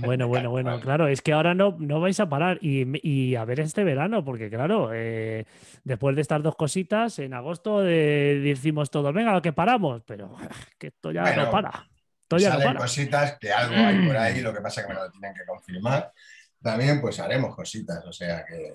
Bueno, 0.01 0.29
bueno, 0.29 0.51
bueno. 0.51 0.81
Claro, 0.81 1.09
es 1.09 1.23
que 1.23 1.33
ahora 1.33 1.55
no, 1.55 1.77
no 1.79 2.01
vais 2.01 2.21
a 2.21 2.29
parar 2.29 2.59
y, 2.61 3.35
a 3.35 3.45
ver 3.45 3.61
este 3.61 3.85
verano, 3.85 4.25
porque 4.25 4.51
claro, 4.51 4.91
eh, 4.93 5.47
después 5.83 6.15
de 6.15 6.23
estas 6.23 6.43
dos 6.43 6.57
cositas, 6.57 7.19
en 7.19 7.35
agosto 7.35 7.81
decimos 7.81 8.91
todos, 8.91 9.13
venga, 9.15 9.41
que 9.41 9.53
paramos, 9.53 10.03
pero 10.07 10.37
que 10.79 10.89
esto 10.89 11.11
ya 11.13 11.35
no 11.35 11.51
para. 11.51 11.89
Salen 12.39 12.77
cositas 12.77 13.39
que 13.39 13.53
algo 13.53 13.75
hay 13.75 14.07
por 14.07 14.17
ahí, 14.17 14.41
lo 14.41 14.53
que 14.53 14.61
pasa 14.61 14.81
es 14.81 14.87
que 14.87 14.93
me 14.93 14.99
lo 15.01 15.11
tienen 15.11 15.35
que 15.35 15.45
confirmar. 15.45 16.13
También 16.63 17.01
pues 17.01 17.19
haremos 17.21 17.55
cositas, 17.55 18.05
o 18.05 18.13
sea 18.13 18.45
que... 18.45 18.73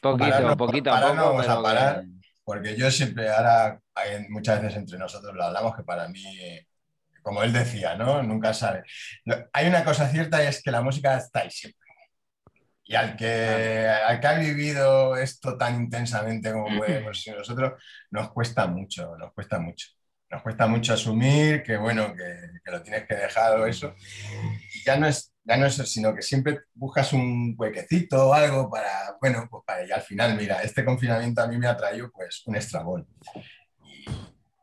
Poquito, 0.00 0.56
poquito 0.56 0.92
a 0.92 1.00
poco. 1.00 1.14
No 1.14 1.24
vamos 1.30 1.48
a 1.48 1.62
parar, 1.62 2.04
porque 2.44 2.76
yo 2.76 2.90
siempre, 2.90 3.30
ahora 3.30 3.80
muchas 4.28 4.62
veces 4.62 4.78
entre 4.78 4.98
nosotros 4.98 5.34
lo 5.34 5.44
hablamos, 5.44 5.76
que 5.76 5.82
para 5.82 6.08
mí 6.08 6.66
como 7.28 7.42
él 7.42 7.52
decía, 7.52 7.94
¿no? 7.94 8.22
Nunca 8.22 8.54
sabe. 8.54 8.84
Hay 9.52 9.66
una 9.66 9.84
cosa 9.84 10.08
cierta 10.08 10.42
y 10.42 10.46
es 10.46 10.62
que 10.62 10.70
la 10.70 10.80
música 10.80 11.16
está 11.16 11.40
ahí 11.40 11.50
siempre. 11.50 11.78
Y 12.84 12.94
al 12.94 13.16
que, 13.16 13.86
al 13.86 14.18
que 14.18 14.26
ha 14.26 14.38
vivido 14.38 15.14
esto 15.14 15.58
tan 15.58 15.76
intensamente 15.76 16.50
como 16.52 16.68
podemos 16.78 17.22
nosotros, 17.36 17.82
nos 18.10 18.32
cuesta 18.32 18.66
mucho, 18.66 19.14
nos 19.18 19.32
cuesta 19.34 19.58
mucho. 19.58 19.88
Nos 20.30 20.42
cuesta 20.42 20.66
mucho 20.66 20.92
asumir 20.92 21.62
que, 21.62 21.76
bueno, 21.76 22.14
que, 22.14 22.70
lo 22.70 22.82
tienes 22.82 23.06
que 23.06 23.14
dejar 23.14 23.58
o 23.58 23.66
eso. 23.66 23.94
Y 24.74 24.84
ya 24.84 24.98
no 24.98 25.06
es, 25.06 25.32
ya 25.42 25.56
no 25.56 25.64
es 25.64 25.74
eso, 25.74 25.86
sino 25.86 26.14
que 26.14 26.20
siempre 26.20 26.60
buscas 26.74 27.14
un 27.14 27.54
huequecito 27.56 28.28
o 28.28 28.34
algo 28.34 28.70
para, 28.70 29.16
bueno, 29.20 29.48
pues 29.50 29.64
para, 29.66 29.86
y 29.86 29.90
al 29.90 30.02
final, 30.02 30.36
mira, 30.36 30.62
este 30.62 30.84
confinamiento 30.84 31.40
a 31.40 31.46
mí 31.46 31.56
me 31.56 31.66
ha 31.66 31.76
traído 31.76 32.10
pues 32.10 32.42
un 32.46 32.56
estragón 32.56 33.06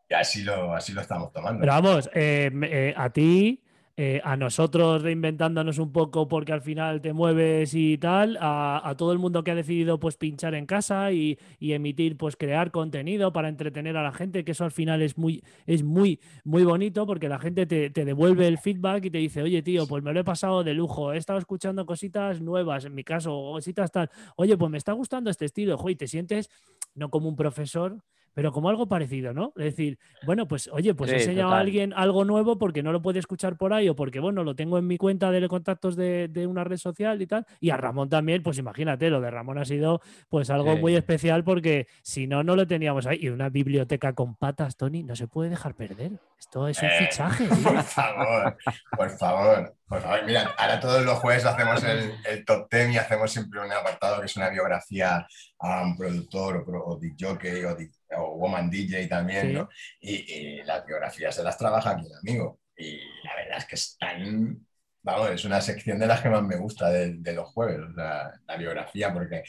y 0.09 0.13
así 0.13 0.43
lo, 0.43 0.74
así 0.74 0.93
lo 0.93 1.01
estamos 1.01 1.32
tomando. 1.32 1.59
Pero 1.61 1.72
vamos, 1.72 2.09
eh, 2.13 2.51
eh, 2.63 2.93
a 2.95 3.09
ti, 3.09 3.63
eh, 3.97 4.19
a 4.25 4.35
nosotros 4.35 5.03
reinventándonos 5.03 5.77
un 5.77 5.93
poco 5.93 6.27
porque 6.27 6.51
al 6.51 6.61
final 6.61 6.99
te 6.99 7.13
mueves 7.13 7.73
y 7.73 7.97
tal, 7.97 8.37
a, 8.41 8.93
todo 8.97 9.13
el 9.13 9.19
mundo 9.19 9.41
que 9.45 9.51
ha 9.51 9.55
decidido 9.55 10.01
pues 10.01 10.17
pinchar 10.17 10.53
en 10.53 10.65
casa 10.65 11.13
y, 11.13 11.37
emitir, 11.61 12.17
pues 12.17 12.35
crear 12.35 12.71
contenido 12.71 13.31
para 13.31 13.47
entretener 13.47 13.95
a 13.95 14.03
la 14.03 14.11
gente, 14.11 14.43
que 14.43 14.51
eso 14.51 14.65
al 14.65 14.71
final 14.71 15.01
es 15.01 15.17
muy, 15.17 15.43
es 15.65 15.81
muy, 15.83 16.19
muy 16.43 16.65
bonito 16.65 17.05
porque 17.05 17.29
la 17.29 17.39
gente 17.39 17.65
te, 17.65 17.89
devuelve 17.89 18.47
el 18.47 18.57
feedback 18.57 19.05
y 19.05 19.11
te 19.11 19.17
dice, 19.19 19.41
oye 19.41 19.61
tío, 19.61 19.87
pues 19.87 20.03
me 20.03 20.11
lo 20.11 20.19
he 20.19 20.25
pasado 20.25 20.65
de 20.65 20.73
lujo, 20.73 21.13
he 21.13 21.17
estado 21.17 21.39
escuchando 21.39 21.85
cositas 21.85 22.41
nuevas, 22.41 22.83
en 22.83 22.95
mi 22.95 23.05
caso, 23.05 23.31
cositas 23.31 23.91
tal, 23.93 24.09
oye, 24.35 24.57
pues 24.57 24.69
me 24.69 24.77
está 24.77 24.91
gustando 24.91 25.29
este 25.29 25.45
estilo, 25.45 25.77
te 25.97 26.07
sientes 26.07 26.49
no 26.95 27.09
como 27.09 27.29
un 27.29 27.37
profesor, 27.37 27.97
pero 28.36 28.51
como 28.51 28.69
algo 28.69 28.88
parecido, 28.88 29.33
¿no? 29.33 29.53
Es 29.55 29.63
decir, 29.63 29.97
bueno, 30.25 30.47
pues 30.47 30.69
oye, 30.71 30.93
pues 30.93 31.09
he 31.11 31.15
enseñado 31.15 31.53
a 31.53 31.59
alguien 31.59 31.93
algo 31.93 32.25
nuevo 32.25 32.57
porque 32.57 32.83
no 32.83 32.91
lo 32.91 33.01
puede 33.01 33.17
escuchar 33.17 33.55
por 33.57 33.73
ahí 33.73 33.88
o 33.88 33.95
porque, 33.95 34.19
bueno, 34.19 34.43
lo 34.43 34.55
tengo 34.55 34.77
en 34.77 34.86
mi 34.86 34.97
cuenta 34.97 35.31
de 35.31 35.47
contactos 35.47 35.95
de, 35.95 36.45
una 36.47 36.65
red 36.65 36.77
social 36.77 37.21
y 37.21 37.27
tal. 37.27 37.47
Y 37.61 37.69
a 37.69 37.77
Ramón 37.77 38.09
también, 38.09 38.43
pues 38.43 38.57
imagínate, 38.57 39.09
lo 39.09 39.21
de 39.21 39.31
Ramón 39.31 39.57
ha 39.57 39.65
sido 39.65 40.01
pues 40.29 40.49
algo 40.49 40.75
muy 40.75 40.95
especial 40.95 41.45
porque 41.45 41.88
si 42.03 42.27
no, 42.27 42.43
no 42.43 42.57
lo 42.57 42.67
teníamos 42.67 43.05
ahí. 43.05 43.19
Y 43.21 43.29
una 43.29 43.49
biblioteca 43.49 44.13
con 44.13 44.36
patas, 44.36 44.75
Tony, 44.75 45.01
no 45.01 45.15
se 45.15 45.27
puede 45.27 45.49
dejar 45.49 45.73
perder. 45.73 46.11
Esto 46.38 46.67
es 46.67 46.81
un 46.81 46.89
eh, 46.89 47.07
fichaje. 47.07 47.47
Por 47.63 47.81
favor, 47.83 48.57
por 48.97 49.09
favor. 49.09 49.75
Por 49.88 50.01
favor, 50.01 50.25
mira, 50.25 50.55
ahora 50.57 50.79
todos 50.79 51.05
los 51.05 51.19
jueves 51.19 51.45
hacemos 51.45 51.83
el, 51.83 52.43
top 52.43 52.67
ten 52.69 52.91
y 52.91 52.97
hacemos 52.97 53.31
siempre 53.31 53.59
un 53.59 53.71
apartado 53.71 54.19
que 54.19 54.25
es 54.25 54.36
una 54.36 54.49
biografía 54.49 55.27
a 55.59 55.83
un 55.83 55.95
productor 55.95 56.65
o, 56.67 56.93
o 56.93 56.99
jockey 57.19 57.63
o, 57.63 57.77
o 58.17 58.38
woman 58.38 58.69
DJ 58.69 59.07
también, 59.07 59.53
¿no? 59.53 59.69
Y, 60.01 60.63
las 60.63 60.86
biografías 60.86 61.36
se 61.36 61.43
las 61.43 61.57
trabaja 61.57 61.91
aquí 61.91 62.07
el 62.07 62.17
amigo. 62.17 62.59
Y 62.75 62.97
la 63.23 63.36
verdad 63.36 63.57
es 63.59 63.65
que 63.65 63.75
están, 63.75 64.65
vamos, 65.03 65.29
es 65.29 65.45
una 65.45 65.61
sección 65.61 65.99
de 65.99 66.07
las 66.07 66.21
que 66.21 66.29
más 66.29 66.41
me 66.41 66.57
gusta 66.57 66.89
de, 66.89 67.33
los 67.33 67.47
jueves, 67.49 67.79
la, 67.95 68.57
biografía, 68.57 69.13
porque 69.13 69.43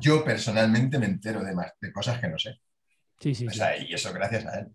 yo 0.00 0.24
personalmente 0.24 0.98
me 0.98 1.06
entero 1.06 1.44
de, 1.44 1.54
más, 1.54 1.72
de 1.78 1.92
cosas 1.92 2.18
que 2.20 2.28
no 2.28 2.38
sé. 2.38 2.58
Sí, 3.20 3.34
sí, 3.34 3.46
Y 3.86 3.94
eso 3.94 4.12
gracias 4.14 4.46
a 4.46 4.60
él. 4.60 4.68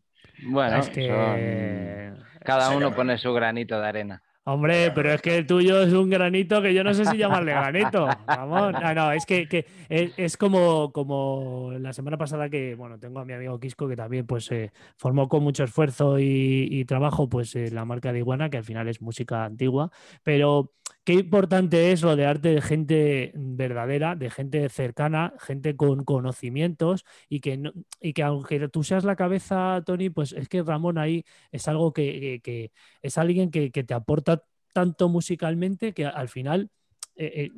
Bueno, 0.44 0.78
es 0.78 0.90
que 0.90 2.14
cada 2.46 2.70
uno 2.70 2.94
pone 2.94 3.18
su 3.18 3.34
granito 3.34 3.82
de 3.82 3.88
arena. 3.88 4.24
Hombre, 4.52 4.90
pero 4.96 5.14
es 5.14 5.22
que 5.22 5.38
el 5.38 5.46
tuyo 5.46 5.80
es 5.84 5.94
un 5.94 6.10
granito 6.10 6.60
que 6.60 6.74
yo 6.74 6.84
no 6.84 6.92
sé 6.96 7.06
si 7.06 7.18
llamarle 7.18 7.52
granito. 7.52 8.08
Vamos. 8.26 8.74
No, 8.74 8.94
no, 8.96 9.12
es 9.12 9.24
que, 9.28 9.68
es, 9.90 10.38
como, 10.38 10.92
como 10.92 11.72
la 11.80 11.94
semana 11.94 12.18
pasada 12.18 12.50
que, 12.50 12.74
bueno, 12.74 12.98
tengo 12.98 13.20
a 13.20 13.26
mi 13.26 13.34
amigo 13.34 13.60
Quisco 13.60 13.88
que 13.88 13.96
también 13.96 14.26
pues 14.26 14.52
eh, 14.52 14.72
formó 14.98 15.30
con 15.30 15.44
mucho 15.44 15.66
esfuerzo 15.66 16.18
y, 16.18 16.84
trabajo 16.86 17.30
pues 17.30 17.56
eh, 17.56 17.70
la 17.70 17.86
marca 17.86 18.12
de 18.12 18.20
Iguana, 18.20 18.50
que 18.50 18.58
al 18.58 18.64
final 18.64 18.88
es 18.88 19.04
música 19.04 19.46
antigua, 19.46 19.92
pero 20.24 20.74
qué 21.10 21.16
importante 21.16 21.92
es 21.92 22.02
rodearte 22.02 22.50
de 22.50 22.62
gente 22.62 23.32
verdadera, 23.34 24.16
de 24.16 24.30
gente 24.30 24.70
cercana, 24.70 25.34
gente 25.40 25.76
con 25.76 26.04
conocimientos 26.04 27.04
y 27.28 27.40
que, 27.40 27.60
y 28.00 28.14
que 28.14 28.22
aunque 28.22 28.70
tú 28.70 28.84
seas 28.84 29.06
la 29.06 29.16
cabeza, 29.16 29.82
Tony, 29.84 30.12
pues 30.12 30.34
es 30.34 30.48
que 30.48 30.62
Ramón 30.62 31.00
ahí 31.00 31.26
es 31.52 31.68
algo 31.68 31.94
que, 31.94 32.72
es 33.02 33.18
alguien 33.18 33.50
que, 33.50 33.72
te 33.72 33.94
aporta 33.96 34.44
tanto 34.72 35.10
musicalmente 35.10 35.96
que 35.96 36.06
al 36.06 36.30
final, 36.30 36.70
eh, 37.16 37.50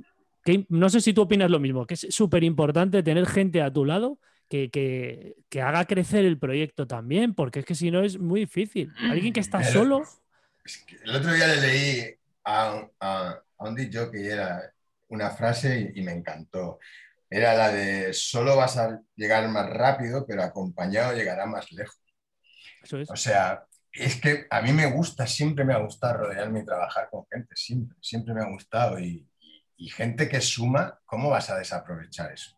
eh, 0.45 0.65
no 0.69 0.89
sé 0.89 1.01
si 1.01 1.11
tú 1.11 1.23
opinas 1.23 1.51
lo 1.51 1.59
mismo, 1.59 1.85
que 1.85 1.95
es 1.95 2.07
súper 2.09 2.45
importante 2.45 3.03
tener 3.03 3.25
gente 3.25 3.61
a 3.61 3.73
tu 3.73 3.83
lado 3.83 4.17
que, 4.47 5.35
haga 5.61 5.83
crecer 5.83 6.23
el 6.23 6.39
proyecto 6.39 6.87
también, 6.87 7.33
porque 7.33 7.59
es 7.59 7.65
que 7.65 7.75
si 7.75 7.91
no 7.91 8.01
es 8.01 8.17
muy 8.17 8.39
difícil. 8.39 8.93
Alguien 9.09 9.33
que 9.33 9.41
está 9.41 9.61
solo... 9.61 10.03
el 11.03 11.15
otro 11.17 11.33
día 11.33 11.47
le 11.47 11.59
leí 11.59 12.20
a, 12.45 12.87
a, 12.99 13.43
un 13.59 13.75
dicho 13.75 14.09
que 14.11 14.27
era 14.27 14.73
una 15.09 15.29
frase 15.29 15.91
y, 15.93 16.01
me 16.01 16.11
encantó. 16.11 16.79
Era 17.29 17.53
la 17.53 17.71
de 17.71 18.13
solo 18.13 18.57
vas 18.57 18.77
a 18.77 19.01
llegar 19.15 19.47
más 19.49 19.69
rápido, 19.69 20.25
pero 20.25 20.43
acompañado 20.43 21.13
llegará 21.13 21.45
más 21.45 21.71
lejos. 21.71 22.01
Eso 22.83 22.99
es. 22.99 23.09
O 23.09 23.15
sea, 23.15 23.65
es 23.91 24.19
que 24.21 24.47
a 24.49 24.61
mí 24.61 24.71
me 24.73 24.85
gusta, 24.85 25.27
siempre 25.27 25.65
me 25.65 25.73
ha 25.73 25.79
gustado 25.79 26.25
rodearme 26.25 26.61
y 26.61 26.65
trabajar 26.65 27.09
con 27.09 27.25
gente, 27.29 27.55
siempre, 27.55 27.97
siempre 28.01 28.33
me 28.33 28.41
ha 28.41 28.49
gustado. 28.49 28.99
Y, 28.99 29.27
gente 29.95 30.29
que 30.29 30.39
suma, 30.41 30.99
¿cómo 31.05 31.31
vas 31.31 31.49
a 31.49 31.57
desaprovechar 31.57 32.31
eso? 32.31 32.55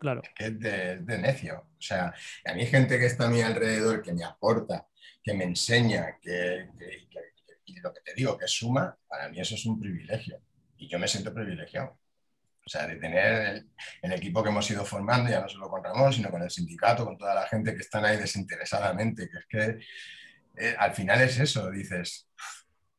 Claro. 0.00 0.20
que 0.34 0.46
es 0.46 0.58
de, 0.58 1.18
necio. 1.18 1.68
O 1.78 1.80
sea, 1.80 2.12
a 2.44 2.54
mí 2.54 2.66
gente 2.66 2.98
que 2.98 3.06
está 3.06 3.26
a 3.26 3.30
mi 3.30 3.40
alrededor, 3.40 4.02
que 4.02 4.12
me 4.12 4.24
aporta, 4.24 4.88
que 5.22 5.34
me 5.34 5.44
enseña, 5.44 6.18
que, 6.20 6.68
y 7.64 7.80
lo 7.80 7.92
que 7.92 8.00
te 8.00 8.14
digo, 8.14 8.36
que 8.36 8.46
suma, 8.46 8.96
para 9.08 9.28
mí 9.28 9.40
eso 9.40 9.54
es 9.54 9.64
un 9.66 9.78
privilegio. 9.78 10.40
Y 10.76 10.88
yo 10.88 10.98
me 10.98 11.08
siento 11.08 11.32
privilegiado. 11.32 11.98
O 12.64 12.70
sea, 12.70 12.86
de 12.86 12.96
tener 12.96 13.64
el, 14.02 14.12
equipo 14.12 14.42
que 14.42 14.50
hemos 14.50 14.70
ido 14.70 14.84
formando, 14.84 15.30
ya 15.30 15.40
no 15.40 15.48
solo 15.48 15.68
con 15.68 15.82
Ramón, 15.82 16.12
sino 16.12 16.30
con 16.30 16.42
el 16.42 16.50
sindicato, 16.50 17.04
con 17.04 17.18
toda 17.18 17.34
la 17.34 17.46
gente 17.46 17.74
que 17.74 17.80
están 17.80 18.04
ahí 18.04 18.16
desinteresadamente, 18.16 19.28
que 19.28 19.38
es 19.38 19.46
que 19.48 20.64
eh, 20.64 20.74
al 20.78 20.92
final 20.92 21.20
es 21.22 21.40
eso, 21.40 21.70
dices, 21.70 22.28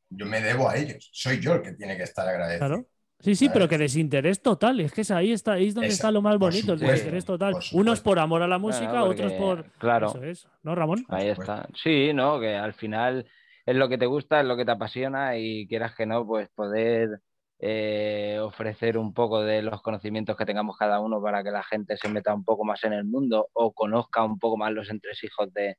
yo 0.09 0.25
me 0.25 0.41
debo 0.41 0.69
a 0.69 0.75
ellos, 0.75 1.09
soy 1.13 1.39
yo 1.39 1.53
el 1.53 1.61
que 1.61 1.73
tiene 1.73 1.95
que 1.95 2.03
estar 2.03 2.27
agradecido. 2.27 2.67
Claro. 2.67 2.87
Sí, 3.23 3.35
sí, 3.35 3.47
pero 3.47 3.69
que 3.69 3.77
desinterés 3.77 4.41
total. 4.41 4.81
Es 4.81 4.91
que 4.91 5.01
es 5.01 5.11
ahí, 5.11 5.31
está, 5.31 5.53
ahí 5.53 5.67
es 5.67 5.73
donde 5.73 5.87
está 5.87 6.11
lo 6.11 6.21
más 6.21 6.37
bonito, 6.37 6.73
el 6.73 6.79
desinterés 6.79 7.23
total. 7.23 7.55
Unos 7.71 8.01
por 8.01 8.19
amor 8.19 8.41
a 8.41 8.47
la 8.47 8.57
música, 8.57 9.05
otros 9.05 9.31
por. 9.33 9.71
Claro. 9.77 10.09
Eso 10.09 10.23
es. 10.23 10.47
¿No, 10.61 10.75
Ramón? 10.75 11.05
Ahí 11.07 11.29
está. 11.29 11.69
Sí, 11.81 12.11
no, 12.13 12.37
que 12.41 12.53
al 12.53 12.73
final 12.73 13.25
es 13.65 13.75
lo 13.75 13.89
que 13.89 13.97
te 13.97 14.05
gusta, 14.05 14.41
es 14.41 14.45
lo 14.47 14.57
que 14.57 14.65
te 14.65 14.71
apasiona 14.71 15.37
y 15.37 15.67
quieras 15.67 15.95
que 15.95 16.05
no, 16.05 16.25
pues 16.25 16.49
poder 16.55 17.21
eh, 17.59 18.39
ofrecer 18.41 18.97
un 18.97 19.13
poco 19.13 19.41
de 19.41 19.61
los 19.61 19.81
conocimientos 19.81 20.35
que 20.37 20.45
tengamos 20.45 20.77
cada 20.77 20.99
uno 20.99 21.21
para 21.21 21.43
que 21.43 21.51
la 21.51 21.63
gente 21.63 21.97
se 21.97 22.09
meta 22.09 22.33
un 22.33 22.43
poco 22.43 22.65
más 22.65 22.83
en 22.83 22.93
el 22.93 23.05
mundo 23.05 23.47
o 23.53 23.73
conozca 23.73 24.23
un 24.23 24.39
poco 24.39 24.57
más 24.57 24.73
los 24.73 24.89
entresijos 24.89 25.53
de, 25.53 25.77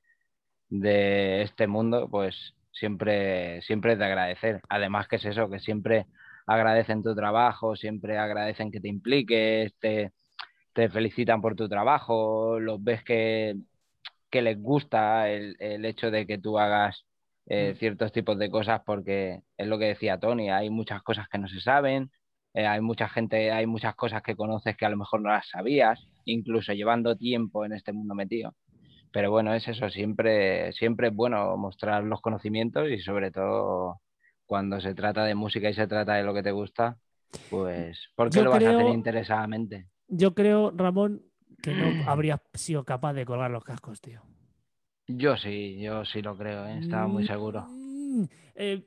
de 0.71 1.43
este 1.43 1.67
mundo, 1.67 2.09
pues 2.11 2.55
siempre, 2.73 3.63
siempre 3.63 3.95
es 3.95 3.99
de 3.99 4.05
agradecer. 4.07 4.61
Además 4.69 5.09
que 5.09 5.17
es 5.17 5.25
eso, 5.27 5.51
que 5.51 5.61
siempre 5.61 6.07
agradecen 6.47 7.03
tu 7.03 7.15
trabajo, 7.15 7.77
siempre 7.77 8.19
agradecen 8.19 8.71
que 8.71 8.81
te 8.81 8.89
impliques, 8.89 9.75
te, 9.79 10.13
te 10.73 10.89
felicitan 10.91 11.41
por 11.43 11.57
tu 11.57 11.69
trabajo, 11.69 12.61
los 12.61 12.83
ves 12.83 13.05
que, 13.05 13.57
que 14.31 14.43
les 14.43 14.61
gusta 14.61 15.31
el, 15.31 15.57
el 15.61 15.85
hecho 15.85 16.11
de 16.11 16.27
que 16.27 16.39
tú 16.39 16.59
hagas 16.59 17.05
eh, 17.47 17.73
mm. 17.75 17.79
ciertos 17.79 18.13
tipos 18.13 18.39
de 18.39 18.51
cosas 18.51 18.83
porque 18.85 19.41
es 19.57 19.67
lo 19.67 19.79
que 19.79 19.87
decía 19.87 20.19
Tony, 20.19 20.51
hay 20.51 20.71
muchas 20.71 21.03
cosas 21.03 21.29
que 21.29 21.39
no 21.39 21.49
se 21.49 21.61
saben, 21.61 22.11
eh, 22.55 22.67
hay 22.67 22.81
mucha 22.81 23.09
gente, 23.09 23.51
hay 23.51 23.67
muchas 23.67 23.95
cosas 23.95 24.23
que 24.23 24.37
conoces 24.37 24.77
que 24.77 24.87
a 24.87 24.89
lo 24.89 24.97
mejor 24.97 25.21
no 25.21 25.31
las 25.31 25.49
sabías, 25.49 26.07
incluso 26.25 26.73
llevando 26.73 27.17
tiempo 27.17 27.65
en 27.65 27.73
este 27.73 27.93
mundo 27.93 28.15
metido. 28.15 28.55
Pero 29.13 29.31
bueno, 29.31 29.55
es 29.55 29.69
eso, 29.69 29.91
siempre, 29.91 30.73
siempre 30.73 31.09
es 31.09 31.15
bueno 31.15 31.57
mostrar 31.57 32.03
los 32.05 32.21
conocimientos 32.21 32.89
y 32.91 32.99
sobre 33.01 33.31
todo 33.31 34.01
cuando 34.47 34.81
se 34.81 34.95
trata 34.95 35.25
de 35.25 35.35
música 35.35 35.69
y 35.69 35.75
se 35.75 35.87
trata 35.87 36.15
de 36.15 36.23
lo 36.23 36.35
que 36.35 36.43
te 36.43 36.51
gusta, 36.51 36.99
pues 37.51 38.09
¿por 38.15 38.31
qué 38.31 38.43
lo 38.43 38.51
vas 38.51 38.65
a 38.65 38.71
hacer 38.71 38.89
interesadamente? 38.89 39.89
Yo 40.09 40.35
creo, 40.35 40.71
Ramón, 40.71 41.23
que 41.63 41.75
no 41.75 41.85
habrías 42.11 42.41
sido 42.55 42.85
capaz 42.85 43.15
de 43.15 43.25
colgar 43.25 43.51
los 43.51 43.65
cascos, 43.65 44.01
tío. 44.01 44.23
Yo 45.07 45.37
sí, 45.37 45.79
yo 45.81 46.05
sí 46.05 46.23
lo 46.23 46.37
creo, 46.37 46.67
¿eh? 46.67 46.79
estaba 46.81 47.07
muy 47.07 47.27
seguro. 47.27 47.67
Mm, 47.69 48.25
eh, 48.55 48.83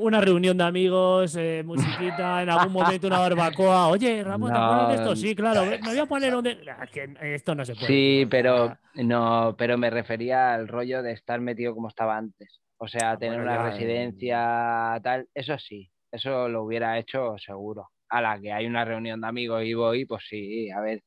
una 0.00 0.20
reunión 0.20 0.58
de 0.58 0.64
amigos, 0.64 1.36
eh, 1.36 1.62
musiquita, 1.64 2.42
en 2.42 2.50
algún 2.50 2.72
momento 2.72 3.06
una 3.06 3.20
barbacoa. 3.20 3.88
Oye, 3.88 4.22
Ramón, 4.22 4.52
¿te 4.52 4.58
acuerdas 4.58 4.88
de 4.88 4.94
esto? 4.96 5.16
Sí, 5.16 5.34
claro, 5.34 5.64
me 5.64 5.78
voy 5.78 5.98
a 5.98 6.06
poner 6.06 6.34
un... 6.34 6.46
esto 6.46 7.54
no 7.54 7.64
se 7.64 7.74
puede. 7.74 7.86
Sí, 7.86 8.26
pero 8.28 8.76
no, 8.94 9.54
pero 9.56 9.78
me 9.78 9.88
refería 9.88 10.52
al 10.52 10.68
rollo 10.68 11.02
de 11.02 11.12
estar 11.12 11.40
metido 11.40 11.74
como 11.74 11.88
estaba 11.88 12.16
antes. 12.16 12.60
O 12.76 12.86
sea, 12.86 13.12
ah, 13.12 13.18
tener 13.18 13.40
una 13.40 13.70
residencia, 13.70 15.00
tal, 15.02 15.28
eso 15.34 15.58
sí, 15.58 15.90
eso 16.12 16.48
lo 16.48 16.62
hubiera 16.64 16.98
hecho 16.98 17.36
seguro. 17.38 17.88
A 18.10 18.20
la 18.20 18.40
que 18.40 18.52
hay 18.52 18.66
una 18.66 18.84
reunión 18.84 19.20
de 19.20 19.28
amigos 19.28 19.64
y 19.64 19.74
voy, 19.74 20.04
pues 20.04 20.24
sí, 20.28 20.70
a 20.70 20.80
ver, 20.80 21.02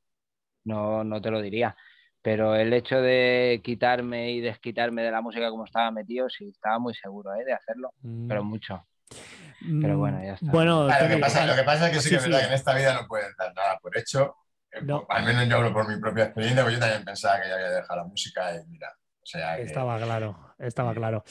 no, 0.66 1.04
no 1.04 1.22
te 1.22 1.32
lo 1.32 1.42
diría. 1.42 1.76
Pero 2.22 2.56
el 2.56 2.72
hecho 2.74 3.02
de 3.02 3.62
quitarme 3.64 4.32
y 4.32 4.42
desquitarme 4.42 5.02
de 5.02 5.12
la 5.12 5.22
música 5.22 5.50
como 5.50 5.66
estaba 5.66 5.90
metido, 5.90 6.30
sí, 6.30 6.50
estaba 6.50 6.78
muy 6.78 6.94
seguro 6.94 7.34
¿eh? 7.34 7.44
de 7.44 7.54
hacerlo, 7.54 7.94
pero 8.28 8.44
mm. 8.44 8.48
mucho. 8.48 8.86
Pero 9.82 9.98
bueno, 9.98 10.24
ya 10.24 10.34
está. 10.34 10.52
Bueno, 10.52 10.88
lo, 10.88 11.08
que 11.08 11.18
pasa, 11.18 11.88
es 11.88 11.94
que 11.94 12.00
sí, 12.00 12.10
que 12.10 12.16
es 12.16 12.24
verdad 12.24 12.40
que 12.40 12.48
en 12.48 12.54
esta 12.54 12.74
vida 12.74 12.94
no 12.94 13.08
puedes 13.08 13.36
dar 13.38 13.54
nada 13.54 13.78
por 13.80 13.98
hecho. 13.98 14.36
Eh, 14.72 14.80
al 15.10 15.26
menos 15.26 15.48
yo 15.48 15.58
hablo 15.58 15.74
por 15.74 15.88
mi 15.88 16.00
propia 16.00 16.26
experiencia, 16.26 16.64
porque 16.64 16.76
yo 16.76 16.80
también 16.80 17.04
pensaba 17.04 17.42
que 17.42 17.50
ya 17.50 17.56
había 17.56 17.70
dejado 17.70 18.02
la 18.02 18.08
música 18.08 18.56
y 18.56 18.68
mira, 18.70 18.88
estaba 19.60 20.00
claro, 20.00 20.36
estaba 20.58 20.94
claro. 20.94 21.24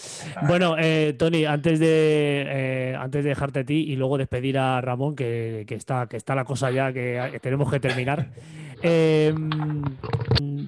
Bueno, 0.43 0.77
eh, 0.79 1.15
Tony, 1.19 1.45
antes 1.45 1.81
de, 1.81 2.45
eh, 2.47 2.97
antes 2.97 3.25
de 3.25 3.31
dejarte 3.31 3.61
a 3.61 3.65
ti 3.65 3.85
y 3.89 3.97
luego 3.97 4.17
despedir 4.17 4.59
a 4.59 4.81
Ramón, 4.81 5.17
que, 5.17 5.67
está, 5.69 6.07
que 6.07 6.17
está 6.17 6.35
la 6.35 6.45
cosa 6.45 6.71
ya 6.71 6.93
que 6.93 7.39
tenemos 7.43 7.71
que 7.71 7.81
terminar. 7.81 8.29
Em, 8.83 9.51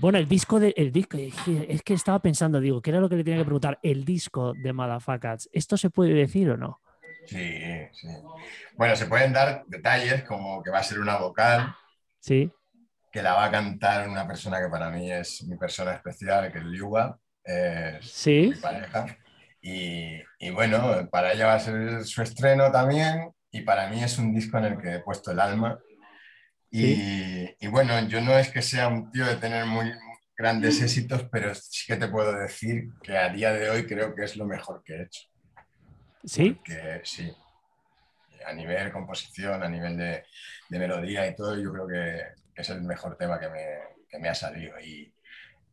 bueno, 0.01 0.19
el 0.19 0.29
disco 0.29 0.61
de. 0.61 0.75
El 0.77 0.93
disco, 0.93 1.17
es 1.17 1.83
que 1.83 1.95
estaba 1.95 2.19
pensando, 2.21 2.61
digo, 2.61 2.81
¿qué 2.83 2.91
era 2.91 3.01
lo 3.01 3.09
que 3.09 3.17
le 3.17 3.25
tenía 3.25 3.39
que 3.39 3.45
preguntar? 3.45 3.79
El 3.83 4.05
disco 4.05 4.53
de 4.55 4.73
Madafacats, 4.73 5.49
¿esto 5.53 5.77
se 5.77 5.91
puede 5.91 6.13
decir 6.13 6.51
o 6.51 6.57
no? 6.57 6.81
Sí, 7.27 7.61
sí. 7.93 8.09
Bueno, 8.77 8.97
se 8.97 9.07
pueden 9.07 9.33
dar 9.33 9.65
detalles 9.67 10.25
como 10.25 10.63
que 10.63 10.71
va 10.71 10.79
a 10.79 10.83
ser 10.83 10.99
una 10.99 11.17
vocal. 11.19 11.75
Sí 12.19 12.51
que 13.13 13.23
la 13.23 13.35
va 13.35 13.45
a 13.45 13.51
cantar 13.51 14.09
una 14.09 14.27
persona 14.27 14.59
que 14.61 14.71
para 14.71 14.91
mí 14.91 15.13
es 15.13 15.45
mi 15.45 15.57
persona 15.57 15.93
especial, 15.93 16.51
que 16.51 16.59
es 16.59 16.65
Liuba, 16.65 17.19
¿Sí? 18.01 18.53
mi 18.55 18.61
pareja. 18.61 19.19
Y, 19.61 20.19
y, 20.39 20.51
bueno, 20.51 21.09
para 21.11 21.33
ella 21.33 21.47
va 21.47 21.55
a 21.55 21.61
ser 21.61 22.05
su 22.05 22.23
estreno 22.23 22.73
también 22.73 23.31
y 23.51 23.61
para 23.61 23.89
mí 23.89 24.03
es 24.03 24.19
un 24.19 24.35
disco 24.35 24.59
en 24.59 24.65
el 24.65 24.79
que 24.79 24.95
he 24.95 25.01
puesto 25.01 25.31
el 25.31 25.41
alma. 25.41 25.79
Y, 26.75 27.55
y 27.61 27.67
bueno, 27.69 28.09
yo 28.09 28.23
no 28.23 28.39
es 28.39 28.49
que 28.49 28.63
sea 28.63 28.89
un 28.89 29.11
tío 29.11 29.27
de 29.27 29.37
tener 29.37 29.67
muy 29.67 29.93
grandes 30.37 30.81
éxitos, 30.81 31.25
pero 31.31 31.55
sí 31.55 31.85
que 31.87 31.97
te 31.97 32.09
puedo 32.09 32.33
decir 32.33 32.89
que 33.03 33.17
a 33.17 33.29
día 33.29 33.53
de 33.53 33.71
hoy 33.71 33.87
creo 33.87 34.15
que 34.15 34.25
es 34.25 34.37
lo 34.37 34.47
mejor 34.47 34.83
que 34.83 34.95
he 34.95 35.03
hecho. 35.03 35.29
¿Sí? 36.25 36.53
Porque, 36.53 37.01
sí. 37.05 37.33
A 38.47 38.53
nivel 38.53 38.91
composición, 38.91 39.63
a 39.63 39.69
nivel 39.69 39.97
de, 39.97 40.25
de 40.69 40.79
melodía 40.79 41.27
y 41.29 41.37
todo, 41.37 41.57
yo 41.61 41.73
creo 41.73 41.87
que, 41.87 42.61
es 42.61 42.69
el 42.71 42.83
mejor 42.83 43.17
tema 43.17 43.39
que 43.39 43.49
me, 43.49 43.79
que 44.09 44.19
me 44.19 44.29
ha 44.29 44.35
salido. 44.35 44.81
Y, 44.81 45.15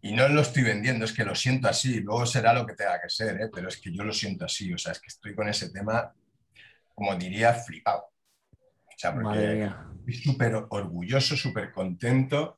y, 0.01 0.13
no 0.13 0.27
lo 0.27 0.41
estoy 0.41 0.63
vendiendo, 0.63 1.05
es 1.05 1.13
que 1.13 1.25
lo 1.25 1.33
siento 1.33 1.67
así, 1.67 2.01
luego 2.01 2.25
será 2.25 2.53
lo 2.53 2.65
que 2.65 2.75
tenga 2.75 3.01
que 3.01 3.09
ser, 3.09 3.41
¿eh? 3.41 3.49
pero 3.53 3.69
es 3.69 3.77
que 3.77 3.91
yo 3.91 4.03
lo 4.03 4.13
siento 4.13 4.45
así, 4.45 4.71
o 4.73 4.77
sea, 4.77 4.91
es 4.91 4.99
que 4.99 5.07
estoy 5.07 5.33
con 5.33 5.49
ese 5.49 5.69
tema, 5.71 6.13
como 6.93 7.15
diría, 7.15 7.53
flipado. 7.53 8.01
O 8.01 9.01
sea, 9.01 9.13
porque 9.13 9.69
súper 10.13 10.55
orgulloso, 10.69 11.35
súper 11.35 11.71
contento 11.71 12.57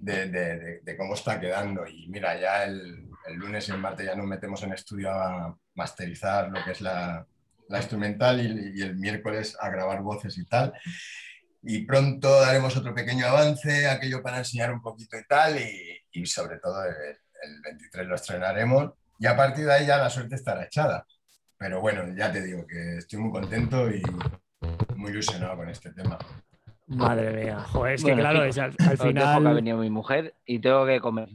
de, 0.00 0.82
cómo 0.96 1.14
está 1.14 1.40
quedando. 1.40 1.86
Y 1.86 2.08
mira, 2.08 2.38
ya 2.38 2.64
el, 2.64 3.08
el, 3.26 3.34
lunes 3.34 3.68
y 3.68 3.72
el 3.72 3.78
martes 3.78 4.06
ya 4.06 4.14
nos 4.14 4.26
metemos 4.26 4.62
en 4.62 4.72
estudio 4.72 5.10
a 5.10 5.56
masterizar 5.74 6.50
lo 6.50 6.64
que 6.64 6.72
es 6.72 6.80
la, 6.80 7.26
instrumental 7.70 8.40
y, 8.40 8.80
el 8.80 8.96
miércoles 8.96 9.56
a 9.60 9.68
grabar 9.70 10.00
voces 10.02 10.38
y 10.38 10.46
tal 10.46 10.72
y 11.68 11.84
pronto 11.84 12.40
daremos 12.40 12.76
otro 12.76 12.94
pequeño 12.94 13.26
avance, 13.26 13.88
aquello 13.88 14.22
para 14.22 14.38
enseñar 14.38 14.72
un 14.72 14.80
poquito 14.80 15.18
y 15.18 15.26
tal, 15.26 15.58
y, 15.58 16.24
sobre 16.26 16.58
todo 16.58 16.84
el, 16.84 17.60
23 17.62 18.06
lo 18.06 18.14
estrenaremos 18.14 18.92
y 19.18 19.26
a 19.26 19.36
partir 19.36 19.66
de 19.66 19.72
ahí 19.72 19.86
ya 19.86 19.98
la 19.98 20.10
suerte 20.10 20.36
estará 20.36 20.64
echada. 20.64 21.06
Pero 21.58 21.80
bueno, 21.80 22.04
ya 22.16 22.32
te 22.32 22.42
digo 22.42 22.66
que 22.66 22.98
estoy 22.98 23.18
muy 23.18 23.30
contento 23.30 23.90
y 23.90 24.02
muy 24.94 25.10
ilusionado 25.10 25.56
con 25.56 25.68
este 25.68 25.92
tema. 25.92 26.18
Madre 26.86 27.44
mía, 27.44 27.60
joder, 27.60 27.94
es 27.94 28.04
que 28.04 28.14
claro, 28.14 28.44
es 28.44 28.58
al, 28.58 28.72
final... 28.72 29.46
Ha 29.46 29.52
venido 29.52 29.78
mi 29.78 29.90
mujer 29.90 30.34
y 30.46 30.60
tengo 30.60 30.86
que 30.86 31.00
comer. 31.00 31.28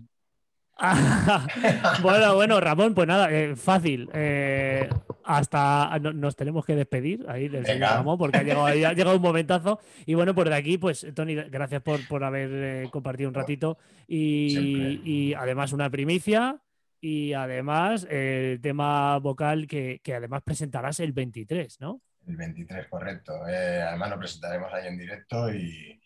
bueno, 2.02 2.36
bueno, 2.36 2.60
Ramón, 2.60 2.96
pues 2.96 3.08
nada, 3.08 3.32
eh, 3.32 3.56
fácil. 3.56 4.10
Eh, 4.14 4.90
hasta 5.24 6.00
nos 6.00 6.36
tenemos 6.36 6.66
que 6.66 6.76
despedir 6.76 7.26
ahí 7.28 7.48
del 7.48 7.66
señor 7.66 7.90
Ramón 7.90 8.18
porque 8.18 8.40
ha 8.40 8.44
llegado, 8.44 8.66
ha 8.66 8.74
llegado, 8.74 9.16
un 9.16 9.22
momentazo. 9.22 9.80
Y 10.06 10.16
bueno, 10.16 10.34
por 10.34 10.50
de 10.50 10.56
aquí, 10.56 10.78
pues 10.78 11.06
Tony, 11.14 11.36
gracias 11.36 11.82
por, 11.82 12.08
por 12.08 12.24
haber 12.24 12.50
eh, 12.52 12.90
compartido 12.90 13.30
un 13.30 13.36
ratito 13.36 13.78
y, 14.08 15.02
y, 15.04 15.34
además 15.34 15.74
una 15.74 15.90
primicia 15.90 16.62
y 17.00 17.34
además 17.34 18.08
el 18.10 18.60
tema 18.62 19.18
vocal 19.20 19.68
que, 19.68 20.02
que, 20.04 20.16
además 20.16 20.42
presentarás 20.44 21.00
el 21.00 21.12
23, 21.14 21.80
¿no? 21.80 22.02
El 22.32 22.38
23, 22.38 22.88
correcto. 22.88 23.44
además 23.44 24.10
lo 24.10 24.20
presentaremos 24.20 24.74
ahí 24.74 24.88
en 24.88 24.98
directo 24.98 25.54
y 25.54 26.02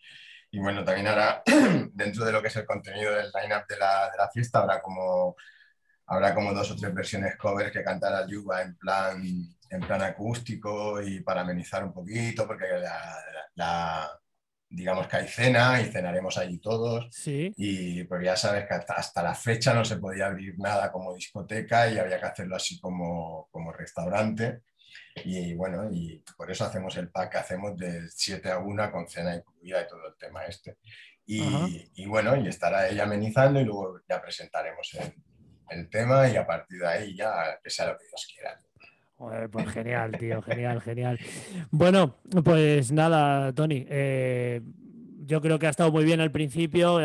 y 0.56 0.58
bueno, 0.58 0.84
también 0.84 1.06
ahora, 1.08 1.42
dentro 1.92 2.24
de 2.24 2.32
lo 2.32 2.40
que 2.40 2.48
es 2.48 2.56
el 2.56 2.64
contenido 2.64 3.12
del 3.14 3.26
line-up 3.26 3.66
de 3.68 3.76
la, 3.76 4.10
de 4.10 4.16
la, 4.16 4.30
fiesta, 4.30 4.60
habrá 4.60 4.80
como, 4.80 5.36
habrá 6.06 6.34
como 6.34 6.54
dos 6.54 6.70
o 6.70 6.76
tres 6.76 6.94
versiones 6.94 7.36
covers 7.36 7.70
que 7.70 7.84
cantará 7.84 8.26
Yuba 8.26 8.62
en 8.62 8.74
plan, 8.76 9.22
en 9.68 9.80
plan 9.80 10.02
acústico 10.02 11.02
y 11.02 11.20
para 11.20 11.42
amenizar 11.42 11.84
un 11.84 11.92
poquito, 11.92 12.46
porque 12.46 12.64
la, 12.80 13.18
la, 13.54 14.20
digamos 14.68 15.06
que 15.08 15.16
hay 15.16 15.28
cena 15.28 15.78
y 15.82 15.92
cenaremos 15.92 16.38
allí 16.38 16.58
todos. 16.58 17.08
Sí. 17.10 17.52
Y 17.58 18.04
porque 18.04 18.24
ya 18.24 18.36
sabes 18.36 18.66
que 18.66 18.74
hasta, 18.74 18.94
hasta, 18.94 19.22
la 19.22 19.34
fecha 19.34 19.74
no 19.74 19.84
se 19.84 19.96
podía 19.98 20.26
abrir 20.26 20.58
nada 20.58 20.90
como 20.90 21.14
discoteca 21.14 21.90
y 21.90 21.98
había 21.98 22.18
que 22.18 22.26
hacerlo 22.26 22.56
así 22.56 22.80
como, 22.80 23.48
como 23.50 23.72
restaurante. 23.72 24.62
Y 25.24 25.54
bueno, 25.54 25.88
y 25.90 26.22
por 26.36 26.50
eso 26.50 26.64
hacemos 26.64 26.96
el 26.96 27.08
pack 27.08 27.32
que 27.32 27.38
hacemos 27.38 27.76
de 27.76 28.08
7 28.10 28.50
a 28.50 28.58
1 28.58 28.92
con 28.92 29.08
cena 29.08 29.34
incluida 29.34 29.82
y 29.82 29.88
todo 29.88 30.06
el 30.08 30.16
tema 30.16 30.44
este. 30.44 30.76
Y, 31.26 31.90
y 31.96 32.06
bueno, 32.06 32.36
y 32.36 32.46
estará 32.46 32.88
ella 32.88 33.02
amenizando 33.02 33.60
y 33.60 33.64
luego 33.64 34.00
ya 34.08 34.22
presentaremos 34.22 34.94
el, 34.94 35.12
el, 35.70 35.88
tema 35.88 36.28
y 36.28 36.36
a 36.36 36.46
partir 36.46 36.78
de 36.78 36.86
ahí 36.86 37.16
ya 37.16 37.58
que 37.62 37.68
sea 37.68 37.88
lo 37.88 37.98
que 37.98 38.04
Dios 38.06 38.28
quiera. 38.32 39.48
pues 39.48 39.68
genial, 39.70 40.12
tío, 40.16 40.40
genial, 40.42 40.80
genial. 40.80 41.18
Bueno, 41.70 42.16
pues 42.44 42.92
nada, 42.92 43.52
Tony. 43.52 43.84
Eh, 43.88 44.60
yo 45.24 45.40
creo 45.40 45.58
que 45.58 45.66
ha 45.66 45.70
estado 45.70 45.90
muy 45.90 46.04
bien 46.04 46.20
al 46.20 46.30
principio 46.30 47.00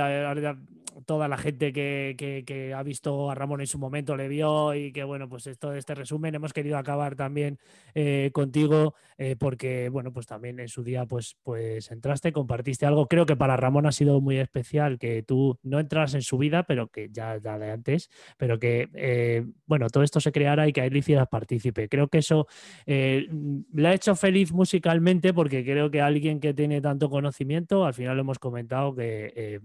toda 1.05 1.27
la 1.27 1.37
gente 1.37 1.73
que, 1.73 2.73
ha 2.75 2.83
visto 2.83 3.29
a 3.29 3.35
Ramón 3.35 3.61
en 3.61 3.67
su 3.67 3.77
momento 3.77 4.15
le 4.15 4.27
vio 4.27 4.73
y 4.73 4.91
que 4.91 5.03
bueno, 5.03 5.27
pues 5.29 5.47
esto, 5.47 5.73
este 5.73 5.95
resumen 5.95 6.35
hemos 6.35 6.53
querido 6.53 6.77
acabar 6.77 7.15
también 7.15 7.59
eh, 7.95 8.29
contigo 8.33 8.95
eh, 9.17 9.35
porque 9.37 9.89
bueno, 9.89 10.11
pues 10.11 10.25
también 10.25 10.59
en 10.59 10.67
su 10.67 10.83
día 10.83 11.05
pues, 11.05 11.37
pues 11.43 11.91
entraste, 11.91 12.31
compartiste 12.31 12.85
algo. 12.85 13.07
Creo 13.07 13.25
que 13.25 13.35
para 13.35 13.57
Ramón 13.57 13.85
ha 13.85 13.91
sido 13.91 14.21
muy 14.21 14.37
especial 14.37 14.99
que 14.99 15.23
tú 15.23 15.57
no 15.63 15.79
entras 15.79 16.13
en 16.13 16.21
su 16.21 16.37
vida, 16.37 16.63
pero 16.63 16.87
que 16.87 17.09
ya, 17.11 17.37
ya 17.37 17.57
de 17.57 17.71
antes, 17.71 18.09
pero 18.37 18.59
que 18.59 18.89
eh, 18.93 19.45
bueno, 19.65 19.89
todo 19.89 20.03
esto 20.03 20.19
se 20.19 20.31
creara 20.31 20.67
y 20.67 20.73
que 20.73 20.81
a 20.81 20.85
él 20.85 21.01
partícipe. 21.29 21.89
Creo 21.89 22.07
que 22.07 22.19
eso 22.19 22.47
le 22.85 23.87
ha 23.87 23.93
hecho 23.93 24.15
feliz 24.15 24.51
musicalmente 24.53 25.33
porque 25.33 25.63
creo 25.63 25.89
que 25.89 26.01
alguien 26.01 26.39
que 26.39 26.53
tiene 26.53 26.79
tanto 26.79 27.09
conocimiento, 27.09 27.85
al 27.85 27.93
final 27.93 28.15
lo 28.15 28.21
hemos 28.21 28.39
comentado 28.39 28.95
que 28.95 29.59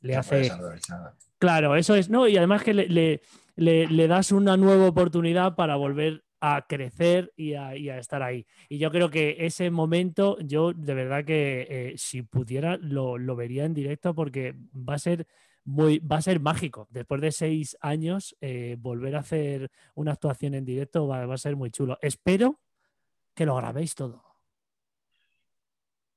le 0.00 0.16
hace... 0.16 0.50
Claro, 1.38 1.74
eso 1.74 1.94
es, 1.94 2.10
¿no? 2.10 2.28
Y 2.28 2.36
además 2.36 2.62
que 2.62 2.74
le, 2.74 3.22
le, 3.56 4.08
das 4.08 4.30
una 4.30 4.56
nueva 4.56 4.86
oportunidad 4.86 5.54
para 5.54 5.76
volver 5.76 6.22
a 6.40 6.66
crecer 6.66 7.32
y 7.36 7.54
a, 7.54 7.74
estar 7.98 8.22
ahí. 8.22 8.46
Y 8.68 8.78
yo 8.78 8.90
creo 8.90 9.10
que 9.10 9.36
ese 9.40 9.70
momento, 9.70 10.38
yo 10.40 10.72
de 10.72 10.94
verdad 10.94 11.24
que 11.24 11.66
eh, 11.70 11.94
si 11.96 12.22
pudiera 12.22 12.76
lo, 12.78 13.18
vería 13.36 13.64
en 13.64 13.74
directo 13.74 14.14
porque 14.14 14.54
va 14.74 14.94
a 14.94 14.98
ser 14.98 15.26
muy, 15.64 15.98
va 15.98 16.16
a 16.16 16.22
ser 16.22 16.40
mágico. 16.40 16.88
Después 16.90 17.20
de 17.20 17.32
seis 17.32 17.76
años, 17.80 18.36
eh, 18.40 18.76
volver 18.78 19.16
a 19.16 19.20
hacer 19.20 19.70
una 19.94 20.12
actuación 20.12 20.54
en 20.54 20.64
directo 20.64 21.06
va, 21.06 21.24
va, 21.26 21.34
a 21.34 21.38
ser 21.38 21.56
muy 21.56 21.70
chulo. 21.70 21.98
Espero 22.02 22.60
que 23.34 23.46
lo 23.46 23.56
grabéis 23.56 23.94
todo. 23.94 24.29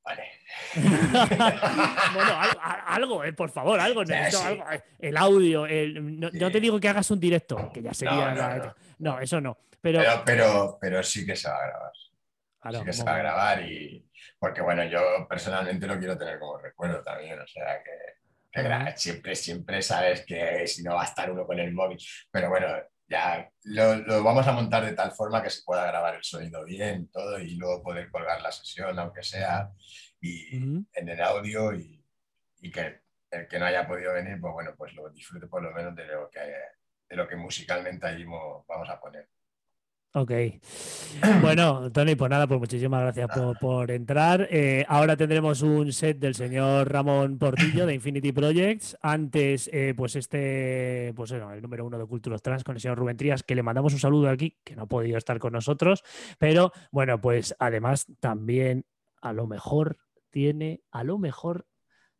Vale. 0.03 0.23
bueno, 2.13 2.31
algo, 2.85 3.23
eh, 3.23 3.33
por 3.33 3.49
favor, 3.49 3.79
algo, 3.79 4.03
eh, 4.03 4.29
El 4.99 5.17
audio, 5.17 5.65
no, 6.01 6.51
te 6.51 6.59
digo 6.59 6.79
que 6.79 6.89
hagas 6.89 7.09
un 7.11 7.19
directo, 7.19 7.71
que 7.73 7.81
ya 7.81 7.93
sería. 7.93 8.75
No, 8.99 9.19
eso 9.19 9.39
no. 9.39 9.57
Pero... 9.81 10.01
Pero, 10.25 10.77
pero, 10.79 11.03
sí 11.03 11.25
que 11.25 11.35
se 11.35 11.49
va 11.49 11.57
a 11.57 11.67
grabar. 11.67 11.91
sí 12.79 12.85
que 12.85 12.93
se 12.93 13.03
va 13.03 13.15
a 13.15 13.17
grabar 13.17 13.65
y. 13.65 14.05
Porque 14.39 14.61
bueno, 14.61 14.83
yo 14.85 15.25
personalmente 15.27 15.87
lo 15.87 15.97
quiero 15.97 16.17
tener 16.17 16.39
como 16.39 16.57
recuerdo 16.57 17.01
también, 17.01 17.39
o 17.39 17.47
sea 17.47 17.81
que, 17.83 18.95
siempre, 18.95 19.35
siempre 19.35 19.81
sabes 19.81 20.25
que 20.25 20.67
si 20.67 20.83
no 20.83 20.95
va 20.95 21.03
a 21.03 21.05
estar 21.05 21.31
uno 21.31 21.45
con 21.45 21.59
el 21.59 21.73
móvil. 21.73 21.97
Pero 22.29 22.49
bueno, 22.49 22.67
ya 23.13 23.47
lo, 23.65 24.23
vamos 24.23 24.47
a 24.47 24.53
montar 24.53 24.83
de 24.83 24.93
tal 24.93 25.11
forma 25.11 25.43
que 25.43 25.51
se 25.51 25.61
pueda 25.63 25.85
grabar 25.85 26.15
el 26.15 26.23
sonido 26.23 26.65
bien, 26.65 27.09
todo, 27.09 27.37
y 27.39 27.55
luego 27.55 27.83
poder 27.83 28.09
colgar 28.09 28.41
la 28.41 28.51
sesión, 28.51 28.97
aunque 28.97 29.21
sea, 29.21 29.69
y 30.19 30.55
en 30.55 31.09
el 31.09 31.21
audio, 31.21 31.73
y, 31.75 32.03
que 32.71 33.01
el 33.29 33.47
que 33.47 33.59
no 33.59 33.65
haya 33.65 33.87
podido 33.87 34.13
venir, 34.13 34.39
pues 34.41 34.53
bueno, 34.53 34.73
pues 34.75 34.93
lo 34.95 35.09
disfrute 35.09 35.47
por 35.47 35.61
lo 35.61 35.71
menos 35.71 35.95
de 35.95 36.05
lo 36.05 36.27
que, 36.29 36.39
de 36.39 37.15
lo 37.15 37.27
que 37.27 37.35
musicalmente 37.35 38.07
allí 38.07 38.23
vamos 38.25 38.89
a 38.89 38.99
poner. 38.99 39.29
Ok. 40.15 40.31
Bueno, 41.41 41.91
Tony, 41.91 42.13
pues 42.13 42.29
nada, 42.29 42.45
pues 42.45 42.59
muchísimas 42.59 43.01
gracias 43.01 43.27
por, 43.59 43.89
entrar. 43.89 44.47
Eh, 44.51 44.85
ahora 44.87 45.17
tendremos 45.17 45.63
un 45.63 45.91
set 45.91 46.19
del 46.19 46.35
señor 46.35 46.91
Ramón 46.91 47.39
Portillo 47.39 47.87
de 47.87 47.95
Infinity 47.95 48.31
Projects. 48.31 48.95
Antes, 49.01 49.71
eh, 49.73 49.95
pues 49.97 50.15
este, 50.15 51.13
pues 51.15 51.31
bueno, 51.31 51.51
el 51.51 51.63
número 51.63 51.85
uno 51.87 51.97
de 51.97 52.05
Culturas 52.05 52.43
Trans 52.43 52.63
con 52.63 52.75
el 52.75 52.81
señor 52.81 52.99
Rubén 52.99 53.17
Trías, 53.17 53.41
que 53.41 53.55
le 53.55 53.63
mandamos 53.63 53.93
un 53.93 53.99
saludo 53.99 54.29
aquí, 54.29 54.55
que 54.63 54.75
no 54.75 54.83
ha 54.83 54.87
podido 54.87 55.17
estar 55.17 55.39
con 55.39 55.53
nosotros. 55.53 56.03
Pero 56.37 56.71
bueno, 56.91 57.19
pues 57.19 57.55
además 57.57 58.05
también 58.19 58.85
a 59.19 59.33
lo 59.33 59.47
mejor 59.47 59.97
tiene, 60.29 60.83
a 60.91 61.03
lo 61.03 61.17
mejor 61.17 61.65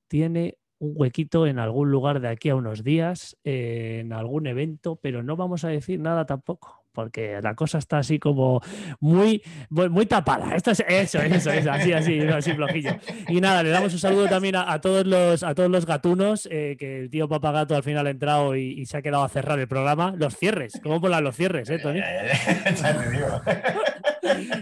tiene 0.08 0.58
un 0.80 0.94
huequito 0.96 1.46
en 1.46 1.60
algún 1.60 1.92
lugar 1.92 2.22
de 2.22 2.30
aquí 2.30 2.50
a 2.50 2.56
unos 2.56 2.84
días, 2.84 3.38
eh, 3.44 4.00
en 4.02 4.14
algún 4.14 4.48
evento, 4.48 4.96
pero 4.96 5.22
no 5.22 5.36
vamos 5.36 5.64
a 5.64 5.68
decir 5.70 6.00
nada 6.00 6.26
tampoco 6.26 6.83
porque 6.94 7.40
la 7.42 7.56
cosa 7.56 7.80
está 7.80 7.98
así 7.98 8.20
como 8.20 8.62
muy, 9.00 9.42
muy, 9.70 10.06
tapada. 10.06 10.56
Esto 10.56 10.72
es, 10.72 10.84
eso, 10.88 11.20
eso, 11.20 11.50
así, 11.50 11.92
así, 11.92 12.20
así 12.20 12.54
flojillo. 12.54 12.96
Y 13.28 13.42
nada, 13.42 13.64
le 13.64 13.70
damos 13.70 13.94
un 13.94 14.00
saludo 14.00 14.28
también 14.28 14.56
a, 14.56 14.80
todos 14.80 15.06
los 15.06 15.44
a 15.44 15.56
todos 15.56 15.70
los 15.70 15.86
gatunos, 15.86 16.48
eh, 16.52 16.76
que 16.78 17.00
el 17.00 17.10
tío 17.10 17.28
Papagato 17.28 17.76
al 17.76 17.84
final 17.84 18.08
ha 18.08 18.12
entrado 18.12 18.56
y, 18.56 18.86
se 18.86 18.98
ha 18.98 19.02
quedado 19.02 19.24
a 19.24 19.30
cerrar 19.30 19.60
el 19.60 19.68
programa. 19.68 20.14
Los 20.18 20.38
cierres, 20.38 20.80
¿cómo 20.84 21.02
ponen 21.02 21.24
los 21.24 21.36
cierres, 21.36 21.70
eh, 21.70 21.80
Tony? 21.80 22.02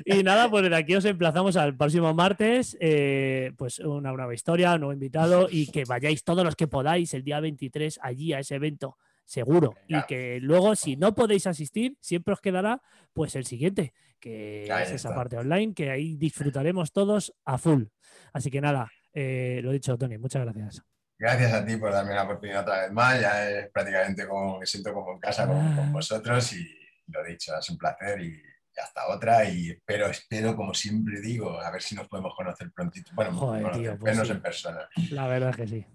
y 0.06 0.24
nada, 0.24 0.50
pues 0.50 0.72
aquí 0.72 0.96
os 0.96 1.06
emplazamos 1.06 1.58
al 1.58 1.76
próximo 1.76 2.14
martes, 2.14 2.78
eh, 2.80 3.52
pues 3.58 3.80
una 3.80 4.12
nueva 4.12 4.34
historia, 4.34 4.74
un 4.74 4.82
nuevo 4.82 4.94
invitado 4.94 5.48
y 5.50 5.68
que 5.68 5.84
vayáis 5.86 6.24
todos 6.24 6.46
los 6.46 6.56
que 6.56 6.68
podáis 6.68 7.14
el 7.14 7.24
día 7.24 7.40
23 7.40 8.00
allí 8.02 8.34
a 8.34 8.40
ese 8.40 8.56
evento 8.56 8.98
seguro. 9.26 9.76
Y 9.88 10.02
que 10.04 10.40
luego, 10.42 10.76
si 10.76 10.98
no 10.98 11.14
podéis 11.14 11.48
asistir, 11.48 11.98
siempre 12.00 12.34
os 12.34 12.42
quedará 12.42 12.82
pues 13.14 13.36
el 13.36 13.46
siguiente, 13.46 13.94
que 14.20 14.66
es 14.66 14.92
esa 14.92 15.14
parte 15.16 15.38
online, 15.38 15.74
que 15.74 15.90
ahí 15.90 16.16
disfrutaremos 16.16 16.92
todos 16.92 17.34
a 17.46 17.58
full. 17.58 17.86
Así 18.34 18.50
que 18.50 18.62
nada, 18.62 18.90
eh, 19.14 19.60
lo 19.64 19.72
dicho, 19.72 19.98
Tony, 19.98 20.18
muchas 20.18 20.44
gracias. 20.44 20.84
Gracias 21.18 21.54
a 21.54 21.64
ti 21.64 21.78
por 21.78 21.92
darme 21.92 22.16
la 22.16 22.24
oportunidad 22.24 22.62
otra 22.62 22.82
vez 22.82 22.92
más. 22.92 23.22
Ya 23.22 23.50
es 23.50 23.70
prácticamente 23.72 24.28
como 24.28 24.60
me 24.60 24.66
siento 24.66 24.94
como 24.94 25.14
en 25.14 25.20
casa 25.20 25.48
con, 25.48 25.58
ah. 25.58 25.90
vosotros 25.92 26.54
y 26.54 26.68
lo 27.08 27.24
dicho, 27.24 27.54
es 27.58 27.70
un 27.70 27.78
placer 27.78 28.22
y, 28.22 28.42
hasta 28.82 29.08
otra. 29.08 29.46
Y 29.48 29.70
espero, 29.70 30.08
espero, 30.08 30.56
como 30.56 30.74
siempre 30.74 31.22
digo, 31.22 31.60
a 31.62 31.70
ver 31.70 31.82
si 31.82 31.94
nos 31.94 32.08
podemos 32.08 32.34
conocer 32.36 32.72
prontito. 32.72 33.12
Bueno, 33.14 33.34
Joder, 33.34 34.00
pues 34.00 34.30
en 34.30 34.42
persona. 34.42 34.90
La 35.12 35.28
verdad 35.28 35.52
es 35.52 35.56
que 35.58 35.68
sí. 35.68 35.86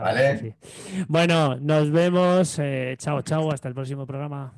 Vale. 0.00 0.56
Bueno, 1.08 1.56
nos 1.56 1.90
vemos. 1.90 2.58
Eh, 2.58 2.96
chao, 2.98 3.22
chao. 3.22 3.50
Hasta 3.50 3.68
el 3.68 3.74
próximo 3.74 4.06
programa. 4.06 4.52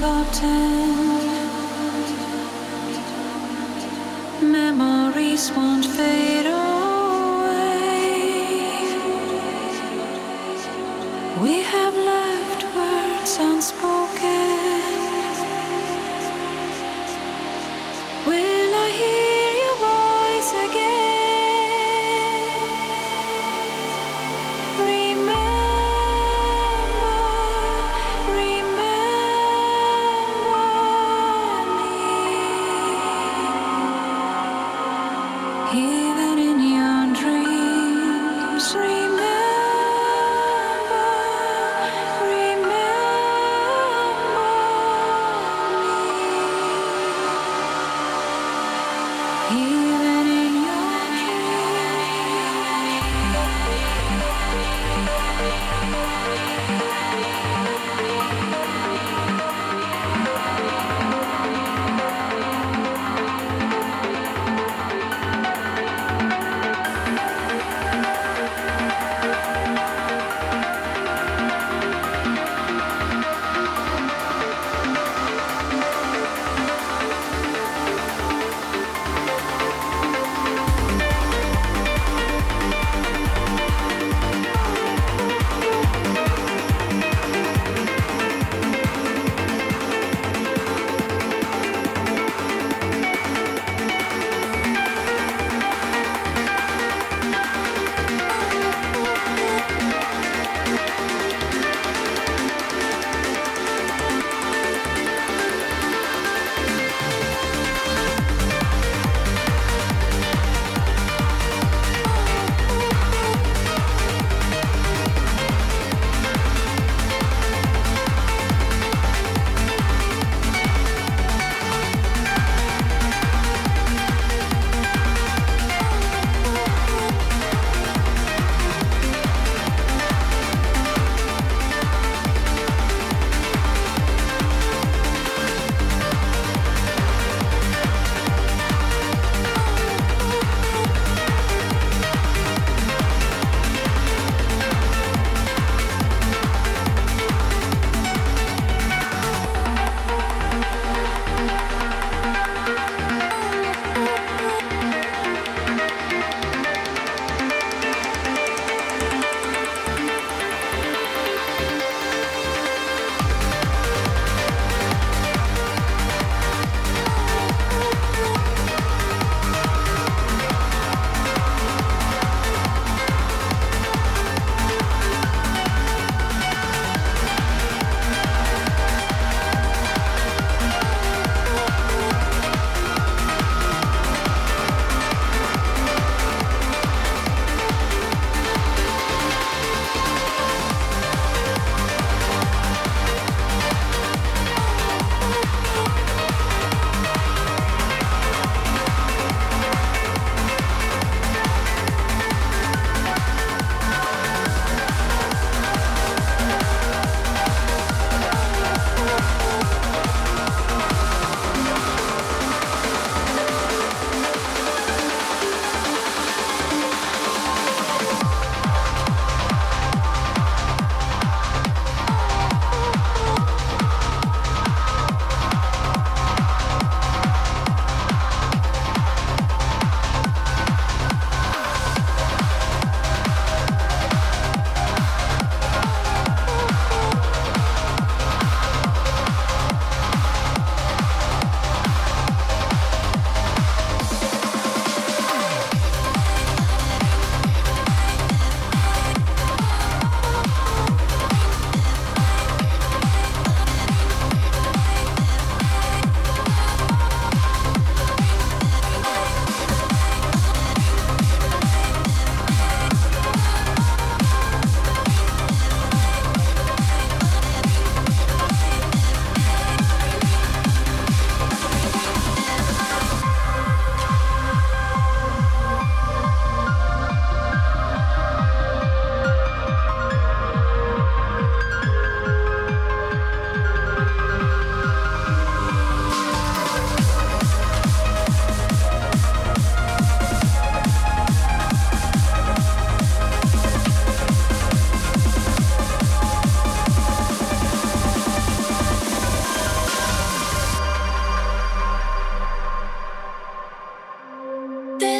forgotten. 0.00 0.59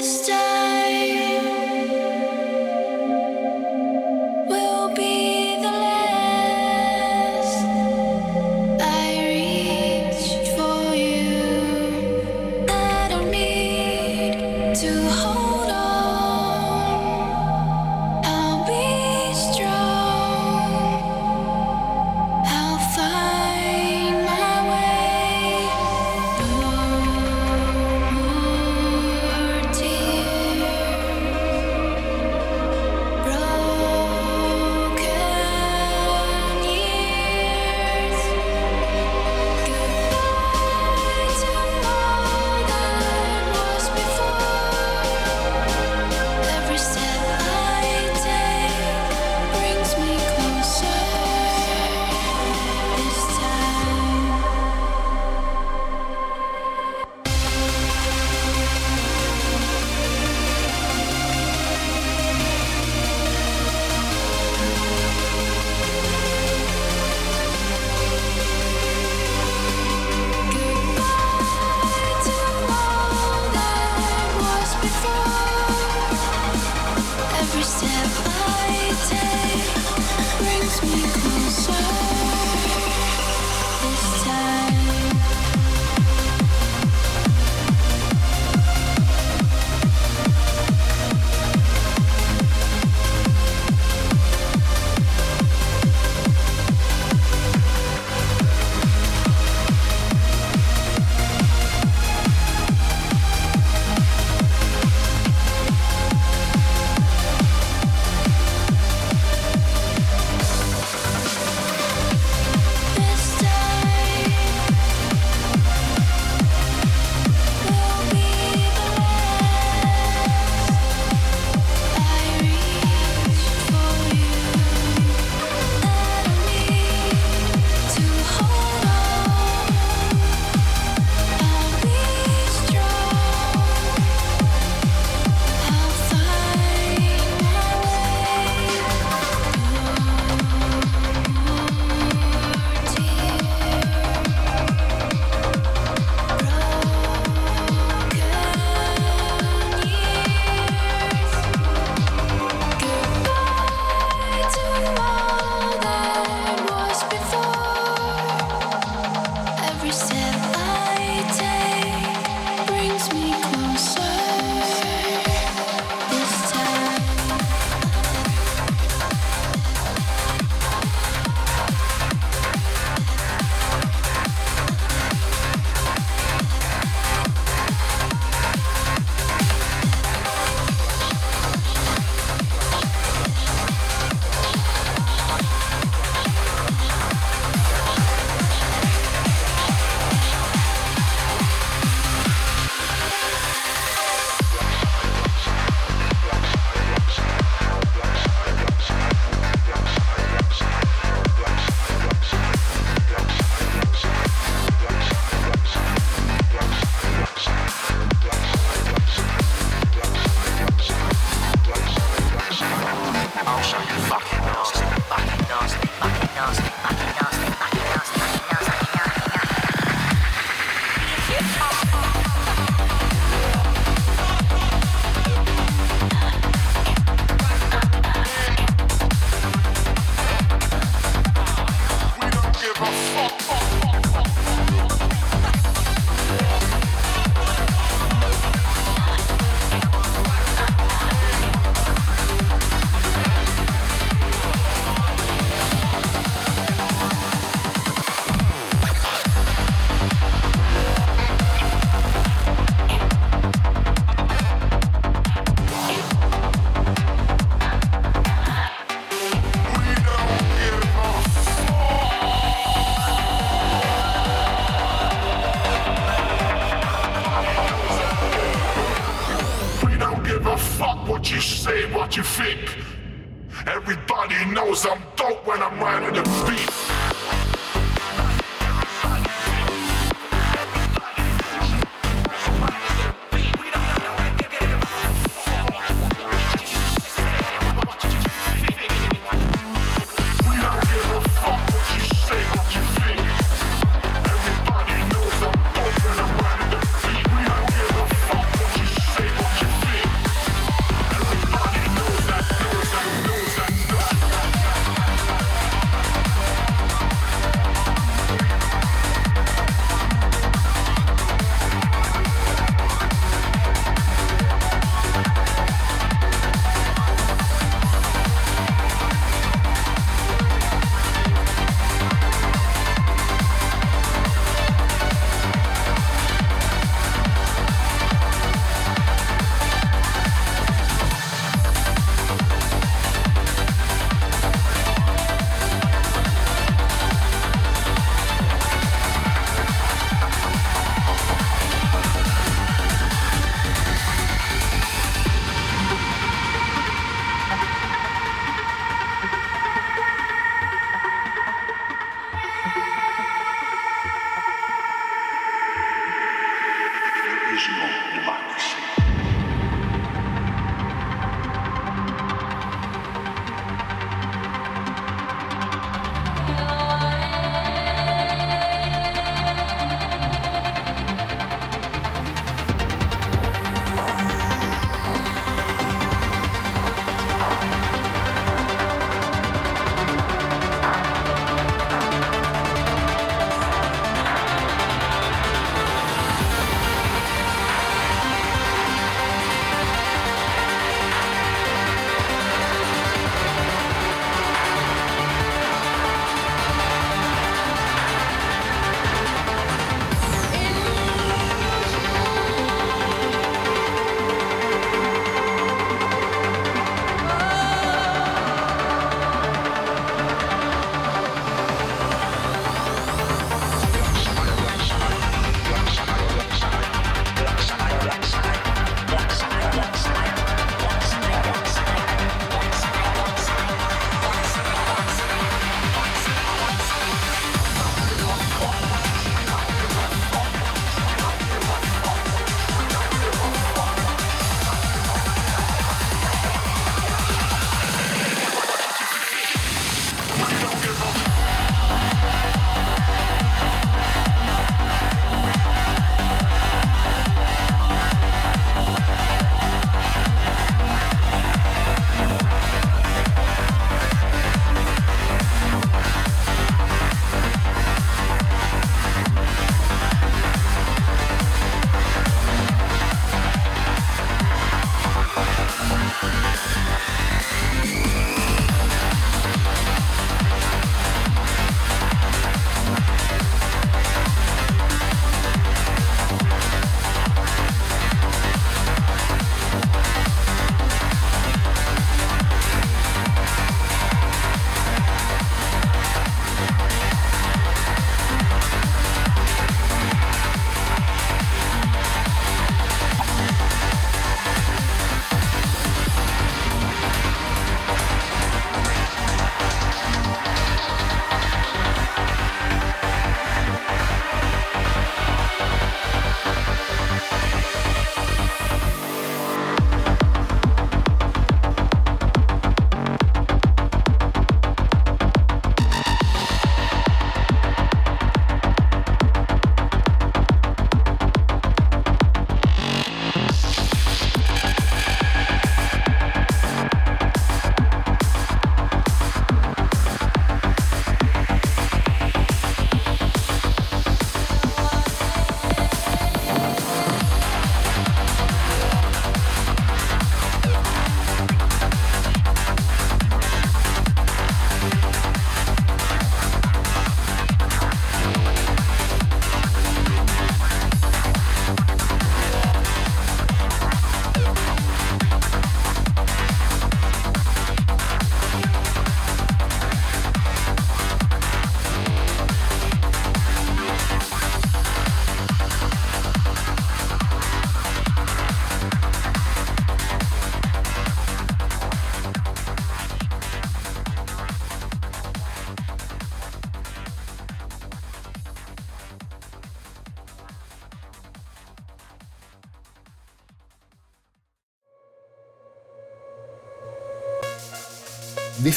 sister. 0.03 0.50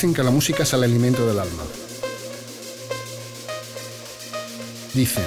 Dicen 0.04 0.16
que 0.16 0.24
la 0.24 0.32
música 0.32 0.64
es 0.64 0.74
el 0.74 0.84
alimento 0.84 1.26
del 1.26 1.40
alma. 1.40 1.64
Dicen 4.94 5.24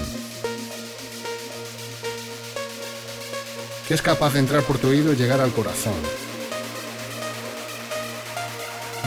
que 3.89 3.95
es 3.95 4.03
capaz 4.03 4.35
de 4.35 4.41
entrar 4.41 4.63
por 4.65 4.77
tu 4.77 4.89
oído 4.89 5.15
y 5.15 5.17
llegar 5.17 5.41
al 5.41 5.51
corazón. 5.53 5.95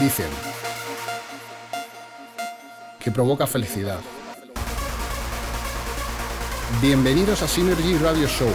Dicen 0.00 0.26
que 2.98 3.12
provoca 3.12 3.46
felicidad. 3.46 4.00
Bienvenidos 6.82 7.42
a 7.42 7.46
Synergy 7.46 7.96
Radio 7.98 8.26
Show. 8.26 8.50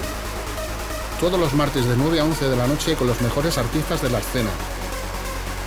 Todos 1.21 1.39
los 1.39 1.53
martes 1.53 1.85
de 1.85 1.95
9 1.95 2.19
a 2.19 2.25
11 2.25 2.49
de 2.49 2.55
la 2.57 2.67
noche 2.67 2.95
con 2.95 3.07
los 3.07 3.21
mejores 3.21 3.57
artistas 3.57 4.01
de 4.01 4.09
la 4.09 4.19
escena. 4.19 4.49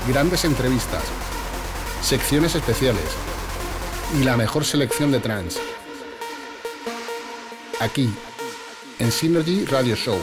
Grandes 0.06 0.44
entrevistas, 0.44 1.04
secciones 2.08 2.54
especiales 2.54 3.04
y 4.18 4.24
la 4.24 4.34
mejor 4.38 4.64
selección 4.64 5.12
de 5.12 5.20
trance. 5.20 5.60
Aquí, 7.80 8.08
en 8.98 9.12
Synergy 9.12 9.66
Radio 9.66 9.94
Show. 9.94 10.18